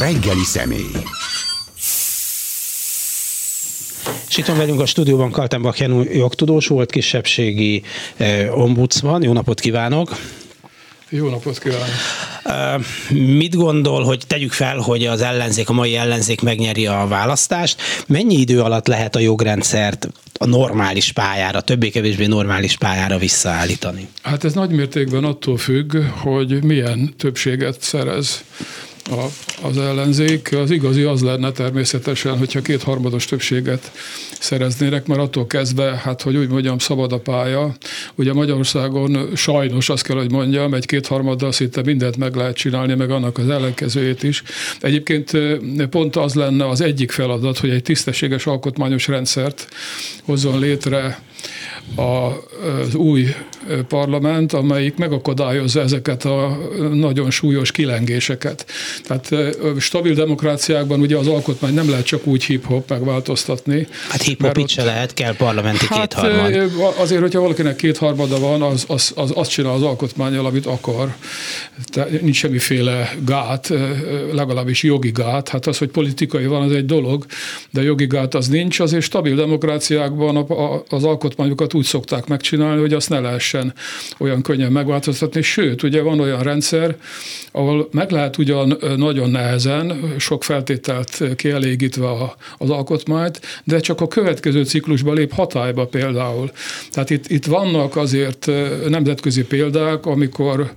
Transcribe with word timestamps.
reggeli 0.00 0.44
személy. 0.44 0.90
És 4.28 4.36
itt 4.36 4.46
van 4.46 4.56
velünk 4.56 4.80
a 4.80 4.86
stúdióban 4.86 5.30
Kaltenbach 5.30 5.80
Jenő 5.80 6.12
jogtudós, 6.12 6.66
volt 6.66 6.90
kisebbségi 6.90 7.82
eh, 8.16 8.58
ombudsman. 8.58 9.22
Jó 9.22 9.32
napot 9.32 9.60
kívánok! 9.60 10.16
Jó 11.08 11.28
napot 11.28 11.58
kívánok! 11.58 11.88
Mit 13.10 13.56
gondol, 13.56 14.04
hogy 14.04 14.22
tegyük 14.26 14.52
fel, 14.52 14.76
hogy 14.76 15.06
az 15.06 15.20
ellenzék, 15.20 15.68
a 15.68 15.72
mai 15.72 15.96
ellenzék 15.96 16.40
megnyeri 16.40 16.86
a 16.86 17.06
választást, 17.08 17.80
mennyi 18.06 18.34
idő 18.34 18.60
alatt 18.60 18.86
lehet 18.86 19.16
a 19.16 19.18
jogrendszert 19.18 20.08
a 20.38 20.46
normális 20.46 21.12
pályára, 21.12 21.60
többé-kevésbé 21.60 22.26
normális 22.26 22.76
pályára 22.76 23.18
visszaállítani? 23.18 24.08
Hát 24.22 24.44
ez 24.44 24.52
nagy 24.52 24.70
mértékben 24.70 25.24
attól 25.24 25.56
függ, 25.56 25.96
hogy 25.96 26.62
milyen 26.62 27.14
többséget 27.16 27.82
szerez 27.82 28.44
a, 29.10 29.26
az 29.62 29.78
ellenzék. 29.78 30.56
Az 30.56 30.70
igazi 30.70 31.02
az 31.02 31.22
lenne 31.22 31.52
természetesen, 31.52 32.38
hogyha 32.38 32.60
kétharmados 32.60 33.24
többséget 33.24 33.90
szereznének, 34.40 35.06
mert 35.06 35.20
attól 35.20 35.46
kezdve, 35.46 36.00
hát 36.04 36.22
hogy 36.22 36.36
úgy 36.36 36.48
mondjam, 36.48 36.78
szabad 36.78 37.12
a 37.12 37.18
pálya. 37.18 37.74
Ugye 38.14 38.32
Magyarországon 38.32 39.30
sajnos 39.34 39.88
azt 39.88 40.02
kell, 40.02 40.16
hogy 40.16 40.30
mondjam, 40.30 40.74
egy 40.74 40.86
kétharmaddal 40.86 41.52
szinte 41.52 41.82
mindent 41.82 42.16
meg 42.16 42.34
lehet 42.34 42.56
csinálni, 42.56 42.94
meg 42.94 43.10
annak 43.10 43.38
az 43.38 43.48
ellenkezőjét 43.48 44.22
is. 44.22 44.42
Egyébként 44.80 45.30
pont 45.90 46.16
az 46.16 46.34
lenne 46.34 46.68
az 46.68 46.80
egyik 46.80 47.10
feladat, 47.10 47.58
hogy 47.58 47.70
egy 47.70 47.82
tisztességes 47.82 48.46
alkotmányos 48.46 49.06
rendszert 49.06 49.68
hozzon 50.24 50.58
létre 50.58 51.22
az 51.96 52.94
új 52.94 53.26
parlament, 53.88 54.52
amelyik 54.52 54.96
megakadályozza 54.96 55.80
ezeket 55.80 56.24
a 56.24 56.58
nagyon 56.92 57.30
súlyos 57.30 57.72
kilengéseket. 57.72 58.66
Tehát 59.04 59.34
stabil 59.78 60.14
demokráciákban 60.14 61.00
ugye 61.00 61.16
az 61.16 61.26
alkotmány 61.26 61.74
nem 61.74 61.90
lehet 61.90 62.04
csak 62.04 62.26
úgy 62.26 62.44
hip-hop 62.44 62.88
megváltoztatni. 62.88 63.86
Hát 64.08 64.22
hip-hop 64.22 64.56
itt 64.56 64.68
se 64.68 64.84
lehet, 64.84 65.14
kell 65.14 65.36
parlamenti 65.36 65.86
hát 65.88 66.00
kétharmad. 66.00 66.70
Azért, 66.96 67.20
hogyha 67.20 67.40
valakinek 67.40 67.76
kétharmada 67.76 68.38
van, 68.38 68.62
az, 68.62 68.84
az, 68.88 69.12
az 69.16 69.30
azt 69.34 69.50
csinál 69.50 69.72
az 69.72 69.82
alkotmányjal, 69.82 70.46
amit 70.46 70.66
akar. 70.66 71.14
Tehát 71.84 72.22
nincs 72.22 72.36
semmiféle 72.36 73.14
gát, 73.26 73.72
legalábbis 74.32 74.82
jogi 74.82 75.10
gát. 75.10 75.48
Hát 75.48 75.66
az, 75.66 75.78
hogy 75.78 75.88
politikai 75.88 76.46
van, 76.46 76.62
az 76.62 76.72
egy 76.72 76.86
dolog, 76.86 77.26
de 77.70 77.82
jogi 77.82 78.06
gát 78.06 78.34
az 78.34 78.48
nincs. 78.48 78.80
Azért 78.80 79.02
stabil 79.02 79.34
demokráciákban 79.34 80.46
az 80.88 81.04
alkotmányokat 81.30 81.74
úgy 81.74 81.84
szokták 81.84 82.26
megcsinálni, 82.26 82.80
hogy 82.80 82.92
azt 82.92 83.08
ne 83.08 83.20
lehessen 83.20 83.74
olyan 84.18 84.42
könnyen 84.42 84.72
megváltoztatni. 84.72 85.42
Sőt, 85.42 85.82
ugye 85.82 86.02
van 86.02 86.20
olyan 86.20 86.42
rendszer, 86.42 86.96
ahol 87.52 87.88
meg 87.92 88.10
lehet 88.10 88.38
ugyan 88.38 88.78
nagyon 88.96 89.30
nehezen, 89.30 90.14
sok 90.18 90.44
feltételt 90.44 91.22
kielégítve 91.36 92.08
az 92.58 92.70
alkotmányt, 92.70 93.40
de 93.64 93.80
csak 93.80 94.00
a 94.00 94.08
következő 94.08 94.64
ciklusban 94.64 95.14
lép 95.14 95.32
hatályba 95.32 95.86
például. 95.86 96.50
Tehát 96.90 97.10
itt, 97.10 97.28
itt 97.28 97.46
vannak 97.46 97.96
azért 97.96 98.50
nemzetközi 98.88 99.44
példák, 99.44 100.06
amikor 100.06 100.72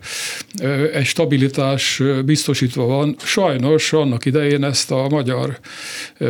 egy 0.93 1.05
stabilitás 1.05 2.01
biztosítva 2.25 2.85
van. 2.85 3.15
Sajnos 3.23 3.93
annak 3.93 4.25
idején 4.25 4.63
ezt 4.63 4.91
a 4.91 5.07
magyar 5.09 5.59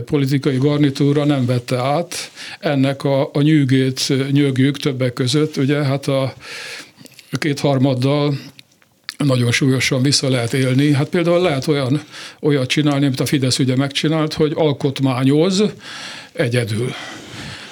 politikai 0.05 0.57
garnitúra 0.57 1.25
nem 1.25 1.45
vette 1.45 1.77
át. 1.77 2.31
Ennek 2.59 3.03
a, 3.03 3.29
a 3.33 3.41
nyűgét 3.41 4.12
nyögjük 4.31 4.77
többek 4.77 5.13
között, 5.13 5.57
ugye 5.57 5.83
hát 5.83 6.07
a 6.07 6.33
kétharmaddal 7.31 8.37
nagyon 9.17 9.51
súlyosan 9.51 10.01
vissza 10.01 10.29
lehet 10.29 10.53
élni. 10.53 10.93
Hát 10.93 11.09
például 11.09 11.41
lehet 11.41 11.67
olyan, 11.67 12.03
olyat 12.39 12.67
csinálni, 12.67 13.05
amit 13.05 13.19
a 13.19 13.25
Fidesz 13.25 13.59
ugye 13.59 13.75
megcsinált, 13.75 14.33
hogy 14.33 14.51
alkotmányoz 14.55 15.63
egyedül. 16.33 16.93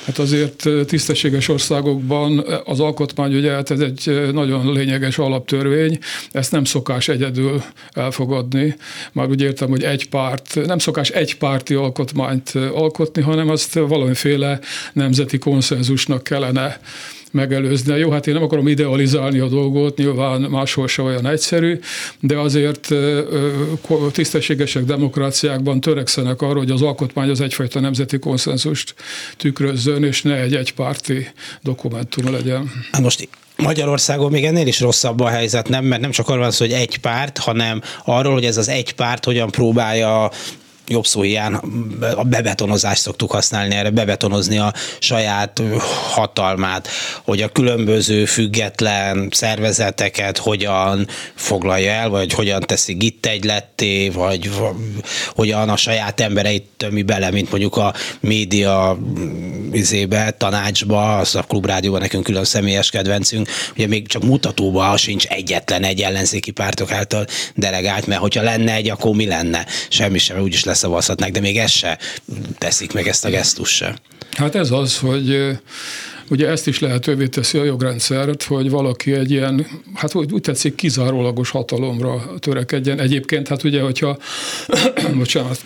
Hát 0.06 0.20
azért 0.20 0.68
tisztességes 0.86 1.48
országokban 1.48 2.46
az 2.66 2.80
alkotmány, 2.80 3.36
ugye 3.36 3.52
hát 3.52 3.72
ez 3.72 3.80
egy 3.80 4.30
nagyon 4.34 4.74
lényeges 4.74 5.18
alaptörvény, 5.18 6.00
ezt 6.32 6.52
nem 6.52 6.64
szokás 6.64 7.08
egyedül 7.08 7.64
elfogadni. 7.92 8.76
Már 9.12 9.30
úgy 9.30 9.42
értem, 9.42 9.70
hogy 9.70 9.84
egy 9.84 10.10
párt, 10.10 10.60
nem 10.66 10.80
szokás 10.80 11.10
egy 11.10 11.38
párti 11.38 11.74
alkotmányt 11.74 12.52
alkotni, 12.74 13.22
hanem 13.22 13.50
azt 13.50 13.74
valamiféle 13.74 14.60
nemzeti 14.94 15.38
konszenzusnak 15.38 16.24
kellene 16.24 16.80
megelőzni. 17.32 17.98
Jó, 17.98 18.12
hát 18.12 18.28
én 18.28 18.34
nem 18.34 18.44
akarom 18.44 18.68
idealizálni 18.68 19.40
a 19.40 19.48
dolgot, 19.48 19.98
nyilván 19.98 20.42
máshol 20.42 20.88
se 20.88 21.02
olyan 21.02 21.28
egyszerű, 21.28 21.80
de 22.20 22.38
azért 22.38 22.94
tisztességesek 24.12 24.84
demokráciákban 24.84 25.80
törekszenek 25.80 26.42
arra, 26.42 26.58
hogy 26.58 26.72
az 26.72 26.82
alkotmány 26.82 27.30
az 27.30 27.42
egyfajta 27.42 27.80
nemzeti 27.80 28.20
konszenzust 28.20 28.94
tükrözzön, 29.38 30.04
és 30.04 30.22
ne 30.22 30.36
egy 30.36 30.56
egypárti 30.56 31.32
dokumentum 31.62 32.32
legyen. 32.32 32.72
Hát 32.92 33.02
most 33.02 33.30
Magyarországon 33.58 34.32
még 34.32 34.46
ennél 34.46 34.68
is 34.68 34.80
rosszabb 34.80 35.20
a 35.20 35.28
helyzet, 35.28 35.70
nem, 35.70 35.86
mert 35.86 36.02
nem 36.02 36.12
csak 36.12 36.28
arról 36.28 36.42
van 36.42 36.52
szó, 36.52 36.66
hogy 36.66 36.74
egy 36.74 36.98
párt, 36.98 37.38
hanem 37.38 37.82
arról, 38.06 38.34
hogy 38.34 38.46
ez 38.46 38.58
az 38.58 38.70
egy 38.70 38.94
párt 38.94 39.26
hogyan 39.26 39.50
próbálja 39.50 40.32
jobb 40.88 41.06
szó 41.06 41.22
hiány, 41.22 41.54
a 42.16 42.24
bebetonozást 42.24 43.02
szoktuk 43.02 43.32
használni 43.32 43.76
erre, 43.76 43.90
bebetonozni 43.90 44.58
a 44.58 44.74
saját 45.00 45.62
hatalmát, 46.14 46.88
hogy 47.24 47.42
a 47.42 47.48
különböző 47.48 48.26
független 48.26 49.28
szervezeteket 49.32 50.38
hogyan 50.38 51.08
foglalja 51.36 51.92
el, 51.92 52.10
vagy 52.10 52.34
hogyan 52.34 52.62
teszi 52.62 52.96
itt 53.00 53.26
egyletté, 53.26 54.10
vagy 54.10 54.50
hogyan 55.36 55.70
a 55.70 55.78
saját 55.78 56.20
embereit 56.20 56.66
tömi 56.78 57.02
bele, 57.02 57.32
mint 57.32 57.50
mondjuk 57.52 57.78
a 57.78 57.94
média 58.20 58.98
izébe, 59.72 60.32
tanácsba, 60.32 61.18
az 61.18 61.36
a 61.36 61.42
klubrádióban 61.42 62.02
nekünk 62.02 62.24
külön 62.24 62.44
személyes 62.44 62.90
kedvencünk, 62.90 63.50
ugye 63.76 63.88
még 63.88 64.08
csak 64.08 64.24
mutatóban 64.24 64.98
sincs 64.98 65.26
egyetlen 65.26 65.84
egy 65.84 66.02
ellenzéki 66.02 66.52
pártok 66.52 66.92
által 66.92 67.26
delegált, 67.56 68.08
mert 68.08 68.22
hogyha 68.22 68.44
lenne 68.44 68.74
egy, 68.74 68.90
akkor 68.90 69.16
mi 69.16 69.26
lenne? 69.26 69.66
Semmi 69.90 70.18
sem, 70.18 70.40
úgyis 70.40 70.64
leszavazhatnák, 70.72 71.32
de 71.32 71.40
még 71.40 71.58
ezt 71.58 71.74
se 71.74 71.98
teszik 72.58 72.94
meg 72.94 73.08
ezt 73.08 73.26
a 73.26 73.30
gesztus 73.30 73.76
se. 73.76 73.96
Hát 74.32 74.56
ez 74.56 74.72
az, 74.72 74.98
hogy 74.98 75.58
Ugye 76.30 76.48
ezt 76.48 76.68
is 76.68 76.80
lehetővé 76.80 77.28
teszi 77.28 77.58
a 77.58 77.64
jogrendszert, 77.64 78.44
hogy 78.44 78.70
valaki 78.70 79.14
egy 79.14 79.32
ilyen, 79.32 79.68
hát 79.94 80.16
úgy, 80.16 80.32
úgy 80.32 80.42
tetszik, 80.42 80.76
kizárólagos 80.76 81.50
hatalomra 81.50 82.34
törekedjen. 82.40 83.00
Egyébként, 83.00 83.48
hát 83.48 83.64
ugye, 83.64 83.82
hogyha, 83.82 84.18
bocsánat, 85.18 85.62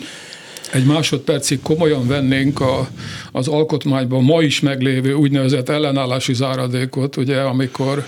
egy 0.72 0.86
másodpercig 0.86 1.62
komolyan 1.62 2.08
vennénk 2.08 2.60
a, 2.60 2.88
az 3.32 3.48
alkotmányban 3.48 4.24
ma 4.24 4.42
is 4.42 4.60
meglévő 4.60 5.14
úgynevezett 5.14 5.70
ellenállási 5.70 6.34
záradékot, 6.34 7.18
ugye, 7.18 7.40
amikor 7.42 8.08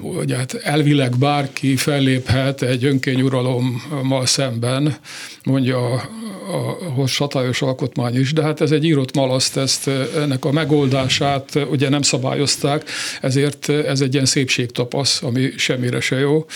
ugye, 0.00 0.36
hát 0.36 0.54
elvileg 0.54 1.18
bárki 1.18 1.76
felléphet 1.76 2.62
egy 2.62 2.84
önkényuralommal 2.84 4.26
szemben, 4.26 4.96
mondja 5.44 5.92
a, 5.92 6.08
a, 6.52 7.02
a 7.02 7.06
satályos 7.06 7.62
alkotmány 7.62 8.18
is, 8.20 8.32
de 8.32 8.42
hát 8.42 8.60
ez 8.60 8.70
egy 8.70 8.84
írott 8.84 9.14
malaszt, 9.14 9.56
ezt 9.56 9.90
ennek 10.16 10.44
a 10.44 10.52
megoldását 10.52 11.66
ugye 11.70 11.88
nem 11.88 12.02
szabályozták, 12.02 12.88
ezért 13.20 13.68
ez 13.68 14.00
egy 14.00 14.14
ilyen 14.14 14.26
szépségtapasz, 14.26 15.22
ami 15.22 15.52
semmire 15.56 16.00
se 16.00 16.18
jó. 16.18 16.46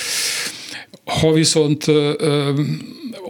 Ha 1.19 1.33
viszont 1.33 1.85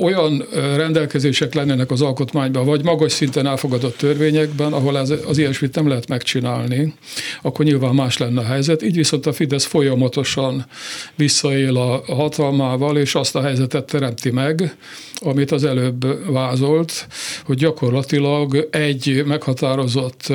olyan 0.00 0.46
rendelkezések 0.76 1.54
lennének 1.54 1.90
az 1.90 2.02
alkotmányban, 2.02 2.64
vagy 2.64 2.84
magas 2.84 3.12
szinten 3.12 3.46
elfogadott 3.46 3.96
törvényekben, 3.96 4.72
ahol 4.72 4.98
ez, 4.98 5.12
az 5.26 5.38
ilyesmit 5.38 5.74
nem 5.74 5.88
lehet 5.88 6.08
megcsinálni, 6.08 6.94
akkor 7.42 7.64
nyilván 7.64 7.94
más 7.94 8.18
lenne 8.18 8.40
a 8.40 8.44
helyzet. 8.44 8.82
Így 8.82 8.96
viszont 8.96 9.26
a 9.26 9.32
Fidesz 9.32 9.64
folyamatosan 9.64 10.66
visszaél 11.14 11.76
a 11.76 12.14
hatalmával, 12.14 12.98
és 12.98 13.14
azt 13.14 13.36
a 13.36 13.42
helyzetet 13.42 13.84
teremti 13.84 14.30
meg, 14.30 14.76
amit 15.14 15.50
az 15.50 15.64
előbb 15.64 16.32
vázolt, 16.32 17.06
hogy 17.44 17.56
gyakorlatilag 17.56 18.68
egy 18.70 19.22
meghatározott 19.26 20.32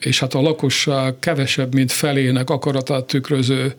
és 0.00 0.20
hát 0.20 0.34
a 0.34 0.40
lakosság 0.40 1.18
kevesebb, 1.18 1.74
mint 1.74 1.92
felének 1.92 2.50
akaratát 2.50 3.04
tükröző 3.04 3.74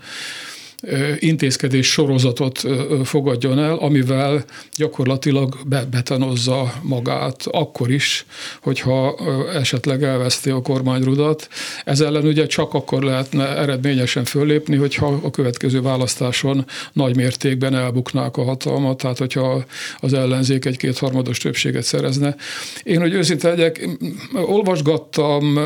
intézkedés 1.20 1.88
sorozatot 1.92 2.64
fogadjon 3.04 3.60
el, 3.60 3.76
amivel 3.76 4.46
gyakorlatilag 4.76 5.58
bebetonozza 5.66 6.74
magát 6.82 7.44
akkor 7.52 7.92
is, 7.92 8.26
hogyha 8.62 9.16
esetleg 9.54 10.04
elveszti 10.04 10.50
a 10.50 10.62
kormányrudat. 10.62 11.48
Ez 11.86 12.00
ellen 12.02 12.26
ugye 12.26 12.46
csak 12.48 12.74
akkor 12.74 13.04
lehetne 13.04 13.58
eredményesen 13.58 14.24
föllépni, 14.24 14.76
hogyha 14.76 15.20
a 15.24 15.30
következő 15.30 15.82
választáson 15.82 16.66
nagy 16.94 17.16
mértékben 17.16 17.76
elbuknák 17.76 18.38
a 18.38 18.44
hatalmat, 18.44 18.98
tehát 18.98 19.18
hogyha 19.18 19.64
az 20.00 20.14
ellenzék 20.14 20.66
egy 20.66 20.78
kétharmados 20.78 21.38
többséget 21.38 21.84
szerezne. 21.84 22.36
Én, 22.84 23.00
hogy 23.00 23.14
őszinte 23.14 23.50
legyek, 23.50 23.88
olvasgattam 24.34 25.58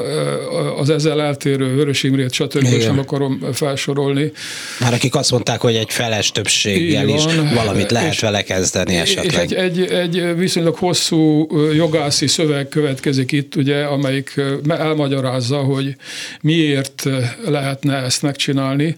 az 0.78 0.90
ezzel 0.90 1.22
eltérő 1.22 1.76
Vörös 1.76 2.04
Imrét, 2.04 2.32
stb. 2.32 2.68
nem 2.84 3.00
akarom 3.00 3.40
felsorolni. 3.54 4.32
Már 4.80 4.94
aki 4.94 5.09
akik 5.10 5.22
azt 5.22 5.32
mondták, 5.32 5.62
hogy 5.62 5.76
egy 5.76 5.92
feles 5.92 6.32
többséggel 6.32 7.08
is 7.08 7.24
valamit 7.54 7.92
lehet 7.92 8.14
és, 8.14 8.20
vele 8.20 8.42
kezdeni 8.42 8.96
esetleg. 8.96 9.52
És 9.52 9.58
egy, 9.58 9.82
egy, 9.82 9.92
egy 9.92 10.38
viszonylag 10.38 10.76
hosszú 10.76 11.48
jogászi 11.74 12.28
szöveg 12.28 12.68
következik 12.68 13.32
itt, 13.32 13.56
ugye, 13.56 13.84
amelyik 13.84 14.42
elmagyarázza, 14.68 15.58
hogy 15.58 15.96
miért 16.42 17.08
lehetne 17.48 17.96
ezt 17.96 18.22
megcsinálni. 18.22 18.96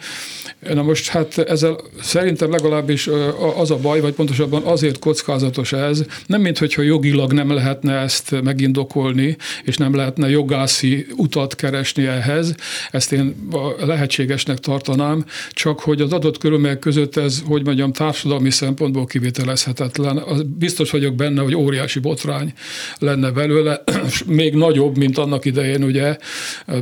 Na 0.74 0.82
most 0.84 1.08
hát 1.08 1.38
ezzel 1.38 1.78
szerintem 2.02 2.52
legalábbis 2.52 3.10
az 3.56 3.72
a 3.72 3.78
baj, 3.78 4.00
vagy 4.00 4.14
pontosabban 4.14 4.64
azért 4.64 5.00
kockázatos 5.00 5.74
ez, 5.74 6.04
nem 6.26 6.42
mint 6.42 6.58
hogyha 6.58 6.82
jogilag 6.82 7.34
nem 7.34 7.52
lehetne 7.54 7.94
ezt 7.94 8.42
megindokolni, 8.44 9.38
és 9.64 9.78
nem 9.78 9.96
lehetne 9.96 10.30
jogászi 10.30 11.06
utat 11.16 11.56
keresni 11.56 12.06
ehhez, 12.06 12.56
ezt 12.92 13.12
én 13.12 13.50
lehetségesnek 13.80 14.58
tartanám, 14.58 15.26
csak 15.52 15.80
hogy 15.80 16.01
az 16.02 16.14
adott 16.14 16.38
körülmények 16.38 16.80
között 16.80 17.16
ez, 17.18 17.42
hogy 17.46 17.66
mondjam, 17.66 17.92
társadalmi 17.92 18.50
szempontból 18.50 19.06
kivitelezhetetlen. 19.06 20.24
Biztos 20.58 20.92
vagyok 20.92 21.16
benne, 21.16 21.42
hogy 21.42 21.56
óriási 21.56 22.00
botrány 22.00 22.54
lenne 23.00 23.32
belőle, 23.32 23.84
még 24.26 24.54
nagyobb, 24.54 24.98
mint 24.98 25.18
annak 25.18 25.46
idején 25.46 25.84
ugye 25.84 26.18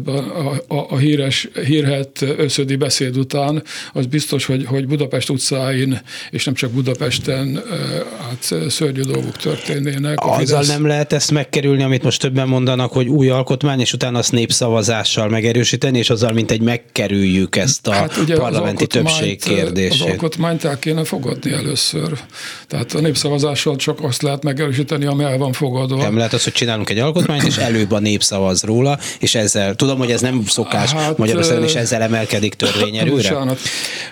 a, 0.06 0.12
a, 0.68 0.86
a 0.90 0.98
híres, 0.98 1.50
hírhet 1.66 2.26
összödi 2.38 2.76
beszéd 2.76 3.18
után, 3.18 3.64
az 3.94 4.06
biztos, 4.06 4.46
hogy, 4.46 4.66
hogy 4.66 4.88
Budapest 4.88 5.30
utcáin, 5.30 6.02
és 6.30 6.46
nem 6.46 6.54
csak 6.54 6.72
Budapesten, 6.72 7.64
hát 8.20 8.70
szörnyű 8.70 9.02
dolgok 9.02 9.38
történnének. 9.38 10.18
Azzal 10.26 10.38
Fidesz... 10.38 10.68
nem 10.68 10.86
lehet 10.86 11.14
ezt 11.14 11.32
megkerülni, 11.32 11.84
amit 11.84 12.04
most 12.04 12.22
többen 12.22 12.48
mondanak, 12.48 12.92
hogy 12.92 13.08
új 13.08 13.30
alkotmány, 13.30 13.80
és 13.80 13.94
utána 13.94 14.18
azt 14.18 14.32
népszavazással 14.32 15.30
megerősíteni, 15.30 15.98
és 15.98 16.10
azzal 16.10 16.32
mint 16.32 16.52
egy 16.52 16.62
megkerüljük 16.62 17.56
ezt 17.56 17.88
a 17.88 17.92
hát 17.92 18.18
ugye 18.18 18.36
parlamenti 18.36 18.88
többség 19.18 19.44
kérdését. 19.44 20.02
Az 20.02 20.08
alkotmányt 20.10 20.64
el 20.64 20.80
kéne 20.80 21.04
fogadni 21.04 21.52
először. 21.52 22.20
Tehát 22.68 22.94
a 22.94 23.00
népszavazással 23.00 23.76
csak 23.76 24.04
azt 24.04 24.22
lehet 24.22 24.44
megerősíteni, 24.44 25.06
ami 25.06 25.24
el 25.24 25.38
van 25.38 25.54
fogadva. 25.54 26.02
Nem 26.02 26.18
lehet 26.18 26.34
az, 26.34 26.44
hogy 26.44 26.54
csinálunk 26.54 26.90
egy 26.90 26.98
alkotmányt, 26.98 27.44
és 27.44 27.58
előbb 27.58 27.92
a 27.92 28.00
népszavaz 28.00 28.64
róla, 28.64 29.00
és 29.20 29.36
ezzel, 29.36 29.76
tudom, 29.76 29.98
hogy 29.98 30.12
ez 30.12 30.22
nem 30.22 30.44
szokás 30.48 30.92
hát, 30.92 31.18
Magyarországon, 31.18 31.64
és 31.64 31.74
ezzel 31.74 32.02
emelkedik 32.02 32.54
törvényerőre. 32.54 33.16
Bocsánat. 33.16 33.60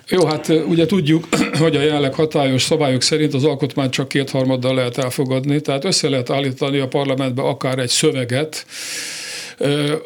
Jó, 0.07 0.25
hát 0.25 0.47
ugye 0.47 0.85
tudjuk, 0.85 1.27
hogy 1.61 1.75
a 1.75 1.81
jelenleg 1.81 2.13
hatályos 2.13 2.63
szabályok 2.63 3.01
szerint 3.01 3.33
az 3.33 3.43
alkotmányt 3.43 3.91
csak 3.91 4.07
kétharmaddal 4.07 4.75
lehet 4.75 4.97
elfogadni, 4.97 5.61
tehát 5.61 5.85
össze 5.85 6.09
lehet 6.09 6.29
állítani 6.29 6.79
a 6.79 6.87
parlamentbe 6.87 7.41
akár 7.41 7.79
egy 7.79 7.89
szöveget, 7.89 8.65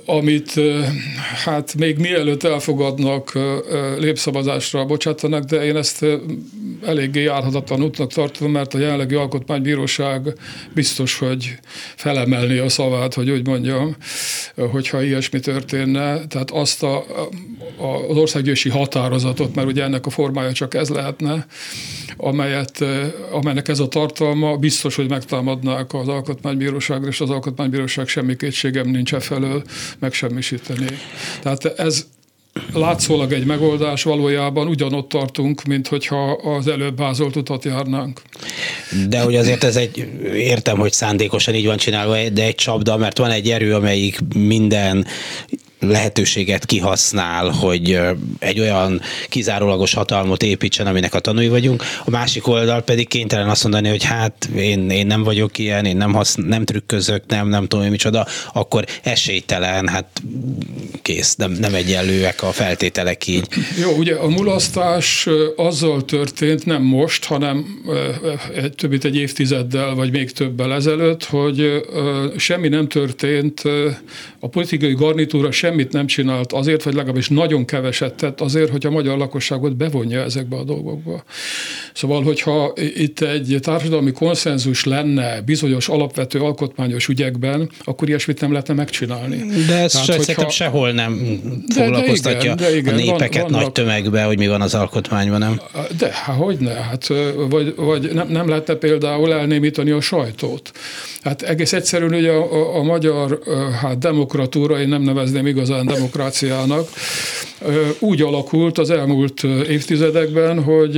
amit 0.06 0.60
hát 1.44 1.76
még 1.76 1.98
mielőtt 1.98 2.44
elfogadnak, 2.44 3.40
lépszavazásra 3.98 4.86
bocsátanak, 4.86 5.44
de 5.44 5.64
én 5.66 5.76
ezt 5.76 6.06
eléggé 6.86 7.24
járhatatlan 7.24 7.84
útnak 7.84 8.14
tartom, 8.14 8.52
mert 8.52 8.74
a 8.74 8.78
jelenlegi 8.78 9.16
alkotmánybíróság 9.16 10.34
biztos, 10.74 11.18
hogy 11.18 11.58
felemelni 11.96 12.58
a 12.58 12.70
szavát, 12.70 13.14
hogy 13.14 13.30
úgy 13.30 13.48
mondjam, 13.48 13.96
hogyha 14.56 15.04
ilyesmi 15.04 15.40
történne. 15.40 16.28
Tehát 16.28 16.52
azt 16.52 16.84
a, 16.84 16.98
a, 17.78 18.10
az 18.10 18.18
országgyűlési 18.18 18.70
határozatot, 18.70 19.56
mert 19.56 19.68
ugye 19.68 19.84
ennek 19.84 20.06
a 20.06 20.10
formája 20.10 20.52
csak 20.52 20.74
ez 20.74 20.90
lehetne, 20.90 21.46
amelyet, 22.18 22.84
amelynek 23.32 23.68
ez 23.68 23.80
a 23.80 23.88
tartalma, 23.88 24.58
biztos, 24.58 24.96
hogy 24.96 25.10
megtámadnák 25.10 25.94
az 25.94 26.08
alkotmánybíróságra, 26.08 27.08
és 27.08 27.22
az 27.22 27.30
alkotmánybíróság 27.30 28.08
semmi 28.08 28.36
kétségem 28.36 28.90
nincs 28.90 29.14
e 29.14 29.20
felől 29.42 29.64
megsemmisíteni. 30.00 30.86
Tehát 31.42 31.66
ez 31.66 32.06
látszólag 32.74 33.32
egy 33.34 33.46
megoldás, 33.46 34.04
valójában 34.04 34.68
ugyanott 34.68 35.10
tartunk, 35.10 35.64
mint 35.64 35.88
hogyha 35.88 36.32
az 36.32 36.68
előbb 36.68 36.98
vázolt 36.98 37.36
utat 37.36 37.64
járnánk. 37.64 38.22
De 39.10 39.22
hogy 39.22 39.36
azért 39.36 39.64
ez 39.64 39.76
egy, 39.76 40.08
értem, 40.34 40.78
hogy 40.78 40.92
szándékosan 40.92 41.56
így 41.56 41.66
van 41.66 41.78
csinálva, 41.78 42.30
de 42.30 42.44
egy 42.44 42.56
csapda, 42.56 42.98
mert 42.98 43.18
van 43.18 43.32
egy 43.32 43.50
erő, 43.50 43.74
amelyik 43.76 44.20
minden 44.36 45.06
lehetőséget 45.82 46.66
kihasznál, 46.66 47.50
hogy 47.50 48.00
egy 48.40 48.60
olyan 48.60 49.02
kizárólagos 49.30 49.94
hatalmot 49.94 50.44
építsen, 50.44 50.88
aminek 50.88 51.14
a 51.14 51.20
tanúi 51.20 51.48
vagyunk, 51.48 51.84
a 52.06 52.10
másik 52.10 52.48
oldal 52.48 52.82
pedig 52.82 53.08
kénytelen 53.08 53.50
azt 53.50 53.64
mondani, 53.64 53.90
hogy 53.90 54.04
hát 54.04 54.50
én, 54.56 54.90
én 54.90 55.08
nem 55.08 55.24
vagyok 55.24 55.58
ilyen, 55.58 55.86
én 55.86 55.98
nem, 55.98 56.14
hasz, 56.14 56.36
nem 56.36 56.66
trükközök, 56.66 57.24
nem, 57.28 57.48
nem 57.48 57.62
tudom, 57.62 57.82
hogy 57.82 57.92
micsoda, 57.92 58.26
akkor 58.54 58.86
esélytelen, 59.04 59.88
hát 59.88 60.22
kész, 61.02 61.36
nem, 61.36 61.52
nem 61.52 61.74
egyenlőek 61.74 62.44
a 62.44 62.52
feltételek 62.52 63.28
így. 63.28 63.48
Jó, 63.82 63.92
ugye 63.92 64.16
a 64.16 64.28
mulasztás 64.28 65.28
azzal 65.56 66.06
történt, 66.06 66.66
nem 66.66 66.82
most, 66.82 67.26
hanem 67.26 67.82
egy, 68.56 68.76
többit 68.76 69.06
egy 69.06 69.16
évtizeddel, 69.16 69.96
vagy 69.96 70.12
még 70.12 70.32
többel 70.32 70.74
ezelőtt, 70.74 71.24
hogy 71.24 71.86
semmi 72.38 72.68
nem 72.68 72.88
történt, 72.88 73.62
a 74.40 74.48
politikai 74.48 74.94
garnitúra 74.94 75.52
sem 75.52 75.71
semmit 75.72 75.92
nem 75.92 76.06
csinált 76.06 76.52
azért, 76.52 76.84
vagy 76.84 76.94
legalábbis 76.94 77.30
nagyon 77.30 77.66
keveset 77.66 78.14
tett 78.14 78.42
azért, 78.42 78.70
hogy 78.70 78.86
a 78.86 78.90
magyar 78.90 79.18
lakosságot 79.18 79.76
bevonja 79.76 80.24
ezekbe 80.24 80.56
a 80.56 80.64
dolgokba. 80.64 81.24
Szóval, 81.94 82.24
hogyha 82.24 82.74
itt 82.96 83.20
egy 83.20 83.58
társadalmi 83.62 84.12
konszenzus 84.12 84.84
lenne 84.84 85.42
bizonyos 85.42 85.90
alapvető 85.90 86.40
alkotmányos 86.40 87.08
ügyekben, 87.08 87.70
akkor 87.84 88.08
ilyesmit 88.08 88.42
nem 88.42 88.52
lehetne 88.52 88.74
megcsinálni. 88.74 89.38
De 89.68 89.78
ez 89.78 89.92
Tehát, 89.92 90.08
hogyha... 90.08 90.22
szerintem 90.22 90.50
sehol 90.50 90.92
nem 90.92 91.40
foglalkoztatja 91.76 92.56
de, 92.56 92.64
de 92.64 92.78
igen, 92.78 92.96
de 92.96 93.02
igen, 93.02 93.10
a 93.10 93.18
népeket 93.18 93.42
van, 93.42 93.52
nagy 93.52 93.72
tömegbe, 93.72 94.24
hogy 94.24 94.38
mi 94.38 94.48
van 94.48 94.62
az 94.62 94.76
alkotmányban, 94.76 95.40
nem? 95.40 95.62
De, 95.98 96.12
hát 96.14 96.36
hogy 96.36 96.58
ne? 96.60 96.74
Hát, 96.74 97.08
vagy, 97.50 97.74
vagy 97.76 98.14
nem, 98.14 98.28
nem 98.28 98.50
lehetne 98.50 98.74
például 98.74 99.34
elnémítani 99.34 99.92
a 99.92 100.02
sajtót. 100.02 100.72
Hát 101.22 101.42
egész 101.42 101.74
egyszerűen 101.74 102.14
ugye 102.14 102.32
a, 102.32 102.54
a, 102.54 102.78
a 102.78 102.84
magyar 102.84 103.40
hát 103.82 103.98
demokratúra, 103.98 104.80
én 104.80 104.88
nem 104.88 105.02
nevezném 105.02 105.48
igazán 105.62 105.86
demokráciának, 105.86 106.88
úgy 108.00 108.22
alakult 108.22 108.78
az 108.78 108.90
elmúlt 108.90 109.44
évtizedekben, 109.68 110.64
hogy 110.64 110.98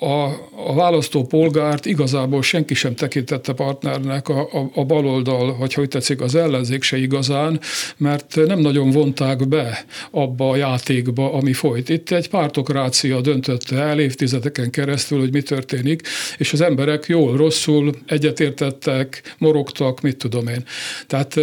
a, 0.00 0.04
a, 0.06 0.24
a 0.66 0.74
választópolgárt 0.74 1.86
igazából 1.86 2.42
senki 2.42 2.74
sem 2.74 2.94
tekintette 2.94 3.52
partnernek 3.52 4.28
a, 4.28 4.40
a, 4.40 4.70
a 4.74 4.84
baloldal, 4.84 5.56
vagy 5.58 5.74
hogy 5.74 5.88
tetszik, 5.88 6.20
az 6.20 6.34
ellenzék 6.34 6.82
se 6.82 6.96
igazán, 6.98 7.60
mert 7.96 8.36
nem 8.46 8.58
nagyon 8.58 8.90
vonták 8.90 9.48
be 9.48 9.84
abba 10.10 10.50
a 10.50 10.56
játékba, 10.56 11.32
ami 11.32 11.52
folyt. 11.52 11.88
Itt 11.88 12.10
egy 12.10 12.28
pártokrácia 12.28 13.20
döntötte 13.20 13.76
el 13.76 14.00
évtizedeken 14.00 14.70
keresztül, 14.70 15.18
hogy 15.18 15.32
mi 15.32 15.42
történik, 15.42 16.02
és 16.38 16.52
az 16.52 16.60
emberek 16.60 17.06
jól, 17.06 17.36
rosszul 17.36 17.92
egyetértettek, 18.06 19.34
morogtak, 19.38 20.00
mit 20.00 20.16
tudom 20.16 20.48
én. 20.48 20.64
Tehát 21.06 21.36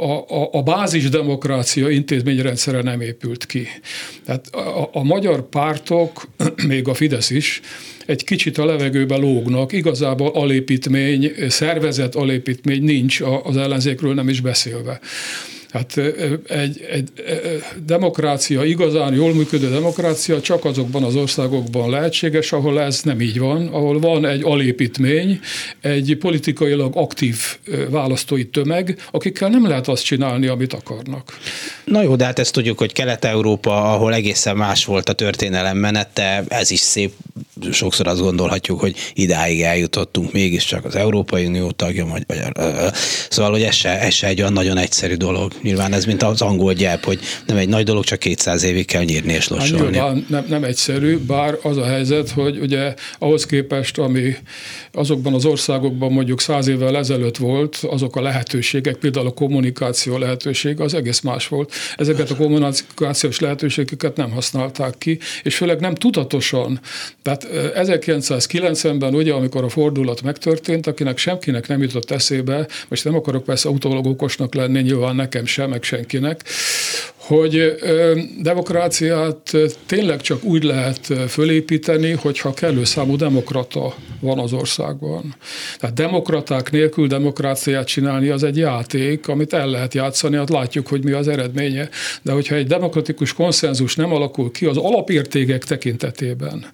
a, 0.00 0.34
a, 0.34 0.48
a 0.52 0.62
bázis 0.62 1.08
demokrácia 1.08 1.35
intézményrendszere 1.90 2.82
nem 2.82 3.00
épült 3.00 3.46
ki. 3.46 3.66
Tehát 4.24 4.46
a, 4.46 4.90
a 4.92 5.02
magyar 5.02 5.48
pártok, 5.48 6.28
még 6.68 6.88
a 6.88 6.94
Fidesz 6.94 7.30
is, 7.30 7.60
egy 8.06 8.24
kicsit 8.24 8.58
a 8.58 8.64
levegőbe 8.64 9.16
lógnak. 9.16 9.72
Igazából 9.72 10.28
alépítmény, 10.28 11.32
szervezet 11.48 12.14
alépítmény 12.14 12.82
nincs, 12.82 13.20
az 13.42 13.56
ellenzékről 13.56 14.14
nem 14.14 14.28
is 14.28 14.40
beszélve. 14.40 15.00
Hát 15.70 15.96
egy, 16.46 16.86
egy 16.90 17.08
demokrácia, 17.86 18.64
igazán 18.64 19.14
jól 19.14 19.34
működő 19.34 19.70
demokrácia 19.70 20.40
csak 20.40 20.64
azokban 20.64 21.02
az 21.02 21.14
országokban 21.16 21.90
lehetséges, 21.90 22.52
ahol 22.52 22.80
ez 22.80 23.00
nem 23.02 23.20
így 23.20 23.38
van, 23.38 23.66
ahol 23.66 24.00
van 24.00 24.26
egy 24.26 24.42
alépítmény, 24.42 25.40
egy 25.80 26.16
politikailag 26.20 26.96
aktív 26.96 27.36
választói 27.90 28.46
tömeg, 28.46 28.98
akikkel 29.10 29.48
nem 29.48 29.66
lehet 29.66 29.88
azt 29.88 30.04
csinálni, 30.04 30.46
amit 30.46 30.72
akarnak. 30.72 31.38
Na 31.84 32.02
jó, 32.02 32.16
de 32.16 32.24
hát 32.24 32.38
ezt 32.38 32.52
tudjuk, 32.52 32.78
hogy 32.78 32.92
Kelet-Európa, 32.92 33.92
ahol 33.92 34.14
egészen 34.14 34.56
más 34.56 34.84
volt 34.84 35.08
a 35.08 35.12
történelem 35.12 35.76
menete, 35.76 36.44
ez 36.48 36.70
is 36.70 36.80
szép, 36.80 37.12
sokszor 37.72 38.06
azt 38.06 38.20
gondolhatjuk, 38.20 38.80
hogy 38.80 38.96
idáig 39.14 39.62
eljutottunk, 39.62 40.32
mégiscsak 40.32 40.84
az 40.84 40.96
Európai 40.96 41.46
Unió 41.46 41.70
tagja, 41.70 42.06
vagy, 42.06 42.24
vagy 42.26 42.38
szóval, 43.28 43.50
hogy 43.50 43.62
ez 43.62 43.74
se, 43.74 44.00
ez 44.00 44.14
se 44.14 44.26
egy 44.26 44.40
olyan 44.40 44.52
nagyon 44.52 44.76
egyszerű 44.76 45.14
dolog. 45.14 45.52
Nyilván 45.62 45.92
ez, 45.92 46.04
mint 46.04 46.22
az 46.22 46.42
angol 46.42 46.72
gyep, 46.72 47.04
hogy 47.04 47.20
nem 47.46 47.56
egy 47.56 47.68
nagy 47.68 47.84
dolog, 47.84 48.04
csak 48.04 48.18
200 48.18 48.62
évig 48.62 48.86
kell 48.86 49.02
nyírni 49.02 49.32
és 49.32 49.48
hát 49.48 49.58
lossolni. 49.58 49.98
Hát 49.98 50.28
nem, 50.28 50.44
nem 50.48 50.64
egyszerű, 50.64 51.18
bár 51.18 51.58
az 51.62 51.76
a 51.76 51.84
helyzet, 51.84 52.30
hogy 52.30 52.58
ugye 52.58 52.94
ahhoz 53.18 53.46
képest, 53.46 53.98
ami 53.98 54.34
azokban 54.92 55.34
az 55.34 55.44
országokban 55.44 56.12
mondjuk 56.12 56.40
száz 56.40 56.68
évvel 56.68 56.96
ezelőtt 56.96 57.36
volt, 57.36 57.76
azok 57.76 58.16
a 58.16 58.20
lehetőségek, 58.20 58.96
például 58.96 59.26
a 59.26 59.32
kommunikáció 59.32 60.18
lehetőség, 60.18 60.80
az 60.80 60.94
egész 60.94 61.20
más 61.20 61.48
volt. 61.48 61.72
Ezeket 61.96 62.30
a 62.30 62.36
kommunikációs 62.36 63.40
lehetőségeket 63.40 64.16
nem 64.16 64.30
használták 64.30 64.94
ki, 64.98 65.18
és 65.42 65.56
főleg 65.56 65.80
nem 65.80 65.94
tudatosan. 65.94 66.80
Tehát 67.22 67.46
1990-ben 67.74 69.14
ugye, 69.14 69.32
amikor 69.32 69.64
a 69.64 69.68
fordulat 69.68 70.22
megtörtént, 70.22 70.86
akinek 70.86 71.18
semkinek 71.18 71.68
nem 71.68 71.82
jutott 71.82 72.10
eszébe, 72.10 72.66
most 72.88 73.04
nem 73.04 73.14
akarok 73.14 73.44
persze 73.44 73.68
utólag 73.68 74.06
okosnak 74.06 74.54
lenni, 74.54 74.80
nyilván 74.80 75.16
nekem 75.16 75.44
sem, 75.46 75.70
meg 75.70 75.82
senkinek, 75.82 76.42
hogy 77.26 77.74
demokráciát 78.42 79.52
tényleg 79.86 80.20
csak 80.20 80.44
úgy 80.44 80.62
lehet 80.62 81.12
fölépíteni, 81.28 82.10
hogyha 82.10 82.54
kellő 82.54 82.84
számú 82.84 83.16
demokrata 83.16 83.94
van 84.20 84.38
az 84.38 84.52
országban. 84.52 85.34
Tehát 85.78 85.94
demokraták 85.94 86.70
nélkül 86.70 87.06
demokráciát 87.06 87.86
csinálni 87.86 88.28
az 88.28 88.42
egy 88.42 88.56
játék, 88.56 89.28
amit 89.28 89.52
el 89.52 89.66
lehet 89.66 89.94
játszani, 89.94 90.36
hát 90.36 90.50
látjuk, 90.50 90.86
hogy 90.86 91.04
mi 91.04 91.12
az 91.12 91.28
eredménye. 91.28 91.88
De 92.22 92.32
hogyha 92.32 92.54
egy 92.54 92.66
demokratikus 92.66 93.32
konszenzus 93.32 93.96
nem 93.96 94.12
alakul 94.12 94.50
ki 94.50 94.66
az 94.66 94.76
alapértékek 94.76 95.64
tekintetében, 95.64 96.66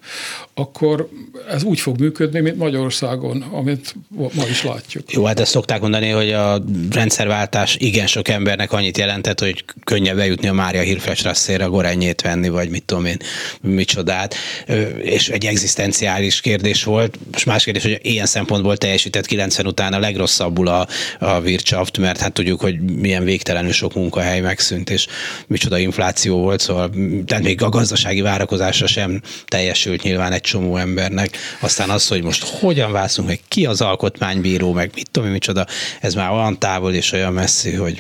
akkor 0.55 1.09
ez 1.49 1.63
úgy 1.63 1.81
fog 1.81 2.01
működni, 2.01 2.41
mint 2.41 2.57
Magyarországon, 2.57 3.43
amit 3.51 3.95
ma 4.17 4.47
is 4.51 4.65
látjuk. 4.65 5.13
Jó, 5.13 5.25
hát 5.25 5.41
ezt 5.41 5.51
szokták 5.51 5.81
mondani, 5.81 6.09
hogy 6.09 6.31
a 6.31 6.63
rendszerváltás 6.91 7.77
igen 7.79 8.07
sok 8.07 8.29
embernek 8.29 8.73
annyit 8.73 8.99
jelentett, 8.99 9.41
hogy 9.41 9.65
könnyebb 9.85 10.19
bejutni 10.43 10.49
a 10.49 10.65
Mária 10.65 10.81
Hirfesrasszére, 10.83 11.65
a 11.65 11.71
gorenyét 11.71 12.21
venni, 12.21 12.49
vagy 12.49 12.69
mit 12.69 12.83
tudom 12.85 13.05
én, 13.05 13.17
micsodát. 13.61 14.35
És 15.03 15.29
egy 15.29 15.47
egzisztenciális 15.47 16.41
kérdés 16.41 16.85
volt. 16.85 17.19
Most 17.33 17.47
más 17.47 17.65
kérdés, 17.65 17.83
hogy 17.83 17.99
ilyen 18.03 18.27
szempontból 18.27 18.77
teljesített 18.77 19.27
90 19.27 19.67
után 19.67 19.93
a 19.93 19.99
legrosszabbul 19.99 20.69
a, 20.69 20.87
a 21.19 21.41
Wirtschaft, 21.41 21.99
mert 21.99 22.21
hát 22.21 22.33
tudjuk, 22.33 22.61
hogy 22.61 22.81
milyen 22.81 23.25
végtelenül 23.25 23.73
sok 23.73 23.95
munkahely 23.95 24.41
megszűnt, 24.41 24.91
és 24.91 25.07
micsoda 25.47 25.79
infláció 25.79 26.39
volt, 26.39 26.61
szóval 26.61 26.91
tehát 27.27 27.45
még 27.45 27.63
a 27.63 27.69
gazdasági 27.69 28.21
várakozása 28.21 28.87
sem 28.87 29.21
teljesült 29.47 30.03
nyilván 30.03 30.33
egy 30.33 30.41
csomó 30.41 30.77
embernek. 30.77 31.37
Aztán 31.61 31.91
az, 31.91 32.09
hogy 32.09 32.23
most 32.23 32.45
hogyan 32.45 32.93
vászunk 32.93 33.29
meg, 33.29 33.41
ki 33.49 33.67
az 33.67 33.81
alkotmánybíró, 33.81 34.73
meg 34.73 34.91
mit 34.95 35.11
tudom, 35.11 35.31
micsoda, 35.31 35.67
ez 36.01 36.15
már 36.15 36.31
olyan 36.31 36.59
távol 36.59 36.93
és 36.93 37.13
olyan 37.13 37.33
messzi, 37.33 37.73
hogy 37.73 37.99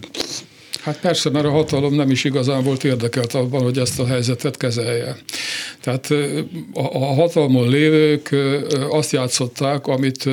Hát 0.83 1.01
persze, 1.01 1.31
mert 1.31 1.45
a 1.45 1.51
hatalom 1.51 1.95
nem 1.95 2.11
is 2.11 2.25
igazán 2.25 2.62
volt 2.62 2.85
érdekelt 2.85 3.35
abban, 3.35 3.62
hogy 3.62 3.79
ezt 3.79 4.01
a 4.01 4.07
helyzetet 4.07 4.57
kezelje. 4.57 5.17
Tehát 5.81 6.11
a, 6.73 7.05
hatalmon 7.05 7.69
lévők 7.69 8.37
azt 8.91 9.12
játszották, 9.12 9.87
amit 9.87 10.25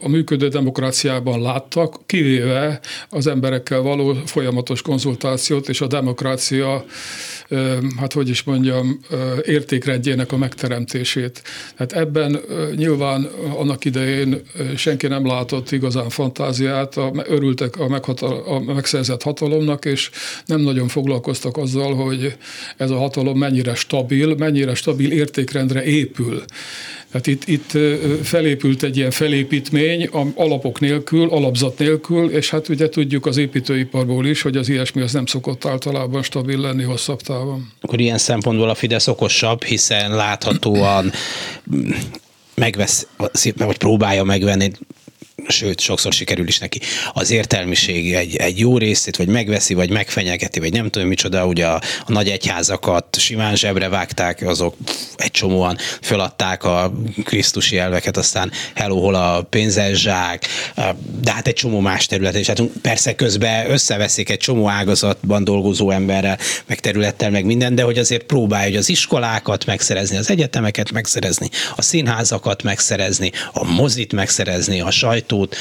a 0.00 0.08
működő 0.08 0.48
demokráciában 0.48 1.42
láttak, 1.42 2.06
kivéve 2.06 2.80
az 3.10 3.26
emberekkel 3.26 3.80
való 3.80 4.14
folyamatos 4.24 4.82
konzultációt 4.82 5.68
és 5.68 5.80
a 5.80 5.86
demokrácia 5.86 6.84
hát 7.98 8.12
hogy 8.12 8.28
is 8.28 8.42
mondjam, 8.42 9.00
értékrendjének 9.44 10.32
a 10.32 10.36
megteremtését. 10.36 11.42
Hát 11.74 11.92
ebben 11.92 12.40
nyilván 12.76 13.28
annak 13.56 13.84
idején 13.84 14.42
senki 14.76 15.06
nem 15.06 15.26
látott 15.26 15.70
igazán 15.70 16.08
fantáziát, 16.08 16.96
örültek 17.26 17.78
a, 17.78 17.88
meghatal- 17.88 18.46
a 18.46 18.60
megszerzett 18.60 19.22
hatalomnak, 19.22 19.84
és 19.84 20.10
nem 20.46 20.60
nagyon 20.60 20.88
foglalkoztak 20.88 21.56
azzal, 21.56 21.94
hogy 21.94 22.36
ez 22.76 22.90
a 22.90 22.98
hatalom 22.98 23.38
mennyire 23.38 23.74
stabil, 23.74 24.34
mennyire 24.34 24.74
stabil 24.74 25.12
értékrendre 25.12 25.84
épül. 25.84 26.42
Tehát 27.10 27.26
itt, 27.26 27.46
itt 27.46 27.78
felépült 28.22 28.82
egy 28.82 28.96
ilyen 28.96 29.10
felépítmény 29.10 30.08
alapok 30.34 30.80
nélkül, 30.80 31.28
alapzat 31.28 31.78
nélkül, 31.78 32.30
és 32.30 32.50
hát 32.50 32.68
ugye 32.68 32.88
tudjuk 32.88 33.26
az 33.26 33.36
építőiparból 33.36 34.26
is, 34.26 34.42
hogy 34.42 34.56
az 34.56 34.68
ilyesmi 34.68 35.02
az 35.02 35.12
nem 35.12 35.26
szokott 35.26 35.64
általában 35.64 36.22
stabil 36.22 36.60
lenni 36.60 36.82
hosszabb 36.82 37.20
távon. 37.20 37.37
Akkor 37.80 38.00
ilyen 38.00 38.18
szempontból 38.18 38.68
a 38.68 38.74
Fidesz 38.74 39.06
okosabb, 39.06 39.64
hiszen 39.64 40.10
láthatóan 40.14 41.12
megvesz, 42.54 43.06
vagy 43.56 43.78
próbálja 43.78 44.24
megvenni 44.24 44.72
sőt, 45.48 45.80
sokszor 45.80 46.12
sikerül 46.12 46.48
is 46.48 46.58
neki. 46.58 46.80
Az 47.12 47.30
értelmiség 47.30 48.14
egy, 48.14 48.36
egy 48.36 48.58
jó 48.58 48.78
részét, 48.78 49.16
vagy 49.16 49.28
megveszi, 49.28 49.74
vagy 49.74 49.90
megfenyegeti, 49.90 50.60
vagy 50.60 50.72
nem 50.72 50.90
tudom 50.90 51.08
micsoda, 51.08 51.46
ugye 51.46 51.66
a, 51.66 51.80
a 52.06 52.12
nagy 52.12 52.28
egyházakat 52.28 53.18
simán 53.18 53.56
zsebre 53.56 53.88
vágták, 53.88 54.42
azok 54.46 54.76
egy 55.16 55.30
csomóan 55.30 55.78
föladták 56.02 56.64
a 56.64 56.92
krisztusi 57.24 57.78
elveket, 57.78 58.16
aztán 58.16 58.52
hello, 58.74 59.00
hol 59.00 59.14
a 59.14 59.42
pénzes 59.42 60.00
zsák, 60.00 60.46
de 61.20 61.32
hát 61.32 61.46
egy 61.46 61.54
csomó 61.54 61.80
más 61.80 62.06
terület, 62.06 62.34
és 62.34 62.46
hát 62.46 62.62
persze 62.82 63.14
közben 63.14 63.70
összeveszik 63.70 64.30
egy 64.30 64.38
csomó 64.38 64.68
ágazatban 64.68 65.44
dolgozó 65.44 65.90
emberrel, 65.90 66.38
meg 66.66 66.80
területtel, 66.80 67.30
meg 67.30 67.44
minden, 67.44 67.74
de 67.74 67.82
hogy 67.82 67.98
azért 67.98 68.22
próbálja, 68.22 68.66
hogy 68.66 68.76
az 68.76 68.88
iskolákat 68.88 69.66
megszerezni, 69.66 70.16
az 70.16 70.30
egyetemeket 70.30 70.92
megszerezni, 70.92 71.48
a 71.76 71.82
színházakat 71.82 72.62
megszerezni, 72.62 73.32
a 73.52 73.64
mozit 73.64 74.12
megszerezni, 74.12 74.80
a 74.80 74.90
sajtó 74.90 75.37
sajtót, 75.38 75.56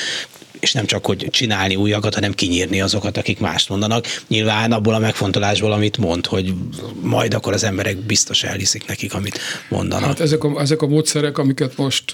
és 0.59 0.71
nem 0.73 0.85
csak, 0.85 1.05
hogy 1.05 1.27
csinálni 1.31 1.75
újakat, 1.75 2.13
hanem 2.13 2.31
kinyírni 2.31 2.81
azokat, 2.81 3.17
akik 3.17 3.39
mást 3.39 3.69
mondanak. 3.69 4.05
Nyilván 4.27 4.71
abból 4.71 4.93
a 4.93 4.99
megfontolásból, 4.99 5.71
amit 5.71 5.97
mond, 5.97 6.25
hogy 6.25 6.53
majd 7.01 7.33
akkor 7.33 7.53
az 7.53 7.63
emberek 7.63 7.97
biztos 7.97 8.43
elhiszik 8.43 8.87
nekik, 8.87 9.13
amit 9.13 9.39
mondanak. 9.69 10.07
Hát 10.07 10.19
ezek 10.19 10.43
a, 10.43 10.61
ezek 10.61 10.81
a 10.81 10.87
módszerek, 10.87 11.37
amiket 11.37 11.77
most 11.77 12.11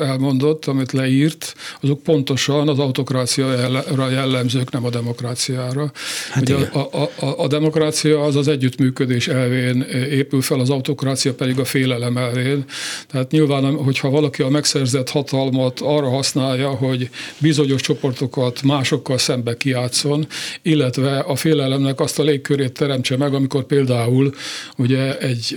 elmondott, 0.00 0.64
amit 0.64 0.92
leírt, 0.92 1.54
azok 1.80 2.02
pontosan 2.02 2.68
az 2.68 2.78
autokráciára 2.78 4.10
jellemzők, 4.10 4.70
nem 4.70 4.84
a 4.84 4.90
demokráciára. 4.90 5.92
Hát 6.30 6.42
Ugye 6.42 6.54
a, 6.54 6.88
a, 6.92 7.26
a, 7.26 7.38
a 7.38 7.46
demokrácia 7.46 8.22
az 8.22 8.36
az 8.36 8.48
együttműködés 8.48 9.28
elvén 9.28 9.80
épül 10.10 10.42
fel, 10.42 10.60
az 10.60 10.70
autokrácia 10.70 11.34
pedig 11.34 11.58
a 11.58 11.64
félelem 11.64 12.16
elvén. 12.16 12.64
Tehát 13.10 13.30
nyilván, 13.30 13.74
hogyha 13.74 14.10
valaki 14.10 14.42
a 14.42 14.48
megszerzett 14.48 15.10
hatalmat 15.10 15.80
arra 15.80 16.08
használja, 16.08 16.68
hogy 16.68 17.10
bizony 17.38 17.67
bizonyos 17.68 17.86
csoportokat 17.86 18.62
másokkal 18.62 19.18
szembe 19.18 19.56
kiátszon, 19.56 20.26
illetve 20.62 21.18
a 21.18 21.34
félelemnek 21.36 22.00
azt 22.00 22.18
a 22.18 22.22
légkörét 22.22 22.72
teremtse 22.72 23.16
meg, 23.16 23.34
amikor 23.34 23.64
például 23.64 24.34
ugye 24.76 25.18
egy, 25.18 25.56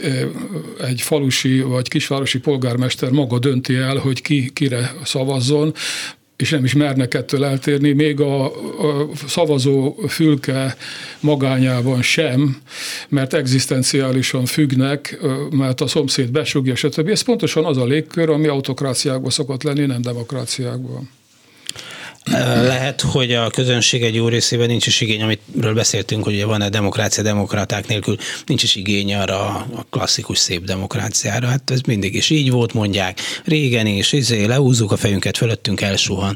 egy 0.79 1.01
falusi 1.01 1.61
vagy 1.61 1.87
kisvárosi 1.87 2.39
polgármester 2.39 3.09
maga 3.09 3.39
dönti 3.39 3.75
el, 3.75 3.97
hogy 3.97 4.21
ki 4.21 4.49
kire 4.53 4.93
szavazzon, 5.03 5.73
és 6.37 6.49
nem 6.49 6.63
is 6.63 6.73
mernek 6.73 7.13
ettől 7.13 7.45
eltérni, 7.45 7.91
még 7.91 8.19
a, 8.19 8.45
a 8.45 9.09
szavazó 9.27 9.95
fülke 10.07 10.75
magányában 11.19 12.01
sem, 12.01 12.61
mert 13.09 13.33
egzisztenciálisan 13.33 14.45
függnek, 14.45 15.19
mert 15.51 15.81
a 15.81 15.87
szomszéd 15.87 16.31
besugja, 16.31 16.75
stb. 16.75 17.07
Ez 17.07 17.21
pontosan 17.21 17.65
az 17.65 17.77
a 17.77 17.85
légkör, 17.85 18.29
ami 18.29 18.47
autokráciákban 18.47 19.29
szokott 19.29 19.63
lenni, 19.63 19.85
nem 19.85 20.01
demokráciákban. 20.01 21.09
Lehet, 22.25 23.01
hogy 23.01 23.33
a 23.33 23.49
közönség 23.49 24.03
egy 24.03 24.15
jó 24.15 24.27
részében 24.27 24.67
nincs 24.67 24.87
is 24.87 25.01
igény, 25.01 25.21
amitről 25.21 25.73
beszéltünk, 25.73 26.23
hogy 26.23 26.43
van-e 26.43 26.69
demokrácia 26.69 27.23
demokraták 27.23 27.87
nélkül, 27.87 28.17
nincs 28.45 28.63
is 28.63 28.75
igény 28.75 29.13
arra 29.13 29.45
a 29.47 29.85
klasszikus 29.89 30.37
szép 30.37 30.63
demokráciára. 30.63 31.47
Hát 31.47 31.71
ez 31.71 31.81
mindig 31.81 32.15
is 32.15 32.29
így 32.29 32.51
volt, 32.51 32.73
mondják. 32.73 33.19
Régen 33.43 33.87
is, 33.87 34.13
izé, 34.13 34.45
leúzzuk 34.45 34.91
a 34.91 34.97
fejünket, 34.97 35.37
fölöttünk 35.37 35.81
elsuhan 35.81 36.33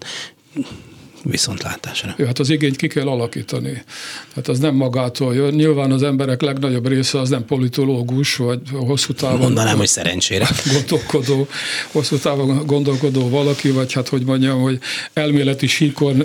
viszontlátásra. 1.29 2.15
Ja, 2.17 2.25
hát 2.25 2.39
az 2.39 2.50
igényt 2.50 2.75
ki 2.75 2.88
kell 2.88 3.08
alakítani. 3.08 3.84
Tehát 4.29 4.48
az 4.48 4.60
nem 4.60 4.75
magától 4.75 5.36
jön. 5.36 5.53
Nyilván 5.53 5.91
az 5.91 6.03
emberek 6.03 6.41
legnagyobb 6.41 6.88
része 6.88 7.20
az 7.20 7.29
nem 7.29 7.46
politológus, 7.46 8.36
vagy 8.36 8.60
hosszú 8.72 9.13
távon... 9.13 9.39
Mondanám, 9.39 9.77
hogy 9.77 9.88
szerencsére. 9.88 10.48
Gondolkodó, 10.74 11.48
hosszú 11.91 12.17
távon 12.17 12.65
gondolkodó 12.65 13.29
valaki, 13.29 13.72
vagy 13.72 13.94
hát 13.94 14.08
hogy 14.08 14.25
mondjam, 14.25 14.62
hogy 14.62 14.79
elméleti 15.13 15.67
síkon 15.67 16.24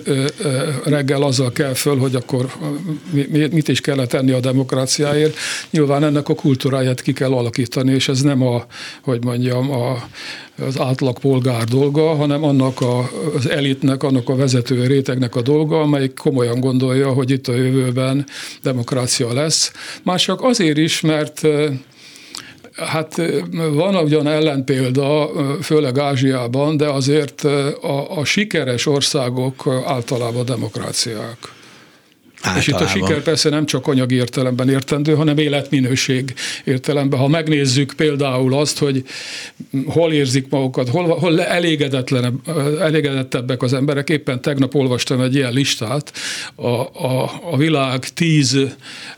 reggel 0.84 1.22
azzal 1.22 1.52
kell 1.52 1.74
föl, 1.74 1.98
hogy 1.98 2.14
akkor 2.14 2.52
mit 3.30 3.68
is 3.68 3.80
kellett 3.80 4.08
tenni 4.08 4.30
a 4.30 4.40
demokráciáért. 4.40 5.36
Nyilván 5.70 6.04
ennek 6.04 6.28
a 6.28 6.34
kultúráját 6.34 7.02
ki 7.02 7.12
kell 7.12 7.32
alakítani, 7.32 7.92
és 7.92 8.08
ez 8.08 8.20
nem 8.20 8.42
a, 8.42 8.66
hogy 9.02 9.24
mondjam, 9.24 9.70
a, 9.70 10.08
az 10.66 10.80
átlag 10.80 11.18
polgár 11.18 11.64
dolga, 11.64 12.14
hanem 12.14 12.44
annak 12.44 12.80
a, 12.80 13.10
az 13.36 13.48
elitnek, 13.48 14.02
annak 14.02 14.28
a 14.28 14.36
vezető 14.36 14.86
rétegnek 14.90 15.36
a 15.36 15.42
dolga, 15.42 15.80
amelyik 15.80 16.14
komolyan 16.14 16.60
gondolja, 16.60 17.12
hogy 17.12 17.30
itt 17.30 17.48
a 17.48 17.54
jövőben 17.54 18.26
demokrácia 18.62 19.32
lesz. 19.32 19.72
Már 20.02 20.18
csak 20.18 20.42
azért 20.42 20.78
is, 20.78 21.00
mert 21.00 21.46
Hát 22.76 23.22
van 23.72 23.96
ugyan 23.96 24.26
ellenpélda, 24.26 25.30
főleg 25.62 25.98
Ázsiában, 25.98 26.76
de 26.76 26.88
azért 26.88 27.44
a, 27.80 28.18
a 28.18 28.24
sikeres 28.24 28.86
országok 28.86 29.66
általában 29.84 30.44
demokráciák. 30.44 31.38
Általában. 32.42 32.60
És 32.60 32.66
itt 32.66 33.02
a 33.02 33.06
siker 33.06 33.22
persze 33.22 33.48
nem 33.48 33.66
csak 33.66 33.86
anyagi 33.86 34.14
értelemben 34.14 34.68
értendő, 34.68 35.14
hanem 35.14 35.38
életminőség 35.38 36.34
értelemben. 36.64 37.18
Ha 37.18 37.28
megnézzük 37.28 37.92
például 37.96 38.54
azt, 38.54 38.78
hogy 38.78 39.04
hol 39.86 40.12
érzik 40.12 40.48
magukat, 40.48 40.88
hol, 40.88 41.08
hol 41.08 41.42
elégedettebbek 42.78 43.62
az 43.62 43.72
emberek, 43.72 44.08
éppen 44.08 44.42
tegnap 44.42 44.74
olvastam 44.74 45.20
egy 45.20 45.34
ilyen 45.34 45.52
listát, 45.52 46.12
a, 46.54 46.68
a, 47.06 47.30
a 47.50 47.56
világ 47.56 48.08
tíz 48.08 48.58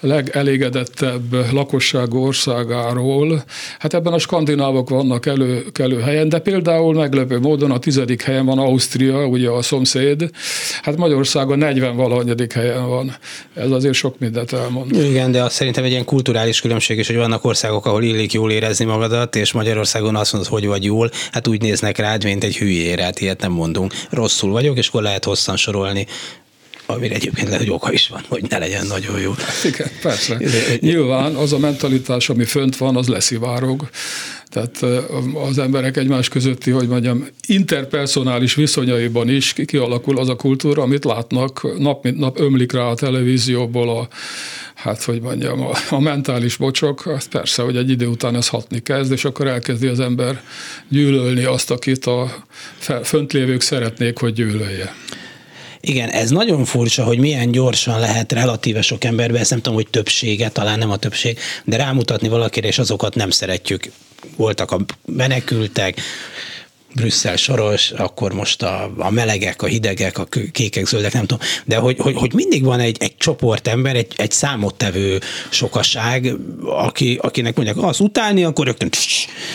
legelégedettebb 0.00 1.52
lakosságú 1.52 2.19
országáról. 2.19 3.45
Hát 3.79 3.95
ebben 3.95 4.12
a 4.12 4.19
skandinávok 4.19 4.88
vannak 4.88 5.26
elő, 5.26 5.64
elő 5.79 6.00
helyen, 6.00 6.29
de 6.29 6.38
például 6.38 6.95
meglepő 6.95 7.38
módon 7.38 7.71
a 7.71 7.79
tizedik 7.79 8.23
helyen 8.23 8.47
van 8.47 8.59
Ausztria, 8.59 9.26
ugye 9.26 9.49
a 9.49 9.62
szomszéd, 9.62 10.31
hát 10.83 10.97
Magyarországon 10.97 11.59
40 11.59 11.97
valahanyadik 11.97 12.52
helyen 12.52 12.88
van. 12.88 13.12
Van. 13.54 13.64
Ez 13.64 13.71
azért 13.71 13.95
sok 13.95 14.19
mindent 14.19 14.52
elmond. 14.52 14.97
Igen, 14.97 15.33
de 15.33 15.42
azt 15.42 15.54
szerintem 15.54 15.85
egy 15.85 15.90
ilyen 15.90 16.04
kulturális 16.04 16.61
különbség 16.61 16.99
is, 16.99 17.07
hogy 17.07 17.16
vannak 17.16 17.45
országok, 17.45 17.87
ahol 17.87 18.02
illik 18.02 18.33
jól 18.33 18.50
érezni 18.50 18.85
magadat, 18.85 19.37
és 19.37 19.52
Magyarországon 19.52 20.16
azt 20.16 20.33
mondod, 20.33 20.50
hogy 20.50 20.66
vagy 20.66 20.85
jól, 20.85 21.11
hát 21.33 21.49
úgy 21.49 21.61
néznek 21.61 21.99
rád, 21.99 22.25
mint 22.25 22.45
egy 22.45 22.57
hülyére, 22.57 23.02
hát 23.02 23.21
ilyet 23.21 23.40
nem 23.40 23.52
mondunk. 23.52 23.95
Rosszul 24.11 24.50
vagyok, 24.50 24.78
és 24.78 24.88
akkor 24.88 25.02
lehet 25.02 25.25
hosszan 25.25 25.57
sorolni 25.57 26.07
amire 26.87 27.14
egyébként 27.14 27.47
lehet, 27.47 27.62
hogy 27.62 27.73
oka 27.73 27.92
is 27.92 28.09
van, 28.09 28.25
hogy 28.28 28.42
ne 28.49 28.59
legyen 28.59 28.87
nagyon 28.87 29.21
jó. 29.21 29.35
Igen, 29.64 29.90
persze. 30.02 30.38
Nyilván 30.81 31.35
az 31.35 31.52
a 31.52 31.59
mentalitás, 31.59 32.28
ami 32.28 32.45
fönt 32.45 32.76
van, 32.76 32.97
az 32.97 33.09
leszivárog. 33.09 33.88
Tehát 34.52 35.04
az 35.49 35.59
emberek 35.59 35.97
egymás 35.97 36.28
közötti, 36.28 36.71
hogy 36.71 36.88
mondjam, 36.88 37.26
interpersonális 37.47 38.54
viszonyaiban 38.54 39.28
is 39.28 39.54
kialakul 39.66 40.18
az 40.18 40.28
a 40.28 40.37
kultúra, 40.37 40.82
amit 40.82 41.04
látnak, 41.04 41.78
nap 41.78 42.04
mint 42.04 42.18
nap 42.18 42.40
ömlik 42.40 42.73
rá 42.73 42.82
a 42.82 42.94
televízióból 42.94 43.88
a, 43.88 44.09
hát 44.75 45.02
hogy 45.02 45.21
mondjam, 45.21 45.61
a, 45.61 45.71
a 45.90 46.00
mentális 46.00 46.56
bocsok, 46.56 47.06
az 47.06 47.28
persze, 47.28 47.62
hogy 47.62 47.76
egy 47.76 47.90
idő 47.90 48.06
után 48.06 48.37
ez 48.37 48.49
hatni 48.49 48.78
kezd, 48.78 49.12
és 49.12 49.25
akkor 49.25 49.47
elkezdi 49.47 49.87
az 49.87 50.00
ember 50.00 50.42
gyűlölni 50.88 51.44
azt, 51.44 51.71
akit 51.71 52.06
a 52.06 52.44
föntlévők 53.02 53.61
szeretnék, 53.61 54.18
hogy 54.18 54.32
gyűlölje. 54.32 54.94
Igen, 55.85 56.09
ez 56.09 56.31
nagyon 56.31 56.65
furcsa, 56.65 57.05
hogy 57.05 57.19
milyen 57.19 57.51
gyorsan 57.51 58.01
lehet 58.01 58.33
relatíve 58.33 58.83
sok 58.83 59.05
emberbe, 59.05 59.39
ezt 59.39 59.51
nem 59.51 59.61
tudom, 59.61 59.75
hogy 59.75 59.89
többsége, 59.91 60.49
talán 60.49 60.79
nem 60.79 60.91
a 60.91 60.97
többség, 60.97 61.39
de 61.65 61.77
rámutatni 61.77 62.29
valakire, 62.29 62.69
és 62.69 62.79
azokat 62.79 63.15
nem 63.15 63.31
szeretjük. 63.31 63.91
Voltak 64.37 64.71
a 64.71 64.81
menekültek, 65.07 66.01
Brüsszel 66.95 67.37
soros, 67.37 67.91
akkor 67.91 68.33
most 68.33 68.62
a, 68.62 68.93
a 68.97 69.11
melegek, 69.11 69.62
a 69.62 69.67
hidegek, 69.67 70.19
a 70.19 70.27
kékek, 70.53 70.87
zöldek, 70.87 71.12
nem 71.12 71.27
tudom, 71.27 71.47
de 71.65 71.77
hogy, 71.77 71.99
hogy, 71.99 72.17
hogy 72.17 72.33
mindig 72.35 72.65
van 72.65 72.81
egy, 72.81 72.97
egy 73.01 73.17
csoport 73.17 73.69
ember, 73.69 73.97
egy, 73.97 74.12
egy 74.17 74.31
számottevő 74.31 75.21
sokaság, 75.51 76.35
aki, 76.65 77.19
akinek 77.23 77.57
mondják, 77.57 77.77
az 77.77 78.01
utálni, 78.01 78.45
akkor 78.45 78.67
rögtön, 78.67 78.91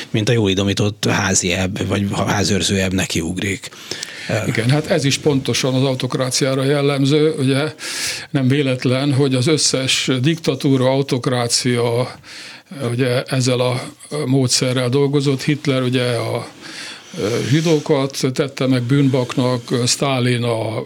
mint 0.10 0.30
a 0.30 0.32
jó 0.32 0.48
idomított 0.48 1.06
házi 1.10 1.52
ebb, 1.52 1.88
vagy 1.88 2.08
házőrző 2.28 2.80
ebb 2.80 2.94
neki 2.94 3.20
ugrik. 3.20 3.70
Igen, 4.48 4.70
hát 4.70 4.86
ez 4.86 5.04
is 5.04 5.18
pontosan 5.18 5.74
az 5.74 5.84
autokráciára 5.84 6.64
jellemző, 6.64 7.36
ugye 7.40 7.74
nem 8.30 8.48
véletlen, 8.48 9.14
hogy 9.14 9.36
az 9.36 9.48
összes 9.48 10.12
diktatúra, 10.22 10.90
autokrácia 10.90 12.12
ugye 12.92 13.24
ezzel 13.24 13.60
a 13.60 13.82
módszerrel 14.26 14.90
dolgozott. 14.90 15.44
Hitler 15.44 15.82
ugye 15.82 16.16
a 16.16 16.48
zsidókat 17.50 18.18
tette 18.34 18.68
meg 18.68 18.84
bűnbaknak, 18.84 19.62
Sztálin 19.86 20.44
a, 20.44 20.84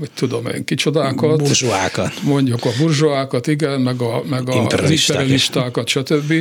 mit 0.00 0.10
tudom 0.14 0.46
én, 0.46 0.64
kicsodákat. 0.64 1.38
Burzsóákat. 1.38 2.12
Mondjuk 2.22 2.64
a 2.64 2.68
burzsóákat, 2.78 3.46
igen, 3.46 3.80
meg, 3.80 4.00
a, 4.00 4.22
meg 4.28 4.48
a 4.48 4.54
imperialistákat, 4.54 5.88
stb. 5.88 6.32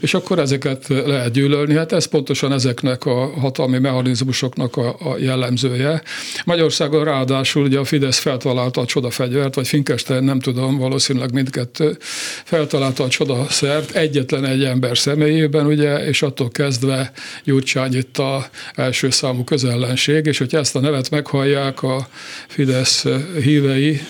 És 0.00 0.14
akkor 0.14 0.38
ezeket 0.38 0.88
lehet 0.88 1.32
gyűlölni. 1.32 1.74
Hát 1.74 1.92
ez 1.92 2.04
pontosan 2.04 2.52
ezeknek 2.52 3.04
a 3.04 3.32
hatalmi 3.40 3.78
mechanizmusoknak 3.78 4.76
a, 4.76 4.88
a 4.88 5.16
jellemzője. 5.18 6.02
Magyarországon 6.44 7.04
ráadásul 7.04 7.64
ugye 7.64 7.78
a 7.78 7.84
Fidesz 7.84 8.18
feltalálta 8.18 8.80
a 8.80 8.84
csodafegyvert, 8.84 9.54
vagy 9.54 9.68
Finkestein, 9.68 10.24
nem 10.24 10.40
tudom, 10.40 10.78
valószínűleg 10.78 11.32
mindkettő 11.32 11.96
feltalálta 12.44 13.04
a 13.04 13.08
csodaszert 13.08 13.96
egyetlen 13.96 14.44
egy 14.44 14.64
ember 14.64 14.98
személyében, 14.98 15.66
ugye, 15.66 16.06
és 16.06 16.22
attól 16.22 16.50
kezdve 16.50 17.12
Gyurcsány 17.44 17.94
itt 17.94 18.18
a 18.18 18.48
első 18.80 19.10
számú 19.10 19.44
közellenség, 19.44 20.26
és 20.26 20.38
hogyha 20.38 20.58
ezt 20.58 20.76
a 20.76 20.80
nevet 20.80 21.10
meghallják 21.10 21.82
a 21.82 22.08
Fidesz 22.48 23.06
hívei, 23.42 24.00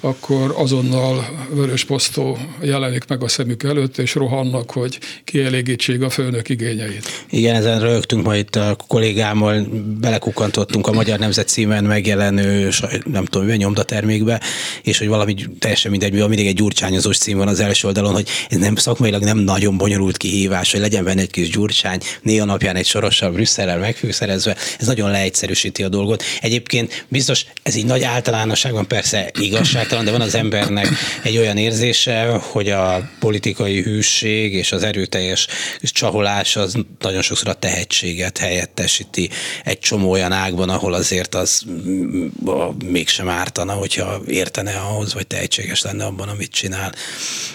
akkor 0.00 0.54
azonnal 0.56 1.46
vörös 1.50 1.84
posztó 1.84 2.38
jelenik 2.62 3.06
meg 3.08 3.22
a 3.22 3.28
szemük 3.28 3.62
előtt, 3.62 3.98
és 3.98 4.14
rohannak, 4.14 4.70
hogy 4.70 4.98
kielégítsék 5.24 6.02
a 6.02 6.10
főnök 6.10 6.48
igényeit. 6.48 7.24
Igen, 7.30 7.54
ezen 7.54 7.80
rögtünk 7.80 8.24
ma 8.24 8.36
itt 8.36 8.56
a 8.56 8.76
kollégámmal, 8.86 9.66
belekukantottunk 10.00 10.86
a 10.86 10.92
Magyar 10.92 11.18
Nemzet 11.18 11.48
címen 11.48 11.84
megjelenő, 11.84 12.70
nem 13.04 13.24
tudom, 13.24 13.44
milyen 13.44 13.58
nyomdatermékbe, 13.58 14.40
és 14.82 14.98
hogy 14.98 15.08
valami 15.08 15.34
teljesen 15.58 15.90
mindegy, 15.90 16.12
mivel 16.12 16.28
mindig 16.28 16.46
egy 16.46 16.54
gyurcsányozós 16.54 17.18
cím 17.18 17.38
van 17.38 17.48
az 17.48 17.60
első 17.60 17.86
oldalon, 17.86 18.12
hogy 18.12 18.28
ez 18.48 18.58
nem 18.58 18.76
szakmailag 18.76 19.22
nem 19.22 19.38
nagyon 19.38 19.76
bonyolult 19.76 20.16
kihívás, 20.16 20.72
hogy 20.72 20.80
legyen 20.80 21.04
benne 21.04 21.20
egy 21.20 21.30
kis 21.30 21.50
gyurcsány, 21.50 22.00
néha 22.22 22.44
napján 22.44 22.76
egy 22.76 22.86
sorossal 22.86 23.30
Brüsszellel 23.30 23.78
megfűszerezve, 23.78 24.56
ez 24.78 24.86
nagyon 24.86 25.10
leegyszerűsíti 25.10 25.82
a 25.82 25.88
dolgot. 25.88 26.22
Egyébként 26.40 27.04
biztos 27.08 27.44
ez 27.62 27.74
így 27.74 27.86
nagy 27.86 28.02
általánosságban 28.02 28.86
persze 28.86 29.30
igazság, 29.40 29.87
igazságtalan, 29.88 30.04
de 30.04 30.10
van 30.10 30.20
az 30.20 30.34
embernek 30.34 30.88
egy 31.22 31.36
olyan 31.36 31.56
érzése, 31.56 32.38
hogy 32.40 32.68
a 32.68 33.10
politikai 33.18 33.82
hűség 33.82 34.54
és 34.54 34.72
az 34.72 34.82
erőteljes 34.82 35.46
csaholás 35.82 36.56
az 36.56 36.74
nagyon 36.98 37.22
sokszor 37.22 37.48
a 37.48 37.52
tehetséget 37.52 38.38
helyettesíti 38.38 39.30
egy 39.64 39.78
csomó 39.78 40.10
olyan 40.10 40.32
ágban, 40.32 40.68
ahol 40.68 40.94
azért 40.94 41.34
az 41.34 41.62
mm, 41.68 42.26
mégsem 42.84 43.28
ártana, 43.28 43.72
hogyha 43.72 44.20
értene 44.26 44.72
ahhoz, 44.72 45.14
vagy 45.14 45.26
tehetséges 45.26 45.82
lenne 45.82 46.04
abban, 46.04 46.28
amit 46.28 46.52
csinál. 46.52 46.92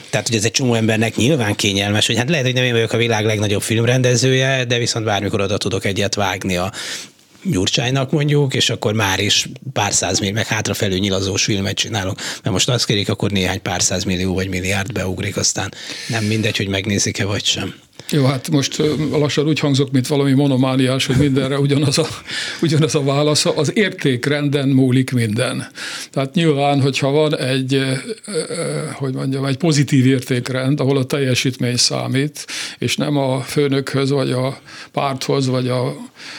Tehát, 0.10 0.28
hogy 0.28 0.38
ez 0.38 0.46
egy 0.46 0.52
csomó 0.52 0.74
embernek 0.74 1.16
nyilván 1.16 1.56
kényelmes, 1.56 2.08
hogy 2.08 2.18
hát 2.18 2.30
lehet, 2.30 2.46
hogy 2.46 2.54
nem 2.54 2.64
én 2.64 2.74
vagyok 2.74 2.94
a 2.94 2.98
világ 2.98 3.26
legnagyobb 3.26 3.62
filmrendezője, 3.62 4.66
de 4.66 4.78
viszont 4.78 5.06
bármikor 5.06 5.42
oda 5.42 5.58
tudok 5.58 5.86
egyet 5.86 6.16
vágni 6.16 6.58
a 6.58 6.72
Gyurcsánynak 7.44 8.12
mondjuk, 8.12 8.54
és 8.54 8.70
akkor 8.70 8.94
már 8.94 9.20
is 9.20 9.50
pár 9.74 9.94
millió, 9.94 10.34
meg 10.34 10.48
hátrafelő 10.48 10.98
nyilazós 10.98 11.44
filmet 11.44 11.76
csinálok. 11.76 12.16
Mert 12.16 12.52
most 12.52 12.70
azt 12.70 12.86
kérik, 12.86 13.10
akkor 13.10 13.32
néhány 13.32 13.62
pár 13.62 13.82
millió 14.06 14.34
vagy 14.34 14.50
milliárd 14.50 14.92
beugrik, 14.92 15.38
aztán 15.38 15.74
nem 16.08 16.24
mindegy, 16.24 16.58
hogy 16.58 16.68
megnézik-e 16.68 17.26
vagy 17.26 17.46
sem. 17.46 17.76
Jó, 18.12 18.26
hát 18.26 18.50
most 18.50 18.82
lassan 19.12 19.48
úgy 19.48 19.60
hangzok, 19.60 19.92
mint 19.92 20.08
valami 20.08 20.32
monomániás, 20.32 21.06
hogy 21.06 21.16
mindenre 21.16 21.60
ugyanaz 21.60 21.98
a, 21.98 22.08
ugyanaz 22.62 22.96
a 22.96 23.04
válasz. 23.04 23.46
Az 23.46 23.72
értékrenden 23.78 24.70
múlik 24.70 25.12
minden. 25.12 25.68
Tehát 26.12 26.34
nyilván, 26.34 26.82
hogyha 26.82 27.12
van 27.12 27.38
egy, 27.38 27.82
hogy 28.94 29.14
mondjam, 29.14 29.46
egy 29.46 29.58
pozitív 29.58 30.06
értékrend, 30.06 30.80
ahol 30.80 30.98
a 30.98 31.04
teljesítmény 31.04 31.76
számít, 31.76 32.46
és 32.78 32.96
nem 32.96 33.18
a 33.18 33.42
főnökhöz, 33.42 34.10
vagy 34.10 34.32
a 34.32 34.60
párthoz, 34.92 35.48
vagy 35.48 35.68
a 35.68 35.96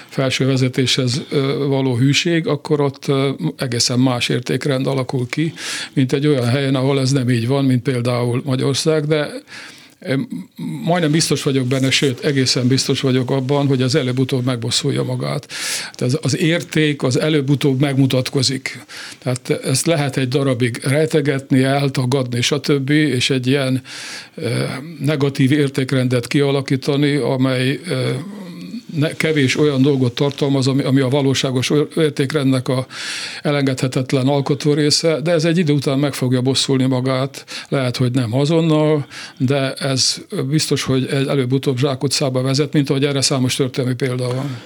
felső 0.08 0.46
vezetéshez 0.46 1.22
való 1.68 1.96
hűség, 1.96 2.46
akkor 2.46 2.80
ott 2.80 3.12
egészen 3.56 3.98
más 3.98 4.28
értékrend 4.28 4.86
alakul 4.86 5.26
ki, 5.28 5.52
mint 5.92 6.12
egy 6.12 6.26
olyan 6.26 6.48
helyen, 6.48 6.74
ahol 6.74 7.00
ez 7.00 7.12
nem 7.12 7.30
így 7.30 7.46
van, 7.46 7.64
mint 7.64 7.82
például 7.82 8.42
Magyarország, 8.44 9.06
de 9.06 9.30
majdnem 10.84 11.10
biztos 11.10 11.42
vagyok 11.42 11.66
benne, 11.66 11.90
sőt, 11.90 12.24
egészen 12.24 12.66
biztos 12.66 13.00
vagyok 13.00 13.30
abban, 13.30 13.66
hogy 13.66 13.82
az 13.82 13.94
előbb-utóbb 13.94 14.44
megbosszulja 14.44 15.02
magát. 15.02 15.48
Tehát 15.92 16.14
az 16.14 16.38
érték 16.38 17.02
az 17.02 17.20
előbb-utóbb 17.20 17.80
megmutatkozik. 17.80 18.84
Tehát 19.18 19.50
ezt 19.50 19.86
lehet 19.86 20.16
egy 20.16 20.28
darabig 20.28 20.80
rejtegetni, 20.82 21.62
eltagadni, 21.62 22.40
stb., 22.40 22.90
és 22.90 23.30
egy 23.30 23.46
ilyen 23.46 23.82
negatív 25.00 25.52
értékrendet 25.52 26.26
kialakítani, 26.26 27.16
amely 27.16 27.80
kevés 29.16 29.58
olyan 29.58 29.82
dolgot 29.82 30.14
tartalmaz, 30.14 30.66
ami, 30.66 30.82
ami 30.82 31.00
a 31.00 31.08
valóságos 31.08 31.72
értékrendnek 31.96 32.68
a 32.68 32.86
elengedhetetlen 33.42 34.28
alkotó 34.28 34.72
része, 34.72 35.20
de 35.20 35.30
ez 35.30 35.44
egy 35.44 35.58
idő 35.58 35.72
után 35.72 35.98
meg 35.98 36.14
fogja 36.14 36.40
bosszulni 36.40 36.86
magát, 36.86 37.44
lehet, 37.68 37.96
hogy 37.96 38.12
nem 38.12 38.34
azonnal, 38.34 39.06
de 39.38 39.72
ez 39.72 40.16
biztos, 40.48 40.82
hogy 40.82 41.06
előbb-utóbb 41.06 41.78
zsákutcába 41.78 42.42
vezet, 42.42 42.72
mint 42.72 42.90
ahogy 42.90 43.04
erre 43.04 43.20
számos 43.20 43.54
történelmi 43.54 43.94
példa 43.96 44.26
van. 44.34 44.58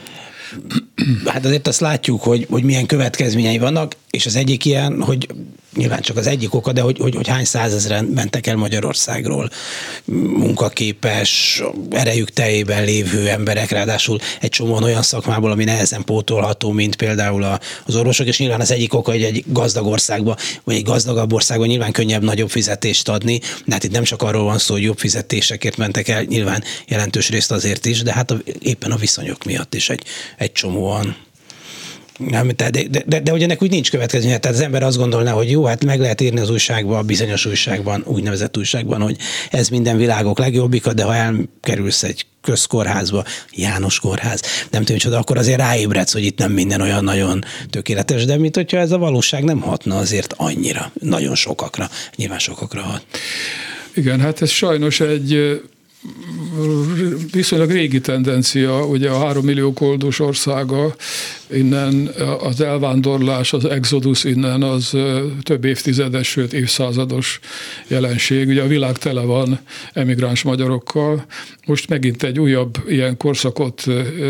Hát 1.25 1.45
azért 1.45 1.67
azt 1.67 1.81
látjuk, 1.81 2.23
hogy, 2.23 2.47
hogy 2.51 2.63
milyen 2.63 2.87
következményei 2.87 3.59
vannak, 3.59 3.93
és 4.11 4.27
az 4.27 4.37
egyik 4.37 4.65
ilyen, 4.65 5.03
hogy 5.03 5.29
nyilván 5.79 6.01
csak 6.01 6.17
az 6.17 6.27
egyik 6.27 6.55
oka, 6.55 6.73
de 6.73 6.81
hogy, 6.81 6.99
hogy, 6.99 7.15
hogy 7.15 7.29
hány 7.29 7.45
százezren 7.45 8.05
mentek 8.05 8.47
el 8.47 8.57
Magyarországról 8.57 9.51
munkaképes, 10.37 11.63
erejük 11.91 12.31
teljében 12.31 12.85
lévő 12.85 13.29
emberek, 13.29 13.71
ráadásul 13.71 14.19
egy 14.41 14.51
csomóan 14.51 14.83
olyan 14.83 15.03
szakmából, 15.03 15.51
ami 15.51 15.65
nehezen 15.65 16.05
pótolható, 16.05 16.71
mint 16.71 16.97
például 16.97 17.59
az 17.85 17.97
orvosok, 17.97 18.27
és 18.27 18.39
nyilván 18.39 18.61
az 18.61 18.71
egyik 18.71 18.95
oka, 18.95 19.11
hogy 19.11 19.23
egy 19.23 19.45
gazdag 19.47 19.87
országba, 19.87 20.37
vagy 20.65 20.75
egy 20.75 20.83
gazdagabb 20.83 21.33
országban 21.33 21.69
nyilván 21.69 21.93
könnyebb 21.93 22.23
nagyobb 22.23 22.51
fizetést 22.51 23.09
adni, 23.09 23.41
de 23.65 23.73
hát 23.73 23.85
itt 23.85 23.93
nem 23.93 24.03
csak 24.03 24.23
arról 24.23 24.45
van 24.45 24.59
szó, 24.59 24.75
hogy 24.75 24.83
jobb 24.83 24.99
fizetésekért 24.99 25.77
mentek 25.77 26.09
el, 26.09 26.23
nyilván 26.23 26.63
jelentős 26.87 27.29
részt 27.29 27.51
azért 27.51 27.87
is, 27.87 28.03
de 28.03 28.13
hát 28.13 28.31
a, 28.31 28.39
éppen 28.59 28.93
a 28.93 28.97
viszonyok 28.97 29.45
miatt 29.45 29.75
is 29.75 29.91
egy, 29.91 30.03
egy 30.37 30.53
csomóan 30.53 31.17
nem, 32.19 32.51
de, 32.57 32.71
de, 32.71 33.03
de, 33.07 33.21
de 33.21 33.31
hogy 33.31 33.43
ennek 33.43 33.63
úgy 33.63 33.71
nincs 33.71 33.91
következménye. 33.91 34.39
Tehát 34.39 34.57
az 34.57 34.63
ember 34.63 34.83
azt 34.83 34.97
gondolná, 34.97 35.33
hogy 35.33 35.51
jó, 35.51 35.65
hát 35.65 35.85
meg 35.85 36.01
lehet 36.01 36.21
írni 36.21 36.41
az 36.41 36.51
újságban, 36.51 36.99
a 36.99 37.03
bizonyos 37.03 37.47
újságban, 37.47 38.03
úgynevezett 38.07 38.57
újságban, 38.57 39.01
hogy 39.01 39.17
ez 39.51 39.69
minden 39.69 39.97
világok 39.97 40.39
legjobbika, 40.39 40.93
de 40.93 41.03
ha 41.03 41.15
elkerülsz 41.15 42.03
egy 42.03 42.27
közkórházba, 42.41 43.25
János 43.53 44.01
kórház, 44.01 44.43
nem 44.71 44.85
tudom, 44.85 45.01
hogy 45.05 45.13
akkor 45.13 45.39
azért 45.39 45.59
ráébredsz, 45.59 46.13
hogy 46.13 46.25
itt 46.25 46.39
nem 46.39 46.53
minden 46.53 46.81
olyan 46.81 47.05
nagyon 47.05 47.45
tökéletes, 47.71 48.25
de 48.25 48.37
mint 48.37 48.55
hogyha 48.55 48.79
ez 48.79 48.91
a 48.91 48.99
valóság 48.99 49.45
nem 49.45 49.61
hatna 49.61 49.97
azért 49.97 50.35
annyira, 50.37 50.93
nagyon 51.01 51.35
sokakra, 51.35 51.91
nyilván 52.17 52.39
sokakra 52.39 52.81
hat. 52.81 53.05
Igen, 53.95 54.21
hát 54.21 54.43
ez 54.43 54.51
sajnos 54.51 55.01
egy 55.01 55.61
viszonylag 57.33 57.71
régi 57.71 58.01
tendencia, 58.01 58.87
ugye 58.87 59.11
a 59.11 59.19
három 59.19 59.45
millió 59.45 59.73
koldus 59.73 60.19
országa, 60.19 60.95
innen 61.51 62.11
az 62.41 62.61
elvándorlás, 62.61 63.53
az 63.53 63.65
exodus 63.65 64.25
innen 64.25 64.63
az 64.63 64.97
több 65.43 65.65
évtizedes, 65.65 66.29
sőt 66.29 66.53
évszázados 66.53 67.41
jelenség. 67.87 68.49
Ugye 68.49 68.63
a 68.63 68.67
világ 68.67 68.99
tele 68.99 69.23
van 69.23 69.61
emigráns 69.93 70.43
magyarokkal. 70.43 71.25
Most 71.67 71.89
megint 71.89 72.23
egy 72.23 72.41
újabb 72.41 72.79
ilyen 72.89 73.17
korszakot 73.17 73.85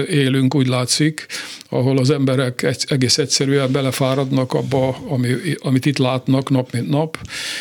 élünk, 0.09 0.55
úgy 0.55 0.67
látszik, 0.67 1.27
ahol 1.69 1.99
az 1.99 2.11
emberek 2.11 2.77
egész 2.87 3.19
egyszerűen 3.19 3.73
belefáradnak 3.73 4.53
abba, 4.53 4.97
ami, 5.09 5.29
amit 5.59 5.87
itt 5.87 5.99
látnak 5.99 6.51
nap 6.51 6.73
mint 6.73 6.89
nap, 6.89 7.19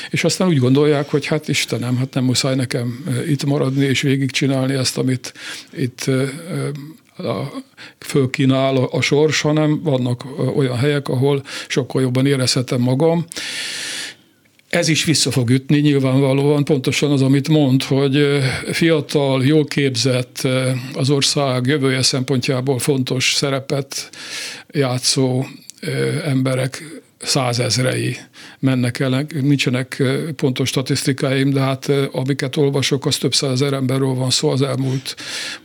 és 0.09 0.23
aztán 0.23 0.47
úgy 0.47 0.57
gondolják, 0.57 1.09
hogy 1.09 1.25
hát 1.25 1.47
Istenem, 1.47 1.97
hát 1.97 2.13
nem 2.13 2.23
muszáj 2.23 2.55
nekem 2.55 3.05
itt 3.27 3.45
maradni 3.45 3.85
és 3.85 4.03
végigcsinálni 4.07 4.73
ezt, 4.73 4.97
amit 4.97 5.33
itt 5.77 6.09
fölkínál 7.99 8.75
a 8.75 9.01
sors, 9.01 9.41
hanem 9.41 9.81
vannak 9.83 10.25
olyan 10.55 10.77
helyek, 10.77 11.07
ahol 11.07 11.43
sokkal 11.67 12.01
jobban 12.01 12.25
érezhetem 12.25 12.81
magam. 12.81 13.25
Ez 14.69 14.87
is 14.87 15.03
vissza 15.03 15.31
fog 15.31 15.49
ütni 15.49 15.79
nyilvánvalóan, 15.79 16.63
pontosan 16.63 17.11
az, 17.11 17.21
amit 17.21 17.47
mond, 17.47 17.83
hogy 17.83 18.39
fiatal, 18.71 19.45
jól 19.45 19.65
képzett, 19.65 20.47
az 20.93 21.09
ország 21.09 21.65
jövője 21.65 22.01
szempontjából 22.01 22.79
fontos 22.79 23.33
szerepet 23.35 24.09
játszó 24.71 25.45
emberek 26.25 27.01
százezrei 27.21 28.17
mennek 28.59 28.99
el, 28.99 29.25
nincsenek 29.41 30.03
pontos 30.35 30.69
statisztikáim, 30.69 31.49
de 31.49 31.59
hát 31.59 31.91
amiket 32.11 32.55
olvasok, 32.55 33.05
az 33.05 33.17
több 33.17 33.33
százezer 33.33 33.73
emberről 33.73 34.13
van 34.13 34.29
szó 34.29 34.49
az 34.49 34.61
elmúlt 34.61 35.15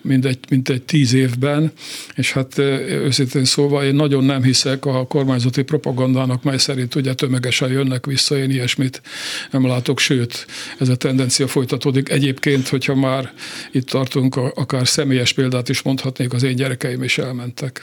mindegy, 0.00 0.38
mint 0.48 0.68
egy 0.68 0.82
tíz 0.82 1.12
évben, 1.12 1.72
és 2.14 2.32
hát 2.32 2.58
őszintén 2.58 3.44
szóval 3.44 3.84
én 3.84 3.94
nagyon 3.94 4.24
nem 4.24 4.42
hiszek 4.42 4.86
a 4.86 5.06
kormányzati 5.06 5.62
propagandának, 5.62 6.42
mely 6.42 6.58
szerint 6.58 6.94
ugye 6.94 7.14
tömegesen 7.14 7.70
jönnek 7.70 8.06
vissza, 8.06 8.38
én 8.38 8.50
ilyesmit 8.50 9.02
nem 9.50 9.66
látok, 9.66 9.98
sőt, 9.98 10.46
ez 10.78 10.88
a 10.88 10.96
tendencia 10.96 11.46
folytatódik. 11.46 12.08
Egyébként, 12.08 12.68
hogyha 12.68 12.94
már 12.94 13.32
itt 13.72 13.86
tartunk, 13.86 14.36
akár 14.36 14.88
személyes 14.88 15.32
példát 15.32 15.68
is 15.68 15.82
mondhatnék, 15.82 16.32
az 16.32 16.42
én 16.42 16.56
gyerekeim 16.56 17.02
is 17.02 17.18
elmentek. 17.18 17.82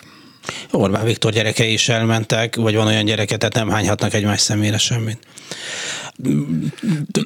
Orbán 0.71 1.05
Viktor 1.05 1.31
gyerekei 1.31 1.73
is 1.73 1.89
elmentek, 1.89 2.55
vagy 2.55 2.75
van 2.75 2.88
olyan 2.88 3.05
gyereke, 3.05 3.38
tehát 3.38 3.55
nem 3.55 3.69
hányhatnak 3.69 4.13
egymás 4.13 4.41
szemére 4.41 4.77
semmit. 4.77 5.17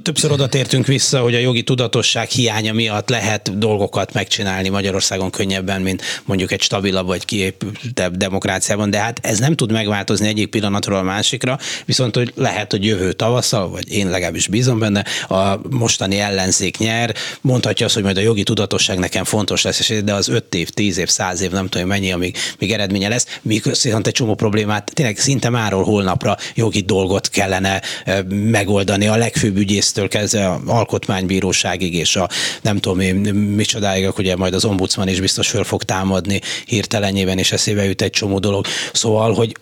Többször 0.04 0.32
oda 0.32 0.48
tértünk 0.48 0.86
vissza, 0.86 1.20
hogy 1.20 1.36
a 1.36 1.40
jogi 1.40 1.64
tudatosság 1.64 2.30
hiánya 2.30 2.74
miatt 2.74 3.10
lehet 3.10 3.58
dolgokat 3.58 4.14
megcsinálni 4.14 4.70
Magyarországon 4.70 5.30
könnyebben, 5.30 5.82
mint 5.82 6.02
mondjuk 6.26 6.52
egy 6.52 6.62
stabilabb 6.62 7.06
vagy 7.06 7.26
kiépültebb 7.26 8.18
demokráciában, 8.18 8.90
de 8.90 8.98
hát 8.98 9.20
ez 9.22 9.40
nem 9.40 9.56
tud 9.56 9.72
megváltozni 9.72 10.28
egyik 10.28 10.50
pillanatról 10.50 10.98
a 10.98 11.02
másikra, 11.02 11.60
viszont 11.86 12.16
hogy 12.16 12.34
lehet, 12.36 12.72
hogy 12.72 12.86
jövő 12.86 13.14
tavasszal, 13.14 13.70
vagy 13.70 13.92
én 13.92 14.10
legalábbis 14.10 14.48
bízom 14.48 14.80
benne, 14.80 15.06
a 15.28 15.60
mostani 15.70 16.20
ellenzék 16.20 16.78
nyer, 16.78 17.16
mondhatja 17.42 17.86
azt, 17.86 17.96
hogy 17.96 18.04
majd 18.04 18.18
a 18.18 18.22
jogi 18.22 18.44
tudatosság 18.44 19.00
nekem 19.00 19.24
fontos 19.24 19.62
lesz, 19.62 19.92
de 20.04 20.14
az 20.14 20.28
5 20.28 20.56
év, 20.56 20.70
10 20.70 20.98
év, 20.98 21.10
100 21.10 21.42
év, 21.42 21.52
nem 21.52 21.68
tudom 21.68 21.88
mennyi, 21.88 22.12
amíg 22.12 22.38
még 22.60 22.72
eredménye 22.72 23.08
lesz, 23.14 23.40
viszont 23.42 24.08
egy 24.08 24.14
csomó 24.14 24.36
problémát 24.36 24.92
tényleg 24.94 25.18
szinte 25.18 25.50
máról 25.50 25.84
holnapra 25.84 26.38
jogi 26.56 26.82
dolgot 26.82 27.30
kellene 27.30 27.82
megoldani 28.30 29.08
a 29.08 29.16
legfőbb 29.16 29.58
ügyésztől 29.58 30.08
kezdve 30.08 30.48
a 30.48 30.62
alkotmánybíróságig 30.66 31.94
és 31.94 32.16
a 32.16 32.30
nem 32.62 32.80
tudom 32.80 33.00
én 33.00 33.16
micsodáig, 33.36 34.10
ugye 34.18 34.36
majd 34.36 34.54
az 34.54 34.66
ombudsman 34.66 35.08
is 35.08 35.20
biztos 35.20 35.50
föl 35.50 35.64
fog 35.64 35.84
támadni 35.84 36.42
hirtelenjében, 36.66 37.38
és 37.38 37.52
eszébe 37.52 37.84
jut 37.84 38.02
egy 38.02 38.12
csomó 38.12 38.40
dolog. 38.40 38.66
Szóval, 38.94 39.34
hogy 39.34 39.56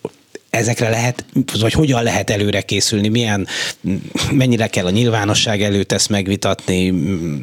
ezekre 0.50 0.88
lehet, 0.88 1.24
vagy 1.60 1.72
hogyan 1.72 2.02
lehet 2.02 2.30
előre 2.30 2.60
készülni, 2.60 3.08
milyen, 3.08 3.46
mennyire 4.30 4.66
kell 4.66 4.86
a 4.86 4.90
nyilvánosság 4.90 5.62
előtt 5.62 5.92
ezt 5.92 6.08
megvitatni, 6.08 6.94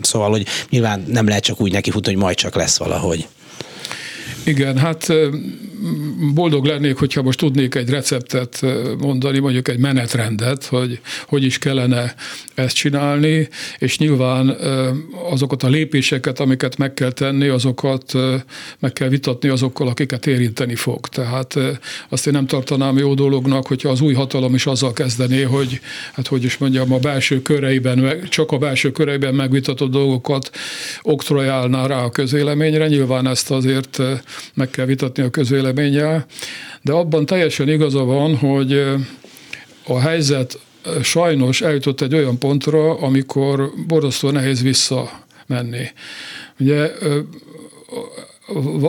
szóval, 0.01 0.29
hogy 0.29 0.45
nyilván 0.69 1.03
nem 1.07 1.27
lehet 1.27 1.43
csak 1.43 1.61
úgy 1.61 1.71
nekifutni, 1.71 2.13
hogy 2.13 2.21
majd 2.21 2.35
csak 2.35 2.55
lesz 2.55 2.77
valahogy. 2.77 3.27
Igen, 4.43 4.77
hát 4.77 5.13
boldog 6.33 6.65
lennék, 6.65 6.95
hogyha 6.95 7.21
most 7.21 7.39
tudnék 7.39 7.75
egy 7.75 7.89
receptet 7.89 8.65
mondani, 8.99 9.39
mondjuk 9.39 9.67
egy 9.67 9.79
menetrendet, 9.79 10.65
hogy 10.65 10.99
hogy 11.27 11.43
is 11.43 11.57
kellene 11.57 12.15
ezt 12.55 12.75
csinálni, 12.75 13.47
és 13.77 13.97
nyilván 13.97 14.57
azokat 15.31 15.63
a 15.63 15.67
lépéseket, 15.67 16.39
amiket 16.39 16.77
meg 16.77 16.93
kell 16.93 17.11
tenni, 17.11 17.47
azokat 17.47 18.13
meg 18.79 18.93
kell 18.93 19.07
vitatni 19.07 19.49
azokkal, 19.49 19.87
akiket 19.87 20.27
érinteni 20.27 20.75
fog. 20.75 21.07
Tehát 21.07 21.57
azt 22.09 22.27
én 22.27 22.33
nem 22.33 22.45
tartanám 22.45 22.97
jó 22.97 23.13
dolognak, 23.13 23.67
hogyha 23.67 23.89
az 23.89 24.01
új 24.01 24.13
hatalom 24.13 24.53
is 24.55 24.65
azzal 24.65 24.93
kezdené, 24.93 25.41
hogy 25.41 25.79
hát 26.13 26.27
hogy 26.27 26.43
is 26.43 26.57
mondjam, 26.57 26.93
a 26.93 26.99
belső 26.99 27.41
köreiben, 27.41 28.27
csak 28.29 28.51
a 28.51 28.57
belső 28.57 28.91
köreiben 28.91 29.35
megvitatott 29.35 29.91
dolgokat 29.91 30.49
oktrojálná 31.01 31.85
rá 31.85 32.03
a 32.03 32.09
közéleményre. 32.09 32.87
Nyilván 32.87 33.27
ezt 33.27 33.51
azért 33.51 34.01
meg 34.53 34.69
kell 34.69 34.85
vitatni 34.85 35.23
a 35.23 35.29
közvéleménnyel, 35.29 36.25
de 36.81 36.91
abban 36.91 37.25
teljesen 37.25 37.69
igaza 37.69 38.03
van, 38.03 38.35
hogy 38.35 38.83
a 39.83 39.99
helyzet 39.99 40.59
sajnos 41.01 41.61
eljutott 41.61 42.01
egy 42.01 42.13
olyan 42.13 42.37
pontra, 42.37 42.99
amikor 42.99 43.71
borzasztó 43.87 44.29
nehéz 44.29 44.61
visszamenni. 44.61 45.91
Ugye 46.59 46.91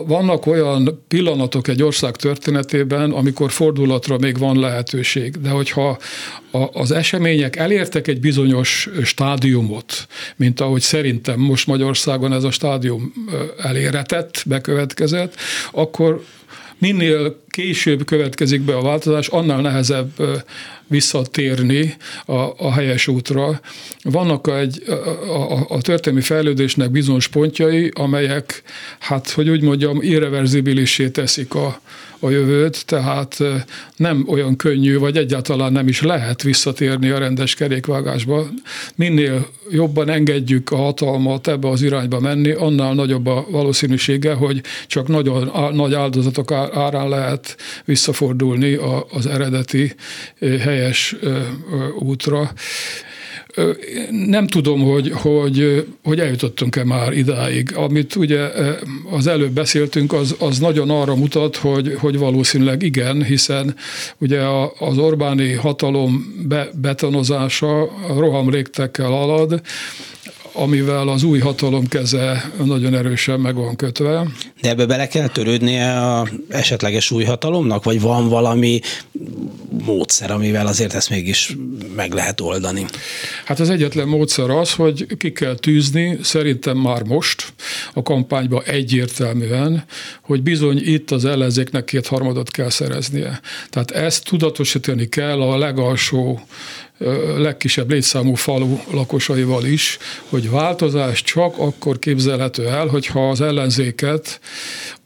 vannak 0.07 0.47
olyan 0.47 1.05
pillanatok 1.09 1.69
egy 1.69 1.83
ország 1.83 2.17
történetében, 2.17 3.11
amikor 3.11 3.51
fordulatra 3.51 4.19
még 4.19 4.39
van 4.39 4.59
lehetőség, 4.59 5.41
de 5.41 5.49
hogyha 5.49 5.99
az 6.73 6.91
események 6.91 7.57
elértek 7.57 8.09
egy 8.09 8.21
bizonyos 8.21 8.89
stádiumot, 9.05 10.07
mint 10.37 10.61
ahogy 10.61 10.81
szerintem 10.81 11.41
most 11.41 11.67
Magyarországon 11.67 12.33
ez 12.33 12.45
a 12.45 12.51
stádium 12.51 13.13
eléretett, 13.59 14.43
bekövetkezett, 14.47 15.35
akkor 15.71 16.25
minél 16.79 17.41
később 17.51 18.05
következik 18.05 18.63
be 18.63 18.77
a 18.77 18.83
változás, 18.83 19.29
annál 19.29 19.61
nehezebb 19.61 20.11
visszatérni 20.87 21.95
a, 22.27 22.35
a 22.57 22.73
helyes 22.73 23.09
útra. 23.09 23.61
Vannak 24.03 24.49
egy, 24.49 24.83
a, 25.27 25.53
a, 25.53 25.67
a 25.69 25.81
történelmi 25.81 26.25
fejlődésnek 26.25 26.91
bizonyos 26.91 27.29
pontjai, 27.29 27.91
amelyek, 27.95 28.63
hát 28.99 29.31
hogy 29.31 29.49
úgy 29.49 29.63
mondjam, 29.63 30.03
irreverzibilisé 30.03 31.09
teszik 31.09 31.55
a, 31.55 31.81
a 32.21 32.31
jövőt, 32.31 32.87
tehát 32.87 33.39
nem 33.97 34.25
olyan 34.29 34.57
könnyű, 34.57 34.99
vagy 34.99 35.17
egyáltalán 35.17 35.73
nem 35.73 35.89
is 35.89 36.03
lehet 36.03 36.43
visszatérni 36.43 37.09
a 37.09 37.19
rendes 37.19 37.55
kerékvágásba. 37.55 38.47
Minél 38.95 39.47
jobban 39.71 40.09
engedjük 40.09 40.71
a 40.71 40.77
hatalmat 40.77 41.49
ebbe 41.49 41.69
az 41.69 41.83
irányba 41.83 42.21
menni, 42.21 42.51
annál 42.51 42.95
nagyobb 42.95 43.27
a 43.27 43.47
valószínűsége, 43.51 44.33
hogy 44.33 44.61
csak 44.87 45.09
nagyon 45.09 45.51
nagy 45.75 45.95
áldozatok 45.95 46.53
árán 46.53 47.09
lehet 47.09 47.50
visszafordulni 47.85 48.79
az 49.11 49.27
eredeti 49.27 49.95
helyes 50.61 51.17
útra. 51.99 52.53
Nem 54.11 54.47
tudom, 54.47 54.81
hogy, 54.81 55.11
hogy, 55.13 55.87
hogy 56.03 56.21
eljutottunk-e 56.21 56.85
már 56.85 57.13
idáig. 57.13 57.77
Amit 57.77 58.17
ugye 58.17 58.49
az 59.11 59.27
előbb 59.27 59.53
beszéltünk, 59.53 60.13
az, 60.13 60.37
az 60.39 60.59
nagyon 60.59 60.91
arra 60.91 61.15
mutat, 61.15 61.57
hogy, 61.57 61.95
hogy 61.99 62.19
valószínűleg 62.19 62.83
igen, 62.83 63.25
hiszen 63.25 63.77
ugye 64.19 64.41
az 64.79 64.99
Orbáni 64.99 65.53
hatalom 65.53 66.43
be, 66.49 66.69
betonozása 66.81 67.91
rohamlégtekkel 68.17 69.13
alad, 69.13 69.61
amivel 70.53 71.09
az 71.09 71.23
új 71.23 71.39
hatalom 71.39 71.89
keze 71.89 72.51
nagyon 72.65 72.95
erősen 72.95 73.41
meg 73.41 73.55
van 73.55 73.77
kötve. 73.77 74.27
De 74.61 74.69
ebbe 74.69 74.87
bele 74.87 75.09
kell 75.09 75.29
törődnie 75.29 76.01
a 76.01 76.29
esetleges 76.49 77.11
új 77.11 77.25
hatalomnak, 77.25 77.85
vagy 77.85 78.01
van 78.01 78.29
valami 78.29 78.81
módszer, 79.85 80.31
amivel 80.31 80.67
azért 80.67 80.95
ezt 80.95 81.11
mégis 81.11 81.57
meg 81.97 82.13
lehet 82.13 82.41
oldani? 82.41 82.87
Hát 83.45 83.61
az 83.61 83.71
egyetlen 83.71 84.09
módszer 84.09 84.51
az, 84.51 84.73
hogy 84.73 85.07
ki 85.17 85.33
kell 85.33 85.55
tűzni, 85.55 86.19
szerintem 86.23 86.77
már 86.77 87.03
most 87.03 87.53
a 87.95 88.03
kampányba 88.03 88.63
egyértelműen, 88.63 89.85
hogy 90.23 90.43
bizony 90.43 90.83
itt 90.85 91.11
az 91.11 91.25
ellenzéknek 91.25 91.85
kétharmadot 91.85 92.51
kell 92.51 92.71
szereznie. 92.71 93.41
Tehát 93.71 93.91
ezt 93.91 94.25
tudatosítani 94.25 95.09
kell 95.09 95.43
a 95.43 95.59
legalsó 95.59 96.41
legkisebb 97.37 97.91
létszámú 97.91 98.35
falu 98.35 98.79
lakosaival 98.93 99.65
is, 99.65 99.99
hogy 100.29 100.51
változás 100.51 101.23
csak 101.23 101.59
akkor 101.59 101.99
képzelhető 101.99 102.67
el, 102.67 102.87
hogyha 102.87 103.31
az 103.31 103.41
ellenzéket 103.41 104.41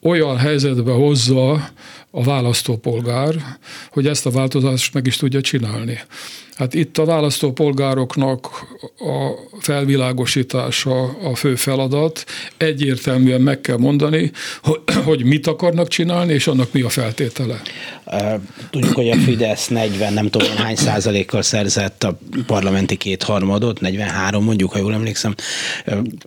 olyan 0.02 0.36
helyzetbe 0.36 0.92
hozza 0.92 1.70
a 2.16 2.22
választópolgár, 2.22 3.34
hogy 3.90 4.06
ezt 4.06 4.26
a 4.26 4.30
változást 4.30 4.94
meg 4.94 5.06
is 5.06 5.16
tudja 5.16 5.40
csinálni. 5.40 6.00
Hát 6.54 6.74
itt 6.74 6.98
a 6.98 7.04
választópolgároknak 7.04 8.46
a 8.98 9.30
felvilágosítása 9.60 11.02
a 11.04 11.34
fő 11.34 11.54
feladat. 11.54 12.24
Egyértelműen 12.56 13.40
meg 13.40 13.60
kell 13.60 13.76
mondani, 13.76 14.30
hogy 15.04 15.24
mit 15.34 15.46
akarnak 15.46 15.88
csinálni, 15.88 16.32
és 16.32 16.46
annak 16.46 16.72
mi 16.72 16.82
a 16.82 16.88
feltétele. 16.88 17.62
Tudjuk, 18.70 18.94
hogy 18.94 19.10
a 19.10 19.16
Fidesz 19.16 19.68
40, 19.68 20.12
nem 20.12 20.30
tudom 20.30 20.56
hány 20.56 20.76
százalékkal 20.76 21.42
szerzett 21.42 22.04
a 22.04 22.18
parlamenti 22.46 22.96
kétharmadot, 22.96 23.80
43 23.80 24.44
mondjuk, 24.44 24.72
ha 24.72 24.78
jól 24.78 24.92
emlékszem. 24.92 25.34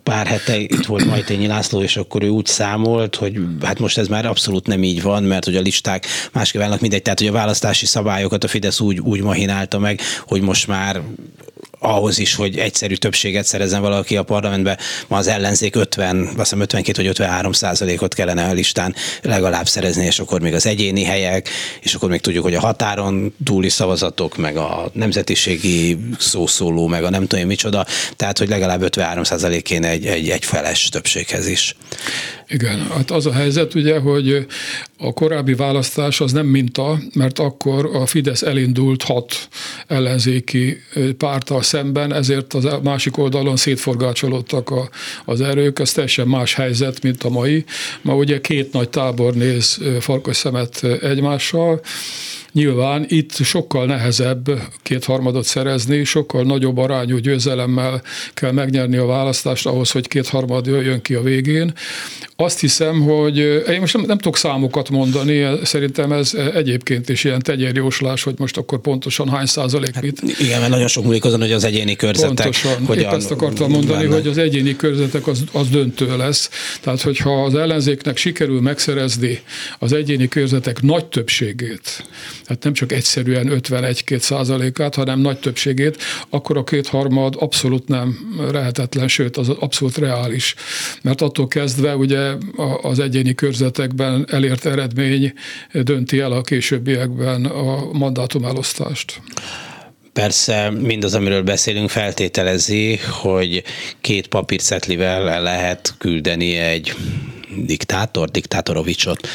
Pár 0.02 0.26
hete 0.26 0.58
itt 0.58 0.86
volt 0.86 1.04
Majtényi 1.04 1.46
László, 1.46 1.82
és 1.82 1.96
akkor 1.96 2.22
ő 2.22 2.28
úgy 2.28 2.46
számolt, 2.46 3.16
hogy 3.16 3.38
hát 3.62 3.78
most 3.78 3.98
ez 3.98 4.08
már 4.08 4.26
abszolút 4.26 4.66
nem 4.66 4.82
így 4.82 5.02
van, 5.02 5.22
mert 5.22 5.44
hogy 5.44 5.56
a 5.56 5.60
listák 5.78 6.06
másképp 6.32 6.60
állnak 6.60 6.80
mindegy, 6.80 7.02
tehát 7.02 7.18
hogy 7.18 7.28
a 7.28 7.32
választási 7.32 7.86
szabályokat 7.86 8.44
a 8.44 8.48
Fidesz 8.48 8.80
úgy, 8.80 9.00
úgy 9.00 9.22
mahinálta 9.22 9.78
meg, 9.78 10.00
hogy 10.26 10.40
most 10.40 10.66
már 10.66 11.00
ahhoz 11.78 12.18
is, 12.18 12.34
hogy 12.34 12.58
egyszerű 12.58 12.94
többséget 12.94 13.44
szerezzen 13.44 13.80
valaki 13.80 14.16
a 14.16 14.22
parlamentbe, 14.22 14.78
ma 15.06 15.16
az 15.16 15.26
ellenzék 15.26 15.76
50, 15.76 16.26
azt 16.26 16.36
hiszem 16.36 16.60
52 16.60 17.02
vagy 17.02 17.10
53 17.10 17.52
százalékot 17.52 18.14
kellene 18.14 18.44
a 18.44 18.52
listán 18.52 18.94
legalább 19.22 19.68
szerezni, 19.68 20.04
és 20.04 20.18
akkor 20.18 20.40
még 20.40 20.54
az 20.54 20.66
egyéni 20.66 21.04
helyek, 21.04 21.48
és 21.80 21.94
akkor 21.94 22.08
még 22.08 22.20
tudjuk, 22.20 22.44
hogy 22.44 22.54
a 22.54 22.60
határon 22.60 23.34
túli 23.44 23.68
szavazatok, 23.68 24.36
meg 24.36 24.56
a 24.56 24.90
nemzetiségi 24.92 25.98
szószóló, 26.18 26.86
meg 26.86 27.04
a 27.04 27.10
nem 27.10 27.26
tudom 27.26 27.46
micsoda, 27.46 27.86
tehát 28.16 28.38
hogy 28.38 28.48
legalább 28.48 28.82
53 28.82 29.24
százalék 29.24 29.70
egy, 29.70 30.06
egy, 30.06 30.28
egy 30.28 30.44
feles 30.44 30.88
többséghez 30.88 31.46
is. 31.46 31.76
Igen, 32.48 32.86
hát 32.94 33.10
az 33.10 33.26
a 33.26 33.32
helyzet 33.32 33.74
ugye, 33.74 33.98
hogy 33.98 34.46
a 34.98 35.12
korábbi 35.12 35.54
választás 35.54 36.20
az 36.20 36.32
nem 36.32 36.46
minta, 36.46 36.98
mert 37.14 37.38
akkor 37.38 37.90
a 37.96 38.06
Fidesz 38.06 38.42
elindult 38.42 39.02
hat 39.02 39.48
ellenzéki 39.86 40.76
pártal 41.18 41.62
szemben, 41.62 42.12
ezért 42.12 42.54
az 42.54 42.68
másik 42.82 43.18
oldalon 43.18 43.56
szétforgácsolódtak 43.56 44.70
a, 44.70 44.88
az 45.24 45.40
erők, 45.40 45.78
ez 45.78 45.92
teljesen 45.92 46.28
más 46.28 46.54
helyzet, 46.54 47.02
mint 47.02 47.22
a 47.24 47.28
mai. 47.28 47.64
Ma 48.02 48.14
ugye 48.14 48.40
két 48.40 48.72
nagy 48.72 48.88
tábor 48.88 49.34
néz 49.34 49.78
farkas 50.00 50.36
szemet 50.36 50.84
egymással, 50.84 51.80
Nyilván 52.58 53.04
itt 53.08 53.32
sokkal 53.32 53.86
nehezebb 53.86 54.50
kétharmadot 54.82 55.44
szerezni, 55.44 56.04
sokkal 56.04 56.42
nagyobb 56.42 56.78
arányú 56.78 57.16
győzelemmel 57.16 58.02
kell 58.34 58.52
megnyerni 58.52 58.96
a 58.96 59.06
választást 59.06 59.66
ahhoz, 59.66 59.90
hogy 59.90 60.08
kétharmad 60.08 60.66
jöjjön 60.66 61.02
ki 61.02 61.14
a 61.14 61.22
végén. 61.22 61.72
Azt 62.36 62.60
hiszem, 62.60 63.00
hogy 63.00 63.36
én 63.68 63.80
most 63.80 63.94
nem, 63.94 64.04
nem 64.06 64.16
tudok 64.16 64.36
számokat 64.36 64.90
mondani, 64.90 65.46
szerintem 65.62 66.12
ez 66.12 66.32
egyébként 66.54 67.08
is 67.08 67.24
ilyen 67.24 67.42
tegyérjóslás, 67.42 68.22
hogy 68.22 68.34
most 68.38 68.56
akkor 68.56 68.80
pontosan 68.80 69.28
hány 69.28 69.46
százalék 69.46 69.94
hát, 69.94 70.02
mit. 70.02 70.22
Igen, 70.40 70.58
mert 70.58 70.70
nagyon 70.70 70.88
sok 70.88 71.04
múlik 71.04 71.24
azon, 71.24 71.40
hogy 71.40 71.52
az 71.52 71.64
egyéni 71.64 71.96
körzetek. 71.96 72.34
Pontosan, 72.34 72.86
hogy 72.86 72.98
épp 72.98 73.12
ezt 73.12 73.30
akartam 73.30 73.70
mondani, 73.70 74.02
benne. 74.02 74.14
hogy 74.14 74.26
az 74.26 74.38
egyéni 74.38 74.76
körzetek 74.76 75.26
az, 75.26 75.44
az 75.52 75.68
döntő 75.68 76.16
lesz. 76.16 76.50
Tehát, 76.80 77.00
hogyha 77.00 77.44
az 77.44 77.54
ellenzéknek 77.54 78.16
sikerül 78.16 78.60
megszerezni 78.60 79.40
az 79.78 79.92
egyéni 79.92 80.28
körzetek 80.28 80.82
nagy 80.82 81.06
többségét, 81.06 82.04
tehát 82.48 82.62
nem 82.62 82.72
csak 82.72 82.92
egyszerűen 82.92 83.50
51-2 83.50 84.18
százalékát, 84.18 84.94
hanem 84.94 85.20
nagy 85.20 85.38
többségét, 85.38 86.02
akkor 86.28 86.56
a 86.56 86.64
kétharmad 86.64 87.34
abszolút 87.38 87.88
nem 87.88 88.18
lehetetlen, 88.52 89.08
sőt 89.08 89.36
az 89.36 89.48
abszolút 89.48 89.96
reális. 89.96 90.54
Mert 91.02 91.20
attól 91.20 91.48
kezdve 91.48 91.96
ugye 91.96 92.32
az 92.82 92.98
egyéni 92.98 93.34
körzetekben 93.34 94.26
elért 94.30 94.66
eredmény 94.66 95.32
dönti 95.72 96.18
el 96.18 96.32
a 96.32 96.40
későbbiekben 96.40 97.44
a 97.44 97.92
mandátum 97.92 98.44
elosztást. 98.44 99.20
Persze 100.12 100.70
mindaz, 100.70 101.14
amiről 101.14 101.42
beszélünk, 101.42 101.90
feltételezi, 101.90 102.98
hogy 103.10 103.62
két 104.00 104.26
papírcetlivel 104.26 105.42
lehet 105.42 105.94
küldeni 105.98 106.56
egy 106.56 106.94
diktátor, 107.66 108.28
diktátorovicsot, 108.28 109.28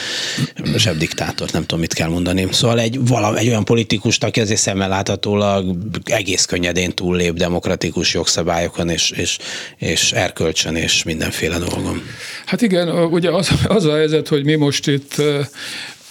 sem 0.78 0.98
diktátor, 0.98 1.50
nem 1.52 1.62
tudom, 1.62 1.80
mit 1.80 1.94
kell 1.94 2.10
mondani. 2.10 2.48
Szóval 2.52 2.80
egy, 2.80 3.08
valami, 3.08 3.40
egy 3.40 3.48
olyan 3.48 3.66
politikus, 3.66 4.18
aki 4.18 4.40
azért 4.40 4.60
szemmel 4.60 4.90
láthatólag 4.90 5.76
egész 6.04 6.46
könnyedén 6.46 6.94
túllép 6.94 7.34
demokratikus 7.34 8.14
jogszabályokon 8.14 8.90
és, 8.90 9.12
és, 9.12 9.38
és 9.78 10.12
erkölcsön 10.12 10.76
és 10.76 11.04
mindenféle 11.04 11.58
dolgon. 11.58 12.02
Hát 12.46 12.62
igen, 12.62 12.90
ugye 12.90 13.32
az, 13.32 13.50
az 13.68 13.86
a 13.86 13.96
helyzet, 13.96 14.28
hogy 14.28 14.44
mi 14.44 14.56
most 14.56 14.88
itt 14.88 15.22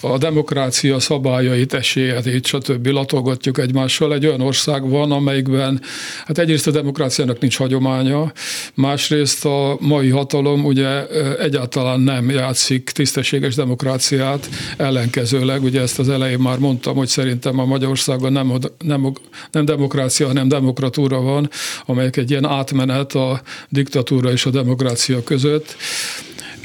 a 0.03 0.17
demokrácia 0.17 0.99
szabályait, 0.99 1.73
esélyeit, 1.73 2.45
stb. 2.45 2.87
latolgatjuk 2.87 3.57
egymással. 3.57 4.13
Egy 4.13 4.25
olyan 4.25 4.41
ország 4.41 4.89
van, 4.89 5.11
amelyikben 5.11 5.81
hát 6.25 6.37
egyrészt 6.37 6.67
a 6.67 6.71
demokráciának 6.71 7.39
nincs 7.39 7.57
hagyománya, 7.57 8.31
másrészt 8.73 9.45
a 9.45 9.77
mai 9.79 10.09
hatalom 10.09 10.65
ugye 10.65 11.07
egyáltalán 11.37 11.99
nem 11.99 12.29
játszik 12.29 12.89
tisztességes 12.89 13.55
demokráciát, 13.55 14.49
ellenkezőleg, 14.77 15.63
ugye 15.63 15.81
ezt 15.81 15.99
az 15.99 16.09
elején 16.09 16.39
már 16.39 16.57
mondtam, 16.57 16.95
hogy 16.95 17.07
szerintem 17.07 17.59
a 17.59 17.65
Magyarországon 17.65 18.31
nem, 18.31 18.53
nem, 18.79 19.13
nem 19.51 19.65
demokrácia, 19.65 20.27
hanem 20.27 20.47
demokratúra 20.47 21.21
van, 21.21 21.49
amelyek 21.85 22.17
egy 22.17 22.29
ilyen 22.29 22.45
átmenet 22.45 23.13
a 23.13 23.41
diktatúra 23.69 24.31
és 24.31 24.45
a 24.45 24.49
demokrácia 24.49 25.23
között 25.23 25.75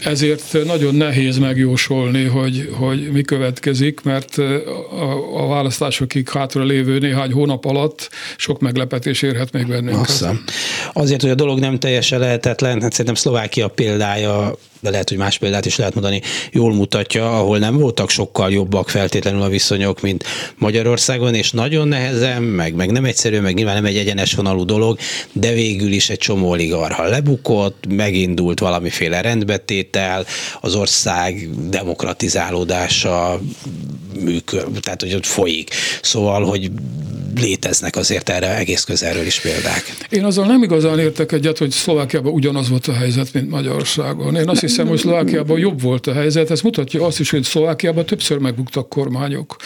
ezért 0.04 0.64
nagyon 0.64 0.94
nehéz 0.94 1.38
megjósolni, 1.38 2.24
hogy, 2.24 2.70
hogy 2.72 3.10
mi 3.12 3.22
következik, 3.22 4.00
mert 4.02 4.38
a, 4.38 5.42
a 5.42 5.46
választásokig 5.46 6.28
hátra 6.28 6.62
lévő 6.62 6.98
néhány 6.98 7.32
hónap 7.32 7.64
alatt 7.64 8.10
sok 8.36 8.60
meglepetés 8.60 9.22
érhet 9.22 9.52
még 9.52 9.66
bennünket. 9.66 10.00
Aztán. 10.00 10.44
Azért, 10.98 11.20
hogy 11.20 11.30
a 11.30 11.34
dolog 11.34 11.58
nem 11.58 11.78
teljesen 11.78 12.18
lehetetlen, 12.18 12.82
hát 12.82 12.90
szerintem 12.90 13.14
Szlovákia 13.14 13.68
példája 13.68 14.58
de 14.80 14.90
lehet, 14.90 15.08
hogy 15.08 15.18
más 15.18 15.38
példát 15.38 15.66
is 15.66 15.76
lehet 15.76 15.94
mondani, 15.94 16.22
jól 16.52 16.74
mutatja, 16.74 17.38
ahol 17.38 17.58
nem 17.58 17.78
voltak 17.78 18.10
sokkal 18.10 18.52
jobbak 18.52 18.88
feltétlenül 18.88 19.42
a 19.42 19.48
viszonyok, 19.48 20.00
mint 20.00 20.24
Magyarországon, 20.56 21.34
és 21.34 21.50
nagyon 21.50 21.88
nehezen, 21.88 22.42
meg, 22.42 22.74
meg 22.74 22.90
nem 22.90 23.04
egyszerű, 23.04 23.40
meg 23.40 23.54
nyilván 23.54 23.74
nem 23.74 23.84
egy 23.84 23.96
egyenes 23.96 24.34
vonalú 24.34 24.64
dolog, 24.64 24.98
de 25.32 25.52
végül 25.52 25.92
is 25.92 26.10
egy 26.10 26.18
csomó 26.18 26.48
oligarha 26.48 27.04
lebukott, 27.04 27.84
megindult 27.88 28.60
valamiféle 28.60 29.20
rendbetétel, 29.20 30.26
az 30.60 30.74
ország 30.74 31.48
demokratizálódása 31.68 33.40
működ, 34.20 34.66
tehát 34.80 35.00
hogy 35.02 35.14
ott 35.14 35.26
folyik. 35.26 35.70
Szóval, 36.02 36.44
hogy 36.44 36.70
léteznek 37.40 37.96
azért 37.96 38.28
erre 38.28 38.56
egész 38.56 38.84
közelről 38.84 39.26
is 39.26 39.40
példák. 39.40 39.96
Én 40.08 40.24
azzal 40.24 40.46
nem 40.46 40.62
igazán 40.62 40.87
értek 40.96 41.32
egyet, 41.32 41.58
hogy 41.58 41.70
Szlovákiában 41.70 42.32
ugyanaz 42.32 42.68
volt 42.68 42.86
a 42.86 42.92
helyzet, 42.92 43.32
mint 43.32 43.50
Magyarországon. 43.50 44.36
Én 44.36 44.48
azt 44.48 44.60
hiszem, 44.60 44.86
hogy 44.86 44.98
Szlovákiában 44.98 45.58
jobb 45.58 45.82
volt 45.82 46.06
a 46.06 46.12
helyzet. 46.12 46.50
Ez 46.50 46.60
mutatja 46.60 47.04
azt 47.06 47.20
is, 47.20 47.30
hogy 47.30 47.42
Szlovákiában 47.42 48.06
többször 48.06 48.38
megbuktak 48.38 48.88
kormányok. 48.88 49.56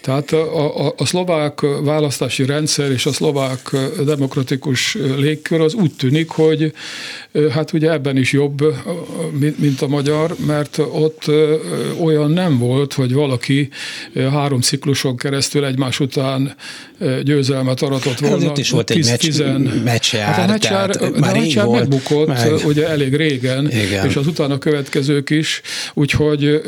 Tehát 0.00 0.32
a, 0.32 0.86
a, 0.86 0.94
a 0.96 1.06
szlovák 1.06 1.60
választási 1.82 2.44
rendszer 2.44 2.90
és 2.90 3.06
a 3.06 3.12
szlovák 3.12 3.76
demokratikus 4.04 4.94
légkör 5.16 5.60
az 5.60 5.74
úgy 5.74 5.92
tűnik, 5.92 6.28
hogy 6.28 6.72
hát 7.50 7.72
ugye 7.72 7.90
ebben 7.90 8.16
is 8.16 8.32
jobb, 8.32 8.74
mint 9.56 9.82
a 9.82 9.86
magyar, 9.86 10.34
mert 10.46 10.78
ott 10.78 11.30
olyan 12.02 12.30
nem 12.30 12.58
volt, 12.58 12.92
hogy 12.92 13.12
valaki 13.12 13.68
három 14.14 14.60
cikluson 14.60 15.16
keresztül 15.16 15.64
egymás 15.64 16.00
után 16.00 16.54
győzelmet 17.22 17.82
aratott 17.82 18.18
volna. 18.18 18.36
Azért 18.36 18.58
is 18.58 18.70
volt 18.70 18.90
egy 18.90 19.04
meccs, 19.04 19.42
meccsjár, 19.84 20.34
hát 20.34 20.55
meccsjár, 20.60 20.90
tehát 20.90 21.18
már 21.18 21.38
meccsjár 21.38 21.66
megbukott 21.66 22.26
meg. 22.26 22.52
ugye 22.64 22.88
elég 22.88 23.16
régen, 23.16 23.70
Igen. 23.70 24.06
és 24.06 24.16
az 24.16 24.26
utána 24.26 24.58
következők 24.58 25.30
is, 25.30 25.60
úgyhogy 25.94 26.62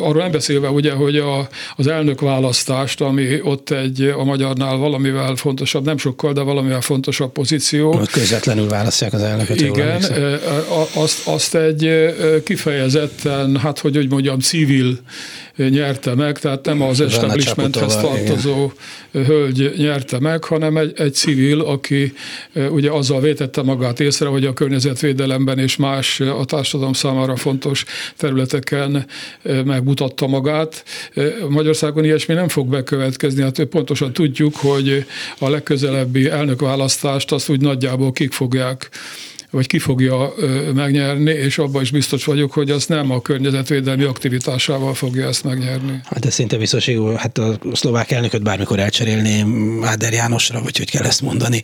arról 0.00 0.22
nem 0.22 0.30
beszélve 0.30 0.68
ugye, 0.68 0.92
hogy 0.92 1.16
a, 1.16 1.48
az 1.76 1.86
elnök 1.86 2.20
választást, 2.20 3.00
ami 3.00 3.40
ott 3.42 3.70
egy 3.70 4.00
a 4.18 4.24
magyarnál 4.24 4.76
valamivel 4.76 5.34
fontosabb, 5.36 5.84
nem 5.84 5.98
sokkal, 5.98 6.32
de 6.32 6.40
valamivel 6.40 6.80
fontosabb 6.80 7.32
pozíció. 7.32 8.00
Közvetlenül 8.12 8.68
választják 8.68 9.12
az 9.12 9.22
elnököt. 9.22 9.60
Igen, 9.60 10.02
azt, 10.94 11.26
azt 11.28 11.54
egy 11.54 11.90
kifejezetten, 12.44 13.56
hát 13.56 13.78
hogy 13.78 13.96
hogy 13.96 14.10
mondjam, 14.10 14.38
civil 14.38 14.98
nyerte 15.56 16.14
meg, 16.14 16.38
tehát 16.38 16.64
nem 16.64 16.82
az 16.82 17.00
establishmenthez 17.00 17.96
tartozó 17.96 18.72
igen. 19.12 19.26
hölgy 19.26 19.72
nyerte 19.76 20.18
meg, 20.18 20.44
hanem 20.44 20.76
egy, 20.76 20.92
egy 20.96 21.14
civil, 21.14 21.60
aki 21.60 22.12
ugye 22.70 22.90
azzal 22.90 23.20
vétette 23.20 23.62
magát 23.62 24.00
észre, 24.00 24.26
hogy 24.26 24.44
a 24.44 24.52
környezetvédelemben 24.52 25.58
és 25.58 25.76
más 25.76 26.20
a 26.20 26.44
társadalom 26.44 26.92
számára 26.92 27.36
fontos 27.36 27.84
területeken 28.16 29.06
megmutatta 29.64 30.26
magát. 30.26 30.84
Magyarországon 31.48 32.04
ilyesmi 32.04 32.34
nem 32.34 32.48
fog 32.48 32.68
bekövetkezni, 32.68 33.42
hát 33.42 33.64
pontosan 33.64 34.12
tudjuk, 34.12 34.56
hogy 34.56 35.04
a 35.38 35.48
legközelebbi 35.48 36.28
elnökválasztást 36.28 37.32
azt 37.32 37.48
úgy 37.48 37.60
nagyjából 37.60 38.12
kik 38.12 38.32
fogják 38.32 38.90
vagy 39.52 39.66
ki 39.66 39.78
fogja 39.78 40.34
megnyerni, 40.74 41.30
és 41.30 41.58
abban 41.58 41.82
is 41.82 41.90
biztos 41.90 42.24
vagyok, 42.24 42.52
hogy 42.52 42.70
az 42.70 42.86
nem 42.86 43.10
a 43.10 43.20
környezetvédelmi 43.20 44.04
aktivitásával 44.04 44.94
fogja 44.94 45.28
ezt 45.28 45.44
megnyerni. 45.44 46.00
Hát 46.04 46.24
ez 46.24 46.34
szinte 46.34 46.56
biztos, 46.56 46.90
hát 47.16 47.38
a 47.38 47.58
szlovák 47.72 48.10
elnököt 48.10 48.42
bármikor 48.42 48.78
elcserélném 48.78 49.80
Áder 49.84 50.12
Jánosra, 50.12 50.62
vagy 50.62 50.76
hogy 50.76 50.90
kell 50.90 51.04
ezt 51.04 51.22
mondani 51.22 51.62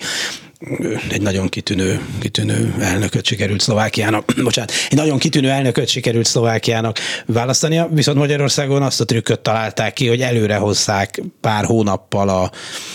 egy 1.11 1.23
nagyon 1.23 1.49
kitűnő, 1.49 2.01
kitűnő 2.21 2.75
elnököt 2.81 3.25
sikerült 3.25 3.61
Szlovákiának, 3.61 4.35
bocsánat, 4.43 4.73
egy 4.91 4.97
nagyon 4.97 5.19
kitűnő 5.19 5.51
elnököt 5.51 5.89
sikerült 5.89 6.27
Szlovákiának 6.27 6.99
választania, 7.27 7.89
viszont 7.91 8.19
Magyarországon 8.19 8.83
azt 8.83 9.01
a 9.01 9.05
trükköt 9.05 9.41
találták 9.41 9.93
ki, 9.93 10.09
hogy 10.09 10.21
előre 10.21 10.57
hozzák 10.57 11.23
pár 11.41 11.65
hónappal, 11.65 12.29
a, 12.29 12.51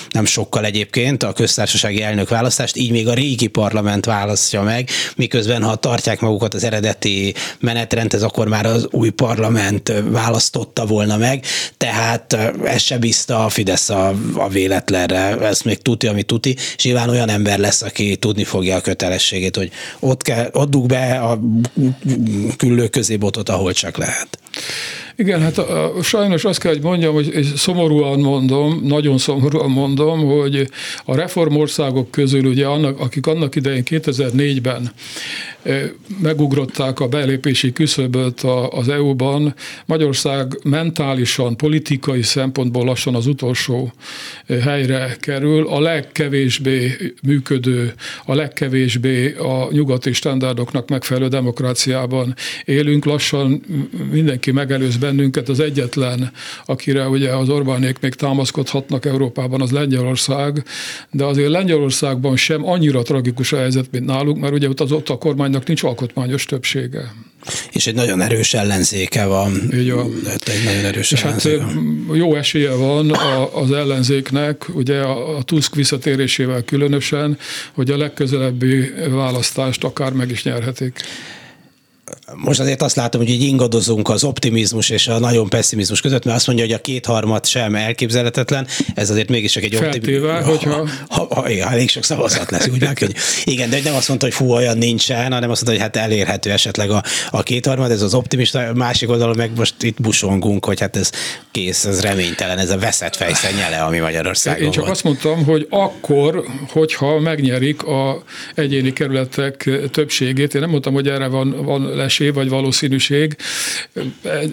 nem 0.10 0.26
sokkal 0.26 0.66
egyébként, 0.66 1.24
a 1.24 1.34
köztársasági 1.34 2.02
elnök 2.02 2.30
választást, 2.30 2.76
így 2.76 2.92
még 2.92 3.08
a 3.08 3.14
régi 3.14 3.48
parlament 3.48 4.06
választja 4.06 4.62
meg, 4.62 4.90
miközben 5.16 5.64
ha 5.64 5.76
tartják 5.76 6.20
magukat 6.20 6.54
az 6.54 6.64
eredeti 6.64 7.34
menetrendhez, 7.60 8.24
akkor 8.24 8.48
már 8.48 8.66
az 8.66 8.88
új 8.92 9.10
parlament 9.10 9.94
választotta 10.06 10.86
volna 10.86 11.18
meg, 11.18 11.46
tehát 11.78 12.34
ez 12.64 12.82
se 12.82 12.98
bízta 12.98 13.46
a 13.46 13.50
Fidesz 13.50 13.90
a, 13.90 14.14
a 14.36 14.50
véletlenre, 14.50 15.38
ezt 15.40 15.66
még 15.66 15.82
tuti, 15.82 16.08
ami 16.08 16.24
tuti, 16.24 16.56
és 16.76 16.84
nyilván 16.84 17.10
olyan 17.10 17.30
ember 17.30 17.52
ember 17.54 17.60
lesz, 17.60 17.82
aki 17.82 18.16
tudni 18.16 18.44
fogja 18.44 18.76
a 18.76 18.82
kötelességét, 18.82 19.56
hogy 19.56 19.72
ott 20.00 20.22
kell, 20.22 20.50
adjuk 20.52 20.86
be 20.86 21.20
a 21.20 21.40
küllő 22.58 22.88
közébotot, 22.88 23.50
ahol 23.50 23.74
csak 23.74 23.98
lehet. 23.98 24.43
Igen, 25.16 25.42
hát 25.42 25.58
a, 25.58 25.98
a, 25.98 26.04
sajnos 26.04 26.46
azt 26.46 26.60
kell, 26.60 26.72
hogy 26.72 26.82
mondjam, 26.82 27.14
hogy 27.14 27.44
szomorúan 27.56 28.20
mondom, 28.20 28.80
nagyon 28.84 29.18
szomorúan 29.18 29.70
mondom, 29.70 30.20
hogy 30.20 30.70
a 31.06 31.16
reformországok 31.16 32.12
közül, 32.12 32.46
ugye 32.46 32.66
annak, 32.66 33.00
akik 33.00 33.28
annak 33.28 33.56
idején 33.56 33.84
2004-ben 33.86 34.92
megugrották 36.22 37.00
a 37.00 37.08
belépési 37.08 37.72
küszöböt 37.72 38.42
az 38.70 38.90
EU-ban, 38.90 39.56
Magyarország 39.86 40.60
mentálisan, 40.64 41.58
politikai 41.58 42.22
szempontból 42.22 42.86
lassan 42.86 43.16
az 43.16 43.28
utolsó 43.28 43.94
helyre 44.62 45.16
kerül, 45.20 45.68
a 45.68 45.80
legkevésbé 45.80 46.96
működő, 47.24 47.94
a 48.26 48.34
legkevésbé 48.34 49.34
a 49.34 49.68
nyugati 49.72 50.14
standardoknak 50.14 50.90
megfelelő 50.90 51.28
demokráciában 51.28 52.36
élünk, 52.66 53.06
lassan 53.06 53.64
mindenki 54.46 54.74
megelőz 54.74 54.98
bennünket, 54.98 55.50
az 55.50 55.60
egyetlen, 55.60 56.32
akire 56.66 57.08
ugye 57.08 57.36
az 57.36 57.50
Orbánék 57.50 58.00
még 58.00 58.14
támaszkodhatnak 58.14 59.06
Európában, 59.06 59.62
az 59.62 59.72
Lengyelország, 59.72 60.64
de 61.12 61.24
azért 61.24 61.50
Lengyelországban 61.50 62.36
sem 62.36 62.68
annyira 62.68 63.02
tragikus 63.02 63.54
a 63.54 63.58
helyzet, 63.58 63.86
mint 63.92 64.06
nálunk, 64.06 64.40
mert 64.40 64.54
ugye 64.54 64.70
ott 64.70 64.80
az 64.80 64.92
ott 64.92 65.10
a 65.10 65.18
kormánynak 65.18 65.68
nincs 65.68 65.84
alkotmányos 65.84 66.46
többsége. 66.46 67.14
És 67.72 67.88
egy 67.88 67.96
nagyon 67.96 68.22
erős 68.22 68.54
ellenzéke 68.54 69.26
van. 69.26 69.52
Így 69.74 69.92
van. 69.92 70.12
Egy 70.46 70.64
nagyon 70.66 70.86
erős 70.86 71.12
és 71.12 71.22
hát 71.22 71.50
jó 72.14 72.36
esélye 72.36 72.72
van 72.72 73.12
az 73.54 73.72
ellenzéknek, 73.72 74.66
ugye 74.76 75.00
a 75.02 75.44
Tusk 75.44 75.76
visszatérésével 75.76 76.64
különösen, 76.64 77.38
hogy 77.72 77.92
a 77.92 77.98
legközelebbi 77.98 78.92
választást 79.10 79.84
akár 79.84 80.12
meg 80.12 80.32
is 80.32 80.44
nyerhetik 80.44 81.00
most 82.36 82.60
azért 82.60 82.82
azt 82.82 82.96
látom, 82.96 83.22
hogy 83.22 83.30
így 83.30 83.42
ingadozunk 83.42 84.10
az 84.10 84.24
optimizmus 84.24 84.90
és 84.90 85.08
a 85.08 85.20
nagyon 85.20 85.50
pessimizmus 85.50 86.02
között, 86.02 86.24
mert 86.26 86.38
azt 86.38 86.48
mondja, 86.48 86.66
hogy 86.66 86.74
a 86.74 86.82
kétharmad 86.82 87.46
sem 87.46 87.76
elképzelhetetlen, 87.76 88.68
ez 88.96 89.10
azért 89.10 89.30
mégis 89.30 89.52
csak 89.52 89.64
egy 89.64 89.76
optimizmus. 89.76 90.44
hogyha... 90.44 90.88
Ha, 91.08 91.28
ha, 91.30 91.50
igen, 91.50 91.68
elég 91.68 91.90
sok 91.90 92.04
szavazat 92.04 92.52
lesz, 92.52 92.68
úgy 92.68 92.82
meg, 92.82 93.00
hogy 93.00 93.16
igen, 93.44 93.70
de 93.70 93.80
nem 93.84 93.96
azt 93.96 94.08
mondta, 94.08 94.26
hogy 94.26 94.36
fú, 94.36 94.52
olyan 94.52 94.78
nincsen, 94.78 95.32
hanem 95.32 95.50
azt 95.50 95.66
mondta, 95.66 95.72
hogy 95.72 95.94
hát 95.94 96.06
elérhető 96.06 96.52
esetleg 96.52 96.90
a, 96.90 97.04
a 97.32 97.44
kétharmad, 97.44 97.92
ez 97.92 98.02
az 98.02 98.14
optimista, 98.14 98.72
másik 98.76 99.10
oldalon 99.10 99.36
meg 99.38 99.52
most 99.56 99.84
itt 99.84 100.02
busongunk, 100.02 100.66
hogy 100.66 100.80
hát 100.80 100.96
ez 100.96 101.12
kész, 101.52 101.86
ez 101.86 102.02
reménytelen, 102.02 102.58
ez 102.58 102.70
a 102.70 102.78
veszett 102.78 103.16
fejszennyele, 103.16 103.78
ami 103.78 104.00
Magyarországon 104.00 104.64
Én 104.64 104.72
csak 104.72 104.82
volt. 104.82 104.96
azt 104.96 105.04
mondtam, 105.04 105.46
hogy 105.46 105.68
akkor, 105.70 106.44
hogyha 106.70 107.20
megnyerik 107.20 107.84
a 107.84 108.24
egyéni 108.56 108.94
kerületek 108.94 109.70
többségét, 109.92 110.54
én 110.54 110.62
nem 110.62 110.70
mondtam, 110.70 110.94
hogy 110.94 111.08
erre 111.08 111.28
van, 111.28 111.66
van 111.66 111.96
esély 112.14 112.30
vagy 112.30 112.50
valószínűség. 112.50 113.36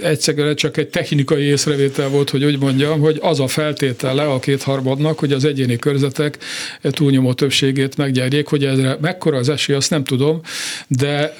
Egyszerűen 0.03 0.55
csak 0.55 0.77
egy 0.77 0.89
technikai 0.89 1.43
észrevétel 1.43 2.09
volt, 2.09 2.31
hogy 2.31 2.45
úgy 2.45 2.59
mondjam, 2.59 3.01
hogy 3.01 3.19
az 3.23 3.41
a 3.41 3.47
feltétele 3.47 4.23
a 4.23 4.39
kétharmadnak, 4.39 5.19
hogy 5.19 5.33
az 5.33 5.45
egyéni 5.45 5.77
körzetek 5.77 6.39
túlnyomó 6.83 7.33
többségét 7.33 7.97
meggyerjék, 7.97 8.47
hogy 8.47 8.65
ezre 8.65 8.97
mekkora 9.01 9.37
az 9.37 9.49
esély, 9.49 9.77
azt 9.77 9.91
nem 9.91 10.05
tudom, 10.05 10.41
de 10.87 11.35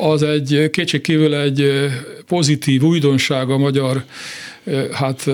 az 0.00 0.22
egy 0.22 0.68
kétségkívül 0.70 1.34
egy 1.34 1.88
pozitív 2.26 2.82
újdonság 2.82 3.50
a 3.50 3.58
magyar 3.58 4.04
hát 4.92 5.30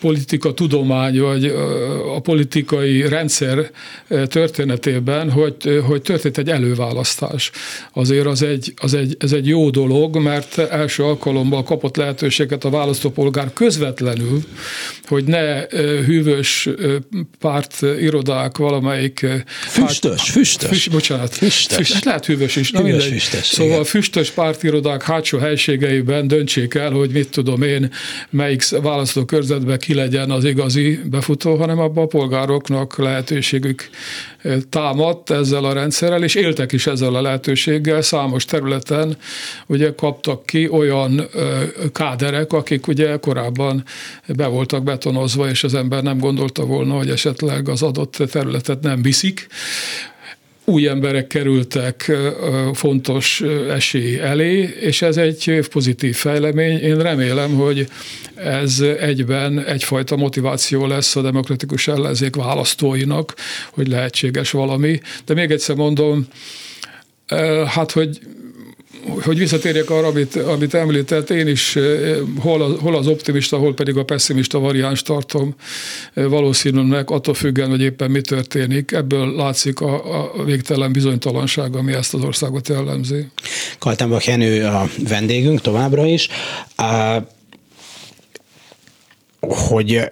politika 0.00 0.54
tudomány, 0.54 1.20
vagy 1.20 1.44
a 2.14 2.20
politikai 2.20 3.08
rendszer 3.08 3.70
történetében, 4.26 5.30
hogy, 5.30 5.82
hogy 5.86 6.02
történt 6.02 6.38
egy 6.38 6.48
előválasztás. 6.48 7.50
Azért 7.92 8.26
az 8.26 8.42
egy, 8.42 8.72
az 8.76 8.94
egy, 8.94 9.16
ez 9.18 9.32
egy 9.32 9.46
jó 9.46 9.70
dolog, 9.70 10.16
mert 10.16 10.58
első 10.58 11.02
alkalommal 11.02 11.62
kapott 11.62 11.96
lehetőséget 11.96 12.64
a 12.64 12.70
választópolgár 12.70 13.52
közvetlenül, 13.52 14.42
hogy 15.06 15.24
ne 15.24 15.66
hűvös 16.04 16.68
párt 17.38 17.82
irodák 18.00 18.56
valamelyik... 18.56 19.26
Füstös, 19.68 20.10
hát, 20.10 20.28
füstös. 20.28 20.68
Füst, 20.68 20.90
bocsánat, 20.90 21.34
füstös. 21.34 21.76
füstös. 21.76 22.02
Lehet 22.02 22.26
hűvös 22.26 22.56
is, 22.56 22.70
na 22.70 22.82
mindegy. 22.82 23.02
Füstös, 23.02 23.46
szóval 23.46 23.72
igen. 23.72 23.84
füstös 23.84 24.30
pártirodák 24.30 25.02
hátsó 25.02 25.38
helységeiben 25.38 26.28
döntsék 26.28 26.74
el, 26.74 26.90
hogy 26.90 27.10
mit 27.10 27.28
tudom 27.28 27.62
én, 27.62 27.90
melyik 28.30 28.68
választókörzetbe 28.68 29.76
ki 29.76 29.89
legyen 29.94 30.30
az 30.30 30.44
igazi 30.44 31.00
befutó, 31.10 31.56
hanem 31.56 31.78
abban 31.78 32.04
a 32.04 32.06
polgároknak 32.06 32.98
lehetőségük 32.98 33.88
eh, 34.42 34.56
támadt 34.70 35.30
ezzel 35.30 35.64
a 35.64 35.72
rendszerrel, 35.72 36.22
és 36.22 36.34
éltek 36.34 36.72
is 36.72 36.86
ezzel 36.86 37.14
a 37.14 37.20
lehetőséggel. 37.20 38.02
Számos 38.02 38.44
területen 38.44 39.16
ugye 39.66 39.94
kaptak 39.94 40.46
ki 40.46 40.68
olyan 40.68 41.20
eh, 41.20 41.28
káderek, 41.92 42.52
akik 42.52 42.86
ugye 42.86 43.16
korábban 43.16 43.84
be 44.26 44.46
voltak 44.46 44.82
betonozva, 44.82 45.48
és 45.48 45.64
az 45.64 45.74
ember 45.74 46.02
nem 46.02 46.18
gondolta 46.18 46.64
volna, 46.64 46.94
hogy 46.94 47.10
esetleg 47.10 47.68
az 47.68 47.82
adott 47.82 48.16
területet 48.30 48.80
nem 48.80 49.02
viszik 49.02 49.46
új 50.70 50.88
emberek 50.88 51.26
kerültek 51.26 52.12
fontos 52.72 53.42
esély 53.70 54.18
elé, 54.18 54.74
és 54.80 55.02
ez 55.02 55.16
egy 55.16 55.66
pozitív 55.70 56.14
fejlemény. 56.14 56.78
Én 56.78 56.98
remélem, 56.98 57.54
hogy 57.54 57.86
ez 58.34 58.80
egyben 58.80 59.64
egyfajta 59.64 60.16
motiváció 60.16 60.86
lesz 60.86 61.16
a 61.16 61.22
demokratikus 61.22 61.88
ellenzék 61.88 62.36
választóinak, 62.36 63.34
hogy 63.70 63.88
lehetséges 63.88 64.50
valami. 64.50 65.00
De 65.24 65.34
még 65.34 65.50
egyszer 65.50 65.76
mondom, 65.76 66.26
hát, 67.66 67.90
hogy 67.90 68.18
hogy 69.22 69.38
visszatérjek 69.38 69.90
arra, 69.90 70.06
amit, 70.06 70.36
amit 70.36 70.74
említett, 70.74 71.30
én 71.30 71.46
is 71.46 71.76
eh, 71.76 72.16
hol 72.38 72.62
az, 72.62 72.72
hol 72.80 72.96
az 72.96 73.06
optimista, 73.06 73.56
hol 73.56 73.74
pedig 73.74 73.96
a 73.96 74.04
pessimista 74.04 74.58
variáns 74.58 75.02
tartom 75.02 75.54
eh, 76.14 76.24
valószínűleg, 76.24 77.10
attól 77.10 77.34
függően, 77.34 77.68
hogy 77.70 77.80
éppen 77.80 78.10
mi 78.10 78.20
történik. 78.20 78.92
Ebből 78.92 79.36
látszik 79.36 79.80
a, 79.80 80.22
a 80.38 80.44
végtelen 80.44 80.92
bizonytalanság, 80.92 81.76
ami 81.76 81.92
ezt 81.92 82.14
az 82.14 82.24
országot 82.24 82.68
jellemzi. 82.68 83.26
Kaltenbach 83.78 84.28
Jenő 84.28 84.64
a 84.64 84.88
vendégünk 85.08 85.60
továbbra 85.60 86.06
is 86.06 86.28
hogy 89.40 90.08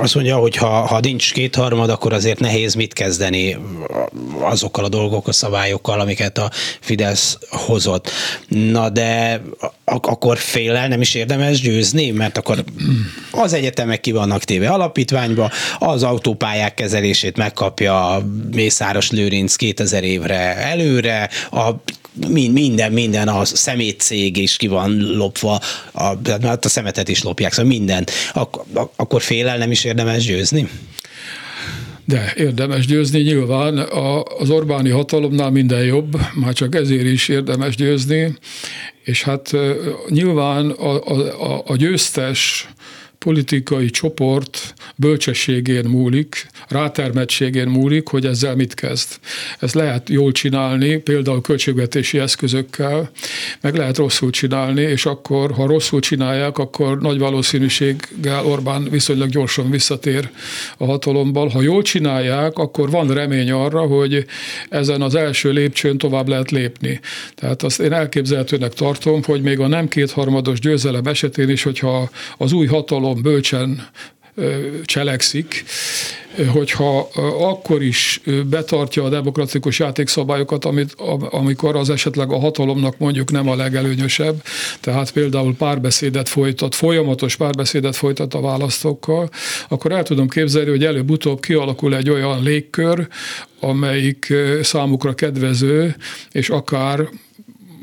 azt 0.00 0.14
mondja, 0.14 0.36
hogy 0.36 0.56
ha, 0.56 0.66
ha 0.66 1.00
nincs 1.00 1.32
kétharmad, 1.32 1.90
akkor 1.90 2.12
azért 2.12 2.40
nehéz 2.40 2.74
mit 2.74 2.92
kezdeni 2.92 3.58
azokkal 4.40 4.84
a 4.84 4.88
dolgokkal, 4.88 5.30
a 5.30 5.32
szabályokkal, 5.32 6.00
amiket 6.00 6.38
a 6.38 6.50
Fidesz 6.80 7.38
hozott. 7.50 8.10
Na 8.48 8.88
de 8.88 9.42
akkor 9.86 10.38
félel 10.38 10.88
nem 10.88 11.00
is 11.00 11.14
érdemes 11.14 11.60
győzni, 11.60 12.10
mert 12.10 12.38
akkor 12.38 12.64
az 13.30 13.52
egyetemek 13.52 14.00
ki 14.00 14.12
vannak 14.12 14.44
téve 14.44 14.68
alapítványba, 14.68 15.50
az 15.78 16.02
autópályák 16.02 16.74
kezelését 16.74 17.36
megkapja 17.36 18.26
Mészáros 18.52 19.10
Lőrinc 19.10 19.56
2000 19.56 20.04
évre 20.04 20.56
előre, 20.56 21.28
a 21.50 21.70
minden, 22.28 22.92
minden, 22.92 23.28
a 23.28 23.44
szemétcég 23.44 24.36
is 24.36 24.56
ki 24.56 24.66
van 24.66 24.96
lopva, 24.96 25.60
a, 25.92 26.14
hát 26.42 26.64
a 26.64 26.68
szemetet 26.68 27.08
is 27.08 27.22
lopják, 27.22 27.52
szóval 27.52 27.70
minden. 27.70 28.06
Ak- 28.32 28.66
akkor 28.96 29.22
félel 29.22 29.58
nem 29.58 29.70
is 29.70 29.84
érdemes 29.84 30.24
győzni? 30.24 30.68
De 32.04 32.32
érdemes 32.36 32.86
győzni 32.86 33.20
nyilván. 33.20 33.78
A, 33.78 34.22
az 34.22 34.50
Orbáni 34.50 34.90
hatalomnál 34.90 35.50
minden 35.50 35.84
jobb, 35.84 36.20
már 36.34 36.52
csak 36.52 36.74
ezért 36.74 37.06
is 37.06 37.28
érdemes 37.28 37.76
győzni. 37.76 38.38
És 39.04 39.22
hát 39.22 39.50
nyilván 40.08 40.70
a, 40.70 40.94
a, 40.94 41.62
a 41.66 41.76
győztes 41.76 42.68
politikai 43.22 43.90
csoport 43.90 44.74
bölcsességén 44.96 45.84
múlik, 45.84 46.46
rátermettségén 46.68 47.68
múlik, 47.68 48.08
hogy 48.08 48.26
ezzel 48.26 48.54
mit 48.54 48.74
kezd. 48.74 49.08
Ez 49.58 49.72
lehet 49.72 50.08
jól 50.08 50.32
csinálni, 50.32 50.96
például 50.96 51.40
költségvetési 51.40 52.18
eszközökkel, 52.18 53.10
meg 53.60 53.74
lehet 53.74 53.96
rosszul 53.96 54.30
csinálni, 54.30 54.82
és 54.82 55.06
akkor, 55.06 55.52
ha 55.52 55.66
rosszul 55.66 56.00
csinálják, 56.00 56.58
akkor 56.58 56.98
nagy 56.98 57.18
valószínűséggel 57.18 58.46
Orbán 58.46 58.88
viszonylag 58.90 59.28
gyorsan 59.28 59.70
visszatér 59.70 60.30
a 60.76 60.84
hatalomból. 60.84 61.48
Ha 61.48 61.62
jól 61.62 61.82
csinálják, 61.82 62.58
akkor 62.58 62.90
van 62.90 63.08
remény 63.08 63.50
arra, 63.50 63.80
hogy 63.80 64.24
ezen 64.68 65.02
az 65.02 65.14
első 65.14 65.50
lépcsőn 65.50 65.98
tovább 65.98 66.28
lehet 66.28 66.50
lépni. 66.50 67.00
Tehát 67.34 67.62
azt 67.62 67.80
én 67.80 67.92
elképzelhetőnek 67.92 68.72
tartom, 68.72 69.22
hogy 69.22 69.42
még 69.42 69.60
a 69.60 69.66
nem 69.66 69.88
kétharmados 69.88 70.60
győzelem 70.60 71.06
esetén 71.06 71.48
is, 71.48 71.62
hogyha 71.62 72.10
az 72.38 72.52
új 72.52 72.66
hatalom 72.66 73.11
hatalom 73.12 73.22
bölcsen 73.22 73.88
cselekszik, 74.84 75.64
hogyha 76.46 77.08
akkor 77.38 77.82
is 77.82 78.20
betartja 78.50 79.04
a 79.04 79.08
demokratikus 79.08 79.78
játékszabályokat, 79.78 80.64
amit, 80.64 80.94
amikor 81.30 81.76
az 81.76 81.90
esetleg 81.90 82.32
a 82.32 82.38
hatalomnak 82.38 82.98
mondjuk 82.98 83.30
nem 83.30 83.48
a 83.48 83.56
legelőnyösebb, 83.56 84.42
tehát 84.80 85.12
például 85.12 85.56
párbeszédet 85.56 86.28
folytat, 86.28 86.74
folyamatos 86.74 87.36
párbeszédet 87.36 87.96
folytat 87.96 88.34
a 88.34 88.40
választókkal, 88.40 89.28
akkor 89.68 89.92
el 89.92 90.02
tudom 90.02 90.28
képzelni, 90.28 90.70
hogy 90.70 90.84
előbb-utóbb 90.84 91.40
kialakul 91.40 91.96
egy 91.96 92.10
olyan 92.10 92.42
légkör, 92.42 93.08
amelyik 93.60 94.32
számukra 94.62 95.14
kedvező, 95.14 95.96
és 96.30 96.50
akár 96.50 97.08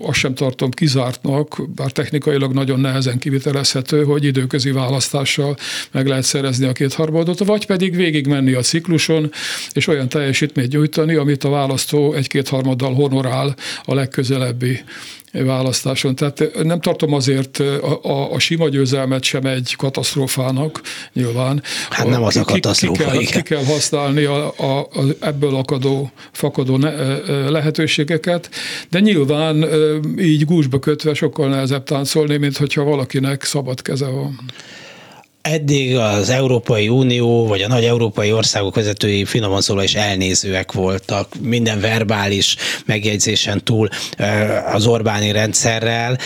azt 0.01 0.17
sem 0.17 0.33
tartom 0.33 0.71
kizártnak, 0.71 1.61
bár 1.75 1.91
technikailag 1.91 2.53
nagyon 2.53 2.79
nehezen 2.79 3.19
kivitelezhető, 3.19 4.03
hogy 4.03 4.23
időközi 4.23 4.71
választással 4.71 5.55
meg 5.91 6.07
lehet 6.07 6.23
szerezni 6.23 6.65
a 6.65 6.71
kétharmadot, 6.71 7.45
vagy 7.45 7.65
pedig 7.65 7.95
végig 7.95 8.27
menni 8.27 8.53
a 8.53 8.61
cikluson, 8.61 9.31
és 9.71 9.87
olyan 9.87 10.09
teljesítményt 10.09 10.71
nyújtani, 10.71 11.15
amit 11.15 11.43
a 11.43 11.49
választó 11.49 12.13
egy-kétharmaddal 12.13 12.93
honorál 12.93 13.55
a 13.83 13.93
legközelebbi 13.93 14.81
választáson. 15.31 16.15
Tehát 16.15 16.63
nem 16.63 16.81
tartom 16.81 17.13
azért 17.13 17.59
a, 17.59 17.99
a, 18.03 18.33
a 18.33 18.39
sima 18.39 18.69
győzelmet 18.69 19.23
sem 19.23 19.45
egy 19.45 19.75
katasztrófának, 19.77 20.81
nyilván. 21.13 21.63
Hát 21.89 22.07
nem 22.07 22.23
az 22.23 22.37
a 22.37 22.43
katasztrófa, 22.43 23.11
ki, 23.11 23.17
ki, 23.17 23.25
kell, 23.25 23.41
ki 23.41 23.47
kell 23.47 23.63
használni 23.63 24.23
a, 24.23 24.53
a, 24.57 24.79
a, 24.79 25.03
ebből 25.19 25.55
akadó, 25.55 26.11
fakadó 26.31 26.77
ne, 26.77 26.91
lehetőségeket, 27.49 28.49
de 28.89 28.99
nyilván 28.99 29.65
így 30.19 30.45
gúzsba 30.45 30.79
kötve 30.79 31.13
sokkal 31.13 31.49
nehezebb 31.49 31.83
táncolni, 31.83 32.37
mint 32.37 32.57
hogyha 32.57 32.83
valakinek 32.83 33.43
szabad 33.43 33.81
keze 33.81 34.05
van 34.05 34.39
eddig 35.49 35.97
az 35.97 36.29
Európai 36.29 36.89
Unió, 36.89 37.47
vagy 37.47 37.61
a 37.61 37.67
nagy 37.67 37.83
európai 37.83 38.31
országok 38.31 38.75
vezetői 38.75 39.25
finoman 39.25 39.61
szólva 39.61 39.83
is 39.83 39.95
elnézőek 39.95 40.71
voltak, 40.71 41.27
minden 41.41 41.79
verbális 41.79 42.55
megjegyzésen 42.85 43.63
túl 43.63 43.89
az 44.73 44.85
Orbáni 44.85 45.31
rendszerrel, 45.31 46.17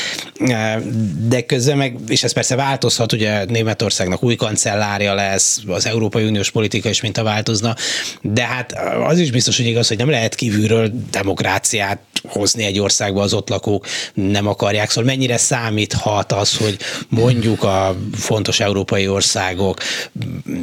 de 1.28 1.42
közben 1.46 1.78
meg, 1.78 1.98
és 2.08 2.24
ez 2.24 2.34
persze 2.34 2.56
változhat, 2.56 3.12
ugye 3.12 3.46
Németországnak 3.46 4.24
új 4.24 4.36
kancellárja 4.36 5.14
lesz, 5.14 5.62
az 5.68 5.86
Európai 5.86 6.24
Uniós 6.24 6.52
politika 6.52 6.90
is 6.90 7.02
mint 7.02 7.18
a 7.18 7.24
változna, 7.24 7.76
de 8.22 8.44
hát 8.44 8.74
az 9.08 9.20
is 9.20 9.32
biztos, 9.32 9.58
hogy 9.58 9.66
igaz, 9.66 9.88
hogy 9.88 9.98
nem 9.98 10.10
lehet 10.10 10.36
kívülről 10.36 10.92
demokráciát 11.12 12.00
hozni 12.28 12.64
egy 12.64 12.80
országba, 12.80 13.22
az 13.22 13.34
ott 13.34 13.50
lakók 13.50 13.86
nem 14.14 14.48
akarják, 14.48 14.90
szóval 14.90 15.04
mennyire 15.04 15.38
számíthat 15.38 16.32
az, 16.32 16.58
hogy 16.58 16.78
mondjuk 17.10 17.64
a 17.64 17.96
fontos 18.16 18.60
európai 18.60 19.08
országok 19.14 19.78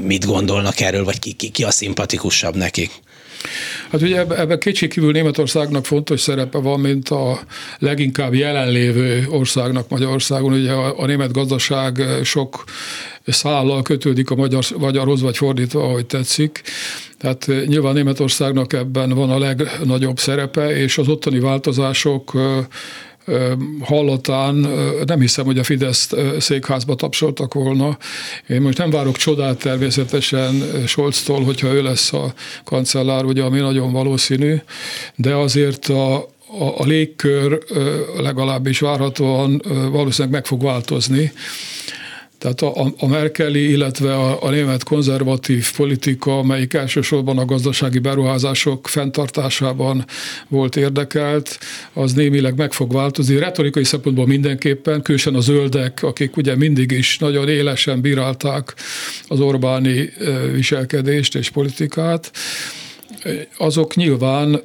mit 0.02 0.26
gondolnak 0.26 0.80
erről, 0.80 1.04
vagy 1.04 1.18
ki, 1.18 1.32
ki, 1.32 1.50
ki 1.50 1.64
a 1.64 1.70
szimpatikusabb 1.70 2.56
nekik? 2.56 2.90
Hát 3.90 4.02
ugye 4.02 4.18
ebben 4.18 4.38
ebbe 4.38 4.58
kétségkívül 4.58 5.12
Németországnak 5.12 5.86
fontos 5.86 6.20
szerepe 6.20 6.58
van, 6.58 6.80
mint 6.80 7.08
a 7.08 7.40
leginkább 7.78 8.34
jelenlévő 8.34 9.26
országnak 9.30 9.88
Magyarországon. 9.88 10.52
Ugye 10.52 10.72
a, 10.72 10.98
a 10.98 11.06
német 11.06 11.32
gazdaság 11.32 12.02
sok 12.24 12.64
szállal 13.26 13.82
kötődik 13.82 14.30
a 14.30 14.34
magyar, 14.34 14.64
magyarhoz, 14.78 15.20
vagy 15.20 15.36
fordítva, 15.36 15.82
ahogy 15.82 16.06
tetszik. 16.06 16.62
Tehát 17.18 17.46
nyilván 17.66 17.94
Németországnak 17.94 18.72
ebben 18.72 19.10
van 19.10 19.30
a 19.30 19.38
legnagyobb 19.38 20.18
szerepe, 20.18 20.76
és 20.76 20.98
az 20.98 21.08
ottani 21.08 21.38
változások 21.38 22.32
hallatán 23.80 24.54
nem 25.06 25.20
hiszem, 25.20 25.44
hogy 25.44 25.58
a 25.58 25.64
Fidesz 25.64 26.12
székházba 26.38 26.94
tapsoltak 26.94 27.54
volna. 27.54 27.98
Én 28.48 28.60
most 28.60 28.78
nem 28.78 28.90
várok 28.90 29.16
csodát 29.16 29.58
természetesen 29.58 30.62
Scholztól, 30.86 31.44
hogyha 31.44 31.72
ő 31.72 31.82
lesz 31.82 32.12
a 32.12 32.32
kancellár, 32.64 33.24
ugye, 33.24 33.42
ami 33.42 33.58
nagyon 33.58 33.92
valószínű, 33.92 34.56
de 35.16 35.34
azért 35.34 35.86
a, 35.86 36.14
a, 36.16 36.64
a 36.76 36.84
légkör 36.84 37.58
legalábbis 38.16 38.80
várhatóan 38.80 39.62
valószínűleg 39.90 40.32
meg 40.32 40.46
fog 40.46 40.62
változni. 40.62 41.32
Tehát 42.40 42.60
a, 42.60 42.92
a 42.98 43.06
Merkeli, 43.06 43.70
illetve 43.70 44.14
a, 44.14 44.42
a 44.42 44.50
német 44.50 44.84
konzervatív 44.84 45.76
politika, 45.76 46.38
amelyik 46.38 46.74
elsősorban 46.74 47.38
a 47.38 47.44
gazdasági 47.44 47.98
beruházások 47.98 48.88
fenntartásában 48.88 50.04
volt 50.48 50.76
érdekelt, 50.76 51.58
az 51.92 52.12
némileg 52.12 52.56
meg 52.56 52.72
fog 52.72 52.92
változni. 52.92 53.38
Retorikai 53.38 53.84
szempontból 53.84 54.26
mindenképpen, 54.26 55.02
különösen 55.02 55.34
a 55.34 55.40
zöldek, 55.40 56.02
akik 56.02 56.36
ugye 56.36 56.56
mindig 56.56 56.90
is 56.90 57.18
nagyon 57.18 57.48
élesen 57.48 58.00
bírálták 58.00 58.74
az 59.28 59.40
Orbáni 59.40 60.12
viselkedést 60.52 61.34
és 61.34 61.50
politikát, 61.50 62.30
azok 63.56 63.94
nyilván 63.94 64.60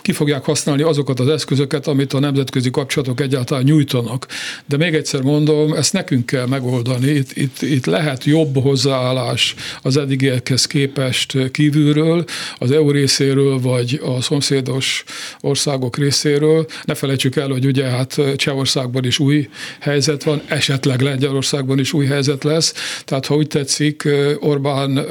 ki 0.00 0.12
fogják 0.12 0.44
használni 0.44 0.82
azokat 0.82 1.20
az 1.20 1.28
eszközöket, 1.28 1.86
amit 1.86 2.12
a 2.12 2.18
nemzetközi 2.18 2.70
kapcsolatok 2.70 3.20
egyáltalán 3.20 3.64
nyújtanak. 3.64 4.26
De 4.66 4.76
még 4.76 4.94
egyszer 4.94 5.22
mondom, 5.22 5.72
ezt 5.72 5.92
nekünk 5.92 6.26
kell 6.26 6.46
megoldani. 6.46 7.10
Itt, 7.10 7.36
itt, 7.36 7.62
itt 7.62 7.86
lehet 7.86 8.24
jobb 8.24 8.62
hozzáállás 8.62 9.54
az 9.82 9.96
eddigiekhez 9.96 10.66
képest 10.66 11.50
kívülről, 11.50 12.24
az 12.58 12.70
EU 12.70 12.90
részéről, 12.90 13.60
vagy 13.60 14.00
a 14.04 14.20
szomszédos 14.20 15.04
országok 15.40 15.96
részéről. 15.96 16.66
Ne 16.84 16.94
felejtsük 16.94 17.36
el, 17.36 17.48
hogy 17.48 17.66
ugye 17.66 17.84
hát 17.84 18.20
Csehországban 18.36 19.04
is 19.04 19.18
új 19.18 19.48
helyzet 19.80 20.22
van, 20.22 20.42
esetleg 20.46 21.00
Lengyelországban 21.00 21.78
is 21.78 21.92
új 21.92 22.06
helyzet 22.06 22.44
lesz. 22.44 22.74
Tehát 23.04 23.26
ha 23.26 23.34
úgy 23.34 23.46
tetszik, 23.46 24.08
Orbán 24.40 25.06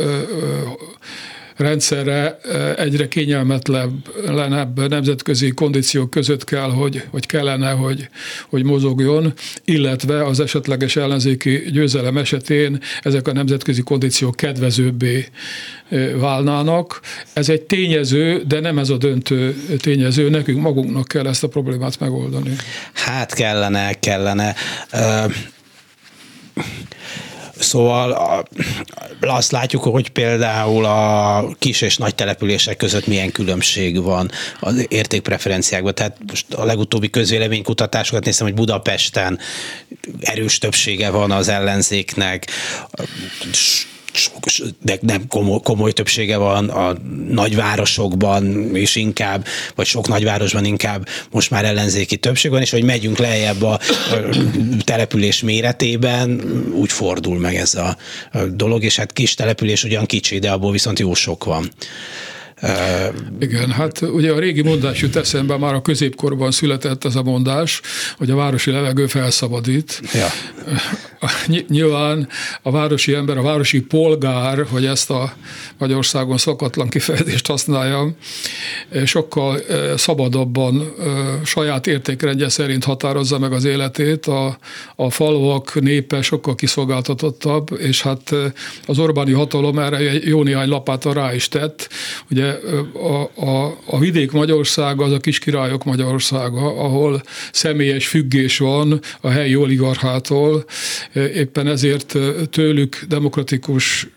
rendszerre 1.55 2.39
egyre 2.77 3.07
kényelmetlenebb 3.07 4.87
nemzetközi 4.89 5.51
kondíciók 5.51 6.09
között 6.09 6.43
kell, 6.43 6.69
hogy, 6.69 7.03
hogy 7.09 7.25
kellene, 7.25 7.71
hogy, 7.71 8.09
hogy 8.49 8.63
mozogjon, 8.63 9.33
illetve 9.65 10.25
az 10.25 10.39
esetleges 10.39 10.95
ellenzéki 10.95 11.63
győzelem 11.71 12.17
esetén 12.17 12.79
ezek 13.01 13.27
a 13.27 13.33
nemzetközi 13.33 13.81
kondíciók 13.81 14.35
kedvezőbbé 14.35 15.25
válnának. 16.15 16.99
Ez 17.33 17.49
egy 17.49 17.61
tényező, 17.61 18.43
de 18.47 18.59
nem 18.59 18.77
ez 18.77 18.89
a 18.89 18.97
döntő 18.97 19.55
tényező. 19.77 20.29
Nekünk 20.29 20.61
magunknak 20.61 21.07
kell 21.07 21.27
ezt 21.27 21.43
a 21.43 21.47
problémát 21.47 21.99
megoldani. 21.99 22.55
Hát 22.93 23.33
kellene, 23.33 23.93
kellene. 23.93 24.55
Uh 24.93 25.33
Szóval 27.61 28.45
azt 29.21 29.51
látjuk, 29.51 29.83
hogy 29.83 30.09
például 30.09 30.85
a 30.85 31.45
kis 31.59 31.81
és 31.81 31.97
nagy 31.97 32.15
települések 32.15 32.77
között 32.77 33.07
milyen 33.07 33.31
különbség 33.31 34.01
van 34.01 34.31
az 34.59 34.85
értékpreferenciákban. 34.89 35.95
Tehát 35.95 36.17
most 36.27 36.53
a 36.53 36.65
legutóbbi 36.65 37.09
közvéleménykutatásokat 37.09 38.25
néztem, 38.25 38.45
hogy 38.45 38.55
Budapesten 38.55 39.39
erős 40.19 40.57
többsége 40.57 41.09
van 41.09 41.31
az 41.31 41.47
ellenzéknek, 41.47 42.47
de 44.81 44.97
nem 45.01 45.27
komoly, 45.27 45.59
komoly 45.63 45.91
többsége 45.91 46.37
van 46.37 46.69
a 46.69 46.97
nagyvárosokban 47.29 48.75
is 48.75 48.95
inkább, 48.95 49.45
vagy 49.75 49.85
sok 49.85 50.07
nagyvárosban 50.07 50.65
inkább 50.65 51.07
most 51.31 51.51
már 51.51 51.65
ellenzéki 51.65 52.17
többség 52.17 52.51
van, 52.51 52.61
és 52.61 52.71
hogy 52.71 52.83
megyünk 52.83 53.17
lejjebb 53.17 53.61
a, 53.61 53.79
település 54.83 55.41
méretében, 55.41 56.41
úgy 56.73 56.91
fordul 56.91 57.39
meg 57.39 57.55
ez 57.55 57.75
a 57.75 57.97
dolog, 58.47 58.83
és 58.83 58.95
hát 58.95 59.13
kis 59.13 59.33
település 59.33 59.83
ugyan 59.83 60.05
kicsi, 60.05 60.39
de 60.39 60.51
abból 60.51 60.71
viszont 60.71 60.99
jó 60.99 61.13
sok 61.13 61.43
van. 61.43 61.71
Igen, 63.39 63.71
hát 63.71 64.01
ugye 64.01 64.31
a 64.31 64.39
régi 64.39 64.61
mondás 64.61 65.01
jut 65.01 65.15
eszembe, 65.15 65.57
már 65.57 65.73
a 65.73 65.81
középkorban 65.81 66.51
született 66.51 67.05
ez 67.05 67.15
a 67.15 67.23
mondás, 67.23 67.81
hogy 68.17 68.29
a 68.29 68.35
városi 68.35 68.71
levegő 68.71 69.07
felszabadít. 69.07 70.01
Ja. 70.13 70.27
Nyilván 71.67 72.27
a 72.61 72.71
városi 72.71 73.13
ember, 73.13 73.37
a 73.37 73.41
városi 73.41 73.81
polgár, 73.81 74.65
hogy 74.69 74.85
ezt 74.85 75.09
a 75.09 75.33
Magyarországon 75.77 76.37
szokatlan 76.37 76.89
kifejezést 76.89 77.47
használjam, 77.47 78.15
sokkal 79.05 79.59
szabadabban 79.95 80.93
saját 81.45 81.87
értékrendje 81.87 82.49
szerint 82.49 82.83
határozza 82.83 83.39
meg 83.39 83.51
az 83.51 83.65
életét. 83.65 84.25
A, 84.25 84.57
a 84.95 85.09
falvak 85.09 85.81
népe 85.81 86.21
sokkal 86.21 86.55
kiszolgáltatottabb, 86.55 87.79
és 87.79 88.01
hát 88.01 88.35
az 88.85 88.99
Orbáni 88.99 89.31
hatalom 89.31 89.79
erre 89.79 89.99
jó 90.13 90.43
néhány 90.43 90.69
lapáta 90.69 91.13
rá 91.13 91.33
is 91.33 91.47
tett. 91.47 91.89
Ugye 92.29 92.50
a, 92.93 93.41
a, 93.45 93.77
a 93.85 93.99
vidék 93.99 94.31
Magyarországa 94.31 95.03
az 95.03 95.11
a 95.11 95.19
kiskirályok 95.19 95.83
Magyarországa, 95.83 96.83
ahol 96.83 97.21
személyes 97.51 98.07
függés 98.07 98.57
van 98.57 98.99
a 99.21 99.29
helyi 99.29 99.55
oligarchától, 99.55 100.65
éppen 101.13 101.67
ezért 101.67 102.17
tőlük 102.49 103.03
demokratikus 103.07 104.07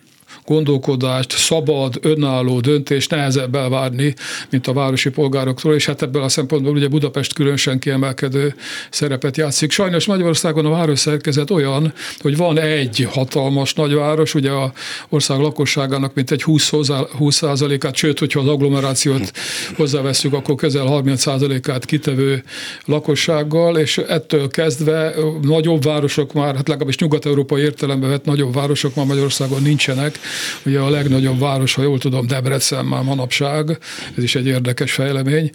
gondolkodást, 0.46 1.30
szabad, 1.30 1.98
önálló 2.02 2.60
döntést 2.60 3.10
nehezebb 3.10 3.54
elvárni, 3.54 4.14
mint 4.50 4.66
a 4.66 4.72
városi 4.72 5.10
polgároktól, 5.10 5.74
és 5.74 5.86
hát 5.86 6.02
ebből 6.02 6.22
a 6.22 6.28
szempontból 6.28 6.72
ugye 6.72 6.88
Budapest 6.88 7.32
különösen 7.32 7.78
kiemelkedő 7.78 8.54
szerepet 8.90 9.36
játszik. 9.36 9.70
Sajnos 9.70 10.06
Magyarországon 10.06 10.66
a 10.66 10.70
város 10.70 10.98
szerkezet 10.98 11.50
olyan, 11.50 11.92
hogy 12.18 12.36
van 12.36 12.58
egy 12.58 13.08
hatalmas 13.10 13.74
nagyváros, 13.74 14.34
ugye 14.34 14.50
a 14.50 14.72
ország 15.08 15.40
lakosságának 15.40 16.14
mint 16.14 16.30
egy 16.30 16.42
20, 16.42 16.70
20 17.18 17.42
át 17.42 17.94
sőt, 17.94 18.18
hogyha 18.18 18.40
az 18.40 18.48
agglomerációt 18.48 19.32
hozzáveszünk, 19.76 20.34
akkor 20.34 20.54
közel 20.54 20.86
30% 20.88 21.70
át 21.70 21.84
kitevő 21.84 22.44
lakossággal, 22.84 23.76
és 23.76 23.98
ettől 23.98 24.48
kezdve 24.48 25.14
nagyobb 25.42 25.82
városok 25.82 26.32
már, 26.32 26.54
hát 26.54 26.68
legalábbis 26.68 26.98
nyugat-európai 26.98 27.62
értelemben 27.62 28.10
vett 28.10 28.24
nagyobb 28.24 28.54
városok 28.54 28.94
már 28.94 29.06
Magyarországon 29.06 29.62
nincsenek, 29.62 30.18
Ugye 30.64 30.78
a 30.78 30.90
legnagyobb 30.90 31.38
város, 31.38 31.74
ha 31.74 31.82
jól 31.82 31.98
tudom, 31.98 32.26
Debrecen 32.26 32.84
már 32.84 33.02
manapság, 33.02 33.78
ez 34.16 34.22
is 34.22 34.34
egy 34.34 34.46
érdekes 34.46 34.92
fejlemény. 34.92 35.50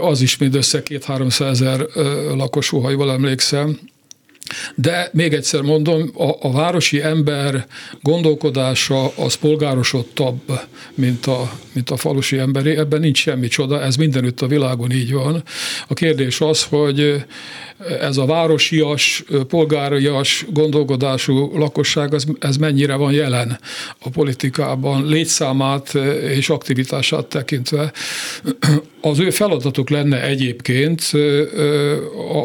Az 0.00 0.20
is 0.20 0.36
mindössze 0.36 0.82
két-háromszáz 0.82 1.60
ezer 1.60 1.86
lakosú, 2.34 2.80
ha 2.80 2.90
jól 2.90 3.10
emlékszem, 3.10 3.78
de 4.74 5.10
még 5.12 5.32
egyszer 5.32 5.60
mondom, 5.60 6.10
a, 6.16 6.30
a 6.40 6.52
városi 6.52 7.02
ember 7.02 7.66
gondolkodása 8.02 9.12
az 9.16 9.34
polgárosodtabb, 9.34 10.60
mint 10.94 11.26
a, 11.26 11.52
mint 11.72 11.90
a 11.90 11.96
falusi 11.96 12.38
emberé. 12.38 12.76
Ebben 12.76 13.00
nincs 13.00 13.18
semmi 13.18 13.48
csoda, 13.48 13.82
ez 13.82 13.96
mindenütt 13.96 14.40
a 14.40 14.46
világon 14.46 14.92
így 14.92 15.12
van. 15.12 15.42
A 15.88 15.94
kérdés 15.94 16.40
az, 16.40 16.64
hogy 16.64 17.24
ez 18.00 18.16
a 18.16 18.26
városias, 18.26 19.24
polgárias 19.48 20.46
gondolkodású 20.50 21.58
lakosság, 21.58 22.14
ez, 22.14 22.24
ez 22.38 22.56
mennyire 22.56 22.94
van 22.94 23.12
jelen 23.12 23.58
a 23.98 24.10
politikában, 24.10 25.06
létszámát 25.06 25.94
és 26.28 26.48
aktivitását 26.48 27.26
tekintve. 27.26 27.92
Az 29.00 29.18
ő 29.18 29.30
feladatuk 29.30 29.90
lenne 29.90 30.22
egyébként 30.22 31.12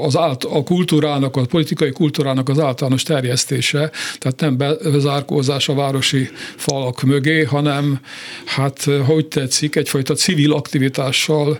az 0.01 0.17
át, 0.17 0.43
a 0.43 0.63
kultúrának, 0.63 1.35
a 1.35 1.45
politikai 1.45 1.91
kultúrának 1.95 2.49
az 2.49 2.59
általános 2.59 3.03
terjesztése, 3.03 3.91
tehát 4.17 4.39
nem 4.39 4.57
bezárkózás 4.91 5.69
a 5.69 5.73
városi 5.73 6.29
falak 6.55 7.01
mögé, 7.01 7.43
hanem 7.43 7.99
hát, 8.45 8.83
hogy 9.05 9.27
tetszik, 9.27 9.75
egyfajta 9.75 10.13
civil 10.13 10.53
aktivitással 10.53 11.59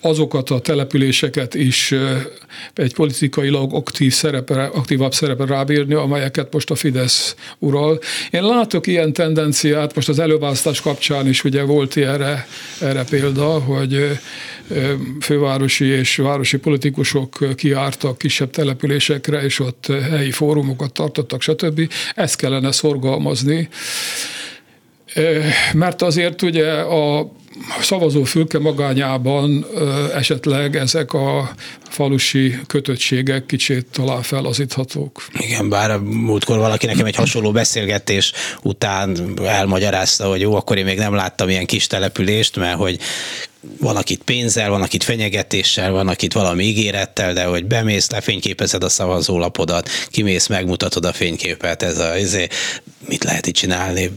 azokat 0.00 0.50
a 0.50 0.60
településeket 0.60 1.54
is 1.54 1.94
egy 2.74 2.94
politikailag 2.94 3.74
aktív 3.74 4.12
szerepe, 4.12 4.64
aktívabb 4.64 5.14
szerepe 5.14 5.44
rábírni, 5.44 5.94
amelyeket 5.94 6.52
most 6.52 6.70
a 6.70 6.74
Fidesz 6.74 7.34
ural. 7.58 7.98
Én 8.30 8.42
látok 8.42 8.86
ilyen 8.86 9.12
tendenciát, 9.12 9.94
most 9.94 10.08
az 10.08 10.18
előválasztás 10.18 10.80
kapcsán 10.80 11.28
is 11.28 11.44
ugye 11.44 11.62
volt 11.62 11.96
erre, 11.96 12.46
erre 12.80 13.04
példa, 13.04 13.48
hogy 13.48 14.18
fővárosi 15.20 15.84
és 15.84 16.16
városi 16.16 16.58
politikusok 16.58 17.54
kiártak 17.56 18.18
kisebb 18.18 18.50
településekre, 18.50 19.42
és 19.42 19.58
ott 19.58 19.86
helyi 20.10 20.30
fórumokat 20.30 20.92
tartottak, 20.92 21.42
stb. 21.42 21.92
Ezt 22.14 22.36
kellene 22.36 22.72
szorgalmazni. 22.72 23.68
Mert 25.72 26.02
azért 26.02 26.42
ugye 26.42 26.72
a 26.72 27.32
szavazó 27.80 28.24
fülke 28.24 28.58
magányában 28.58 29.66
esetleg 30.14 30.76
ezek 30.76 31.12
a 31.12 31.50
falusi 31.88 32.58
kötöttségek 32.66 33.46
kicsit 33.46 33.86
talán 33.92 34.22
felazíthatók. 34.22 35.26
Igen, 35.38 35.68
bár 35.68 35.98
múltkor 35.98 36.58
valaki 36.58 36.86
nekem 36.86 37.06
egy 37.06 37.16
hasonló 37.16 37.52
beszélgetés 37.52 38.32
után 38.62 39.34
elmagyarázta, 39.44 40.28
hogy 40.28 40.40
jó, 40.40 40.54
akkor 40.54 40.78
én 40.78 40.84
még 40.84 40.98
nem 40.98 41.14
láttam 41.14 41.48
ilyen 41.48 41.66
kis 41.66 41.86
települést, 41.86 42.56
mert 42.56 42.76
hogy 42.76 42.98
van 43.80 43.96
akit 43.96 44.22
pénzzel, 44.22 44.70
van 44.70 44.82
akit 44.82 45.04
fenyegetéssel, 45.04 45.90
van 45.90 46.08
akit 46.08 46.32
valami 46.32 46.64
ígérettel, 46.64 47.32
de 47.32 47.44
hogy 47.44 47.64
bemész, 47.64 48.10
lefényképezed 48.10 48.84
a 48.84 48.88
szavazólapodat, 48.88 49.88
kimész, 50.06 50.46
megmutatod 50.46 51.04
a 51.04 51.12
fényképet, 51.12 51.82
ez 51.82 51.98
a, 51.98 52.14
ez, 52.14 52.36
mit 53.08 53.24
lehet 53.24 53.46
itt 53.46 53.54
csinálni, 53.54 54.10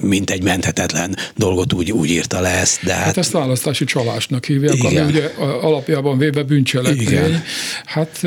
mint 0.00 0.30
egy 0.30 0.42
menthetetlen 0.42 1.16
dolgot 1.36 1.72
úgy, 1.72 1.92
úgy 1.92 2.10
írta 2.10 2.40
le 2.40 2.48
ezt. 2.48 2.84
De 2.84 2.92
hát, 2.92 3.04
hát 3.04 3.16
ezt 3.16 3.30
választási 3.30 3.84
csalásnak 3.84 4.44
hívják, 4.44 4.74
igen. 4.74 5.02
ami 5.02 5.12
ugye 5.12 5.30
alapjában 5.38 6.18
véve 6.18 6.42
bűncselekmény. 6.42 7.06
Igen. 7.06 7.42
Hát 7.84 8.20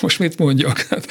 most 0.00 0.18
mit 0.18 0.38
mondjak? 0.38 0.86
Hát, 0.90 1.06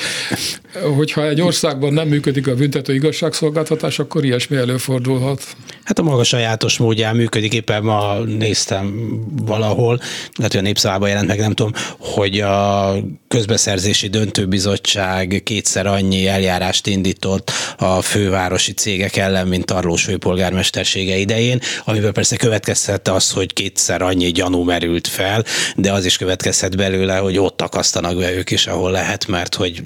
hogyha 0.96 1.28
egy 1.28 1.42
országban 1.42 1.94
nem 1.94 2.08
működik 2.08 2.48
a 2.48 2.56
büntető 2.56 2.94
igazságszolgáltatás, 2.94 4.00
akkor 4.00 4.26
ilyesmi 4.26 4.56
előfordulhat. 4.58 5.56
Hát 5.84 6.00
a 6.00 6.04
maga 6.04 6.24
sajátos 6.24 6.78
módján 6.78 7.16
működik, 7.16 7.54
éppen 7.54 7.84
ma 7.84 8.20
néztem 8.20 9.20
valahol, 9.46 10.00
lehet, 10.36 10.52
hogy 10.52 10.62
a 10.62 10.64
népszavában 10.64 11.10
jelent 11.10 11.28
meg, 11.28 11.40
nem 11.40 11.54
tudom, 11.54 11.72
hogy 11.98 12.40
a 12.40 12.94
közbeszerzési 13.28 14.08
döntőbizottság 14.08 15.42
kétszer 15.44 15.86
annyi 15.86 16.28
eljárást 16.28 16.88
indított 16.88 17.52
a 17.78 18.02
fővárosi 18.02 18.74
cégek 18.74 19.16
ellen, 19.22 19.48
mint 19.48 19.66
Tarlós 19.66 20.04
főpolgármestersége 20.04 21.18
idején, 21.18 21.62
amiből 21.86 22.12
persze 22.12 22.36
következhette 22.36 23.14
az, 23.14 23.32
hogy 23.32 23.54
kétszer 23.54 24.02
annyi 24.02 24.32
gyanú 24.32 24.64
merült 24.64 25.08
fel, 25.08 25.44
de 25.76 25.92
az 25.92 26.06
is 26.06 26.18
következhet 26.18 26.78
belőle, 26.78 27.18
hogy 27.18 27.38
ott 27.38 27.62
akasztanak 27.62 28.18
be 28.18 28.34
ők 28.34 28.52
is, 28.52 28.68
ahol 28.68 28.92
lehet, 28.92 29.28
mert 29.28 29.56
hogy 29.56 29.84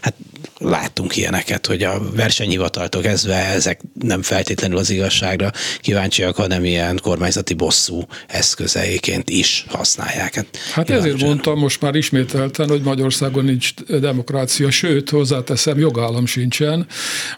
hát 0.00 0.14
láttunk 0.58 1.16
ilyeneket, 1.16 1.66
hogy 1.66 1.82
a 1.82 2.00
versenyhivataltól 2.14 3.02
kezdve 3.02 3.34
ezek 3.34 3.80
nem 4.00 4.22
feltétlenül 4.22 4.76
az 4.76 4.90
igazságra 4.90 5.50
kíváncsiak, 5.80 6.36
hanem 6.36 6.64
ilyen 6.64 6.98
kormányzati 7.02 7.54
bosszú 7.54 8.02
eszközeiként 8.26 9.30
is 9.30 9.64
használják. 9.68 10.34
Hát, 10.34 10.46
hát 10.72 10.90
ezért 10.90 11.20
mondtam 11.20 11.58
most 11.58 11.80
már 11.80 11.94
ismételten, 11.94 12.68
hogy 12.68 12.80
Magyarországon 12.80 13.44
nincs 13.44 13.74
demokrácia, 14.00 14.70
sőt, 14.70 15.10
hozzáteszem, 15.10 15.78
jogállam 15.78 16.26
sincsen. 16.26 16.86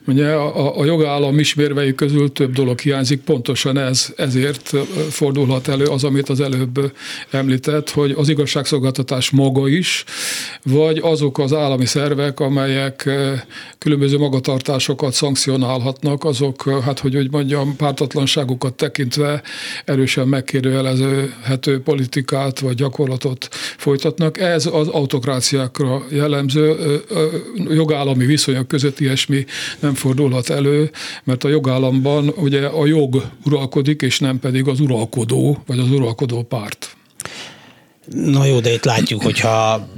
Ugye 0.07 0.27
a, 0.27 0.79
a 0.79 0.85
jogállam 0.85 1.39
ismérvei 1.39 1.95
közül 1.95 2.33
több 2.33 2.53
dolog 2.53 2.79
hiányzik, 2.79 3.21
pontosan 3.21 3.79
ez, 3.79 4.07
ezért 4.16 4.71
fordulhat 5.11 5.68
elő 5.68 5.85
az, 5.85 6.05
amit 6.05 6.29
az 6.29 6.41
előbb 6.41 6.93
említett, 7.31 7.91
hogy 7.91 8.14
az 8.16 8.29
igazságszolgáltatás 8.29 9.31
maga 9.31 9.68
is, 9.68 10.05
vagy 10.62 10.99
azok 11.03 11.39
az 11.39 11.53
állami 11.53 11.87
szervek, 11.87 12.41
amelyek 12.41 13.09
különböző 13.78 14.18
magatartásokat 14.18 15.12
szankcionálhatnak, 15.12 16.24
azok, 16.24 16.70
hát 16.82 16.98
hogy 16.98 17.16
úgy 17.16 17.30
mondjam, 17.30 17.76
pártatlanságukat 17.76 18.74
tekintve 18.74 19.42
erősen 19.84 20.28
megkérdőjelezhető 20.28 21.80
politikát 21.82 22.61
vagy 22.61 22.74
gyakorlatot 22.74 23.48
folytatnak. 23.76 24.38
Ez 24.38 24.66
az 24.66 24.88
autokráciákra 24.88 26.02
jellemző 26.11 26.76
jogállami 27.68 28.26
viszonyok 28.26 28.68
között 28.68 29.00
ilyesmi 29.00 29.44
nem 29.80 29.94
fordulhat 29.94 30.50
elő, 30.50 30.90
mert 31.24 31.44
a 31.44 31.48
jogállamban 31.48 32.28
ugye 32.28 32.66
a 32.66 32.86
jog 32.86 33.22
uralkodik, 33.44 34.02
és 34.02 34.18
nem 34.18 34.38
pedig 34.38 34.68
az 34.68 34.80
uralkodó, 34.80 35.62
vagy 35.66 35.78
az 35.78 35.90
uralkodó 35.90 36.42
párt. 36.42 36.98
Na 38.14 38.44
jó, 38.44 38.61
de 38.61 38.72
itt 38.72 38.84
látjuk, 38.84 39.22
hogyha 39.22 39.88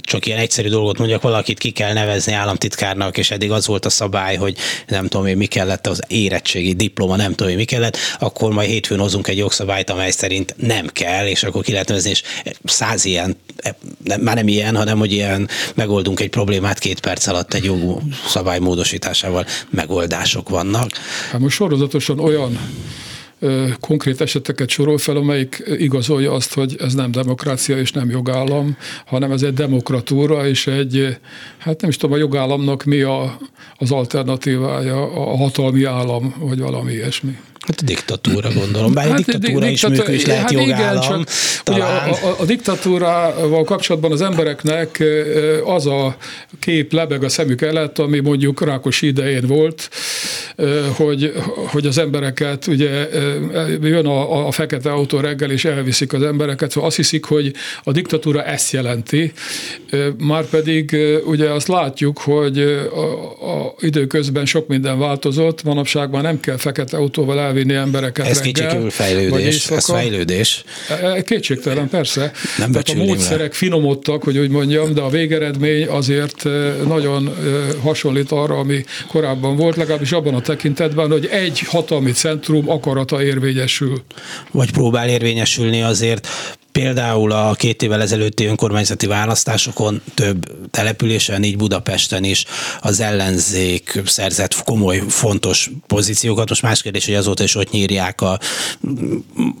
csak 0.00 0.26
ilyen 0.26 0.38
egyszerű 0.38 0.68
dolgot 0.68 0.98
mondjak, 0.98 1.22
valakit 1.22 1.58
ki 1.58 1.70
kell 1.70 1.92
nevezni 1.92 2.32
államtitkárnak, 2.32 3.18
és 3.18 3.30
eddig 3.30 3.50
az 3.50 3.66
volt 3.66 3.84
a 3.84 3.90
szabály, 3.90 4.36
hogy 4.36 4.56
nem 4.86 5.08
tudom 5.08 5.26
én 5.26 5.36
mi 5.36 5.46
kellett, 5.46 5.86
az 5.86 6.00
érettségi 6.06 6.72
diploma, 6.72 7.16
nem 7.16 7.34
tudom 7.34 7.52
én 7.52 7.58
mi 7.58 7.64
kellett, 7.64 7.96
akkor 8.18 8.52
majd 8.52 8.68
hétfőn 8.68 8.98
hozunk 8.98 9.28
egy 9.28 9.36
jogszabályt, 9.36 9.90
amely 9.90 10.10
szerint 10.10 10.54
nem 10.56 10.86
kell, 10.86 11.26
és 11.26 11.42
akkor 11.42 11.62
ki 11.62 11.72
lehet 11.72 11.88
nevezni, 11.88 12.10
és 12.10 12.22
száz 12.64 13.04
ilyen, 13.04 13.36
nem, 14.04 14.20
már 14.20 14.34
nem 14.34 14.48
ilyen, 14.48 14.76
hanem 14.76 14.98
hogy 14.98 15.12
ilyen 15.12 15.48
megoldunk 15.74 16.20
egy 16.20 16.30
problémát 16.30 16.78
két 16.78 17.00
perc 17.00 17.26
alatt 17.26 17.54
egy 17.54 17.64
jogú 17.64 18.00
szabály 18.26 18.58
módosításával 18.58 19.46
megoldások 19.70 20.48
vannak. 20.48 20.90
Hát 21.30 21.40
most 21.40 21.56
sorozatosan 21.56 22.18
olyan 22.18 22.58
konkrét 23.80 24.20
eseteket 24.20 24.68
sorol 24.68 24.98
fel, 24.98 25.16
amelyik 25.16 25.62
igazolja 25.78 26.32
azt, 26.32 26.54
hogy 26.54 26.76
ez 26.80 26.94
nem 26.94 27.10
demokrácia 27.10 27.78
és 27.78 27.92
nem 27.92 28.10
jogállam, 28.10 28.76
hanem 29.06 29.32
ez 29.32 29.42
egy 29.42 29.54
demokratúra, 29.54 30.48
és 30.48 30.66
egy, 30.66 31.16
hát 31.58 31.80
nem 31.80 31.90
is 31.90 31.96
tudom, 31.96 32.16
a 32.16 32.18
jogállamnak 32.18 32.84
mi 32.84 33.00
a, 33.00 33.38
az 33.78 33.90
alternatívája, 33.90 35.12
a 35.12 35.36
hatalmi 35.36 35.84
állam, 35.84 36.34
vagy 36.38 36.58
valami 36.58 36.92
ilyesmi. 36.92 37.38
Hát 37.68 37.80
a 37.80 37.84
diktatúra 37.84 38.52
gondolom, 38.52 38.92
bár 38.92 39.08
hát, 39.08 39.14
a 39.14 39.16
diktatúra 39.16 39.68
is 39.68 39.86
működik, 39.86 40.14
is 40.14 40.26
lehet 40.26 40.42
hát 40.42 40.52
jogállam. 40.52 41.02
Igen, 41.02 41.24
csak 41.24 41.28
ugye 41.70 41.82
a, 41.82 42.08
a, 42.10 42.36
a 42.38 42.44
diktatúrával 42.44 43.64
kapcsolatban 43.64 44.12
az 44.12 44.22
embereknek 44.22 45.02
az 45.64 45.86
a 45.86 46.16
kép 46.60 46.92
lebeg 46.92 47.24
a 47.24 47.28
szemük 47.28 47.62
előtt, 47.62 47.98
ami 47.98 48.18
mondjuk 48.20 48.64
Rákos 48.64 49.02
idején 49.02 49.46
volt, 49.46 49.90
hogy, 50.96 51.32
hogy 51.54 51.86
az 51.86 51.98
embereket, 51.98 52.66
ugye 52.66 53.08
jön 53.82 54.06
a, 54.06 54.46
a 54.46 54.50
fekete 54.50 54.90
autó 54.90 55.20
reggel, 55.20 55.50
és 55.50 55.64
elviszik 55.64 56.12
az 56.12 56.22
embereket, 56.22 56.70
szóval 56.70 56.88
azt 56.88 56.96
hiszik, 56.96 57.24
hogy 57.24 57.54
a 57.82 57.92
diktatúra 57.92 58.44
ezt 58.44 58.72
jelenti, 58.72 59.32
Márpedig 60.18 60.96
ugye 61.24 61.50
azt 61.50 61.68
látjuk, 61.68 62.18
hogy 62.18 62.58
a, 62.94 63.56
a 63.56 63.74
időközben 63.80 64.44
sok 64.44 64.68
minden 64.68 64.98
változott, 64.98 65.62
manapság 65.62 66.10
már 66.10 66.22
nem 66.22 66.40
kell 66.40 66.56
fekete 66.56 66.96
autóval 66.96 67.38
elvinni 67.38 67.57
embereket 67.66 68.26
Ez 68.26 68.40
kicsikül 68.40 68.90
fejlődés, 68.90 69.66
ez 69.70 69.84
fejlődés. 69.84 70.64
E, 70.88 71.22
kétségtelen, 71.22 71.88
persze. 71.88 72.32
Nem 72.58 72.70
Tehát 72.72 72.88
a 72.88 72.94
módszerek 72.94 73.50
le. 73.50 73.56
finomodtak, 73.56 74.22
hogy 74.22 74.38
úgy 74.38 74.50
mondjam, 74.50 74.94
de 74.94 75.00
a 75.00 75.08
végeredmény 75.08 75.86
azért 75.86 76.44
nagyon 76.86 77.34
hasonlít 77.82 78.32
arra, 78.32 78.58
ami 78.58 78.84
korábban 79.08 79.56
volt, 79.56 79.76
legalábbis 79.76 80.12
abban 80.12 80.34
a 80.34 80.40
tekintetben, 80.40 81.10
hogy 81.10 81.26
egy 81.26 81.60
hatalmi 81.60 82.12
centrum 82.12 82.70
akarata 82.70 83.22
érvényesül. 83.22 84.02
Vagy 84.50 84.70
próbál 84.70 85.08
érvényesülni 85.08 85.82
azért 85.82 86.28
Például 86.78 87.32
a 87.32 87.54
két 87.54 87.82
évvel 87.82 88.00
ezelőtti 88.02 88.44
önkormányzati 88.44 89.06
választásokon 89.06 90.02
több 90.14 90.70
településen, 90.70 91.42
így 91.44 91.56
Budapesten 91.56 92.24
is 92.24 92.44
az 92.80 93.00
ellenzék 93.00 94.02
szerzett 94.06 94.62
komoly, 94.64 95.02
fontos 95.08 95.70
pozíciókat. 95.86 96.48
Most 96.48 96.62
más 96.62 96.82
kérdés, 96.82 97.04
hogy 97.04 97.14
azóta 97.14 97.42
is 97.42 97.54
ott 97.54 97.70
nyírják 97.70 98.20
a 98.20 98.38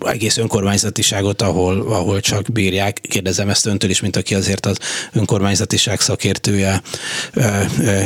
egész 0.00 0.36
önkormányzatiságot, 0.36 1.42
ahol, 1.42 1.80
ahol 1.80 2.20
csak 2.20 2.52
bírják. 2.52 3.00
Kérdezem 3.08 3.48
ezt 3.48 3.66
öntől 3.66 3.90
is, 3.90 4.00
mint 4.00 4.16
aki 4.16 4.34
azért 4.34 4.66
az 4.66 4.78
önkormányzatiság 5.12 6.00
szakértője 6.00 6.82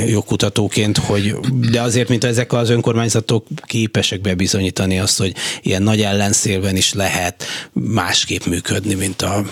jogkutatóként, 0.06 0.98
hogy 0.98 1.34
de 1.70 1.80
azért, 1.80 2.08
mint 2.08 2.24
ezek 2.24 2.52
az 2.52 2.70
önkormányzatok 2.70 3.46
képesek 3.66 4.20
bebizonyítani 4.20 4.98
azt, 4.98 5.18
hogy 5.18 5.34
ilyen 5.62 5.82
nagy 5.82 6.00
ellenszélben 6.02 6.76
is 6.76 6.92
lehet 6.92 7.44
másképp 7.72 8.44
működni, 8.44 9.00
mint 9.02 9.22
a, 9.22 9.44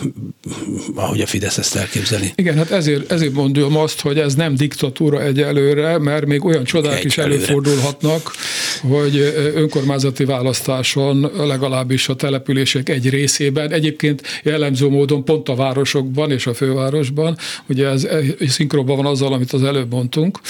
ahogy 0.94 1.20
a 1.20 1.26
Fidesz 1.26 1.58
ezt 1.58 1.76
elképzeli. 1.76 2.32
Igen, 2.34 2.56
hát 2.56 2.70
ezért, 2.70 3.12
ezért 3.12 3.32
mondom 3.32 3.76
azt, 3.76 4.00
hogy 4.00 4.18
ez 4.18 4.34
nem 4.34 4.54
diktatúra 4.54 5.22
egyelőre, 5.22 5.98
mert 5.98 6.26
még 6.26 6.44
olyan 6.44 6.64
csodák 6.64 6.98
egy 6.98 7.04
is 7.04 7.18
előre. 7.18 7.34
előfordulhatnak, 7.34 8.32
hogy 8.80 9.16
önkormányzati 9.54 10.24
választáson 10.24 11.30
legalábbis 11.36 12.08
a 12.08 12.16
települések 12.16 12.88
egy 12.88 13.08
részében, 13.08 13.72
egyébként 13.72 14.22
jellemző 14.42 14.88
módon 14.88 15.24
pont 15.24 15.48
a 15.48 15.54
városokban 15.54 16.30
és 16.30 16.46
a 16.46 16.54
fővárosban, 16.54 17.36
ugye 17.68 17.86
ez 17.86 18.08
szinkronban 18.48 18.96
van 18.96 19.06
azzal, 19.06 19.32
amit 19.32 19.52
az 19.52 19.62
előbb 19.62 19.92
mondtunk, 19.92 20.40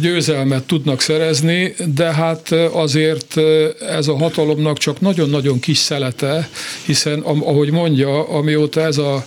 győzelmet 0.00 0.64
tudnak 0.64 1.00
szerezni, 1.00 1.74
de 1.94 2.12
hát 2.12 2.52
azért 2.72 3.36
ez 3.80 4.08
a 4.08 4.16
hatalomnak 4.16 4.78
csak 4.78 5.00
nagyon-nagyon 5.00 5.60
kis 5.60 5.78
szelete, 5.78 6.48
hiszen 6.86 7.20
ahogy 7.20 7.70
mondja, 7.70 8.28
amióta 8.28 8.80
ez 8.80 8.98
a 8.98 9.26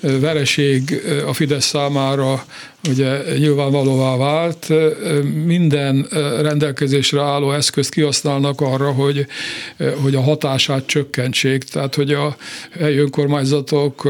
vereség 0.00 1.02
a 1.26 1.32
Fidesz 1.32 1.66
számára 1.66 2.44
ugye 2.88 3.38
nyilvánvalóvá 3.38 4.16
vált, 4.16 4.68
minden 5.44 6.06
rendelkezésre 6.40 7.22
álló 7.22 7.52
eszközt 7.52 7.90
kihasználnak 7.90 8.60
arra, 8.60 8.92
hogy, 8.92 9.26
hogy 10.02 10.14
a 10.14 10.20
hatását 10.20 10.86
csökkentsék, 10.86 11.62
tehát 11.64 11.94
hogy 11.94 12.12
a 12.12 12.36
helyi 12.78 12.96
önkormányzatok 12.96 14.08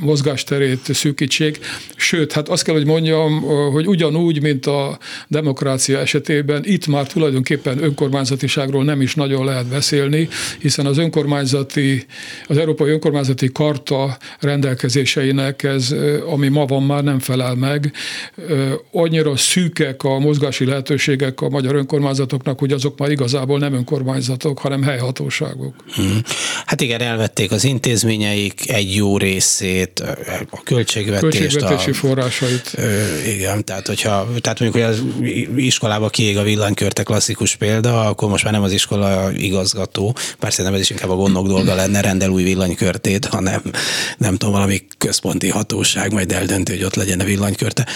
mozgásterét 0.00 0.94
szűkítsék. 0.94 1.58
Sőt, 1.96 2.32
hát 2.32 2.48
azt 2.48 2.64
kell, 2.64 2.74
hogy 2.74 2.86
mondjam, 2.86 3.40
hogy 3.72 3.86
ugyanúgy, 3.86 4.42
mint 4.42 4.66
a 4.66 4.98
demokrácia 5.28 5.98
esetében, 5.98 6.62
itt 6.64 6.86
már 6.86 7.06
tulajdonképpen 7.06 7.82
önkormányzatiságról 7.82 8.84
nem 8.84 9.00
is 9.00 9.14
nagyon 9.14 9.44
lehet 9.44 9.66
beszélni, 9.66 10.28
hiszen 10.58 10.86
az 10.86 10.98
önkormányzati, 10.98 12.04
az 12.46 12.56
Európai 12.56 12.90
Önkormányzati 12.90 13.52
Karta 13.52 14.16
rendelkezéseinek 14.40 15.62
ez, 15.62 15.94
ami 16.26 16.48
ma 16.48 16.64
van, 16.64 16.82
már 16.82 17.02
nem 17.02 17.18
felel 17.18 17.54
meg, 17.54 17.92
annyira 18.92 19.36
szűkek 19.36 20.02
a 20.02 20.18
mozgási 20.18 20.64
lehetőségek 20.64 21.40
a 21.40 21.48
magyar 21.48 21.74
önkormányzatoknak, 21.74 22.58
hogy 22.58 22.72
azok 22.72 22.98
már 22.98 23.10
igazából 23.10 23.58
nem 23.58 23.74
önkormányzatok, 23.74 24.58
hanem 24.58 24.82
helyhatóságok. 24.82 25.74
Hmm. 25.94 26.20
Hát 26.66 26.80
igen, 26.80 27.00
elvették 27.00 27.50
az 27.50 27.64
intézményeik 27.64 28.70
egy 28.70 28.94
jó 28.94 29.18
részét, 29.18 30.00
a 30.50 30.62
költségvetést. 30.62 31.38
Költségvetési 31.38 31.90
a, 31.90 31.94
forrásait. 31.94 32.76
Igen, 33.26 33.64
tehát 33.64 33.86
hogyha, 33.86 34.28
tehát 34.40 34.60
mondjuk, 34.60 34.84
hogy 34.84 34.94
az 34.94 35.02
iskolába 35.56 36.08
kiég 36.08 36.36
a 36.36 36.42
villanykörte 36.42 37.02
klasszikus 37.02 37.56
példa, 37.56 38.06
akkor 38.06 38.28
most 38.28 38.44
már 38.44 38.52
nem 38.52 38.62
az 38.62 38.72
iskola 38.72 39.30
igazgató, 39.32 40.16
persze 40.38 40.62
nem 40.62 40.74
ez 40.74 40.80
is 40.80 40.90
inkább 40.90 41.10
a 41.10 41.14
gondok 41.14 41.46
dolga 41.46 41.74
lenne, 41.74 42.00
rendel 42.00 42.30
új 42.30 42.42
villanykörtét, 42.42 43.24
hanem 43.24 43.62
nem 44.18 44.36
tudom, 44.36 44.54
valami 44.54 44.82
központi 44.98 45.48
hatóság 45.48 46.12
majd 46.12 46.32
eldönti, 46.32 46.72
hogy 46.72 46.84
ott 46.84 46.94
legyen 46.94 47.20
a 47.20 47.24
villanykörte 47.24 47.86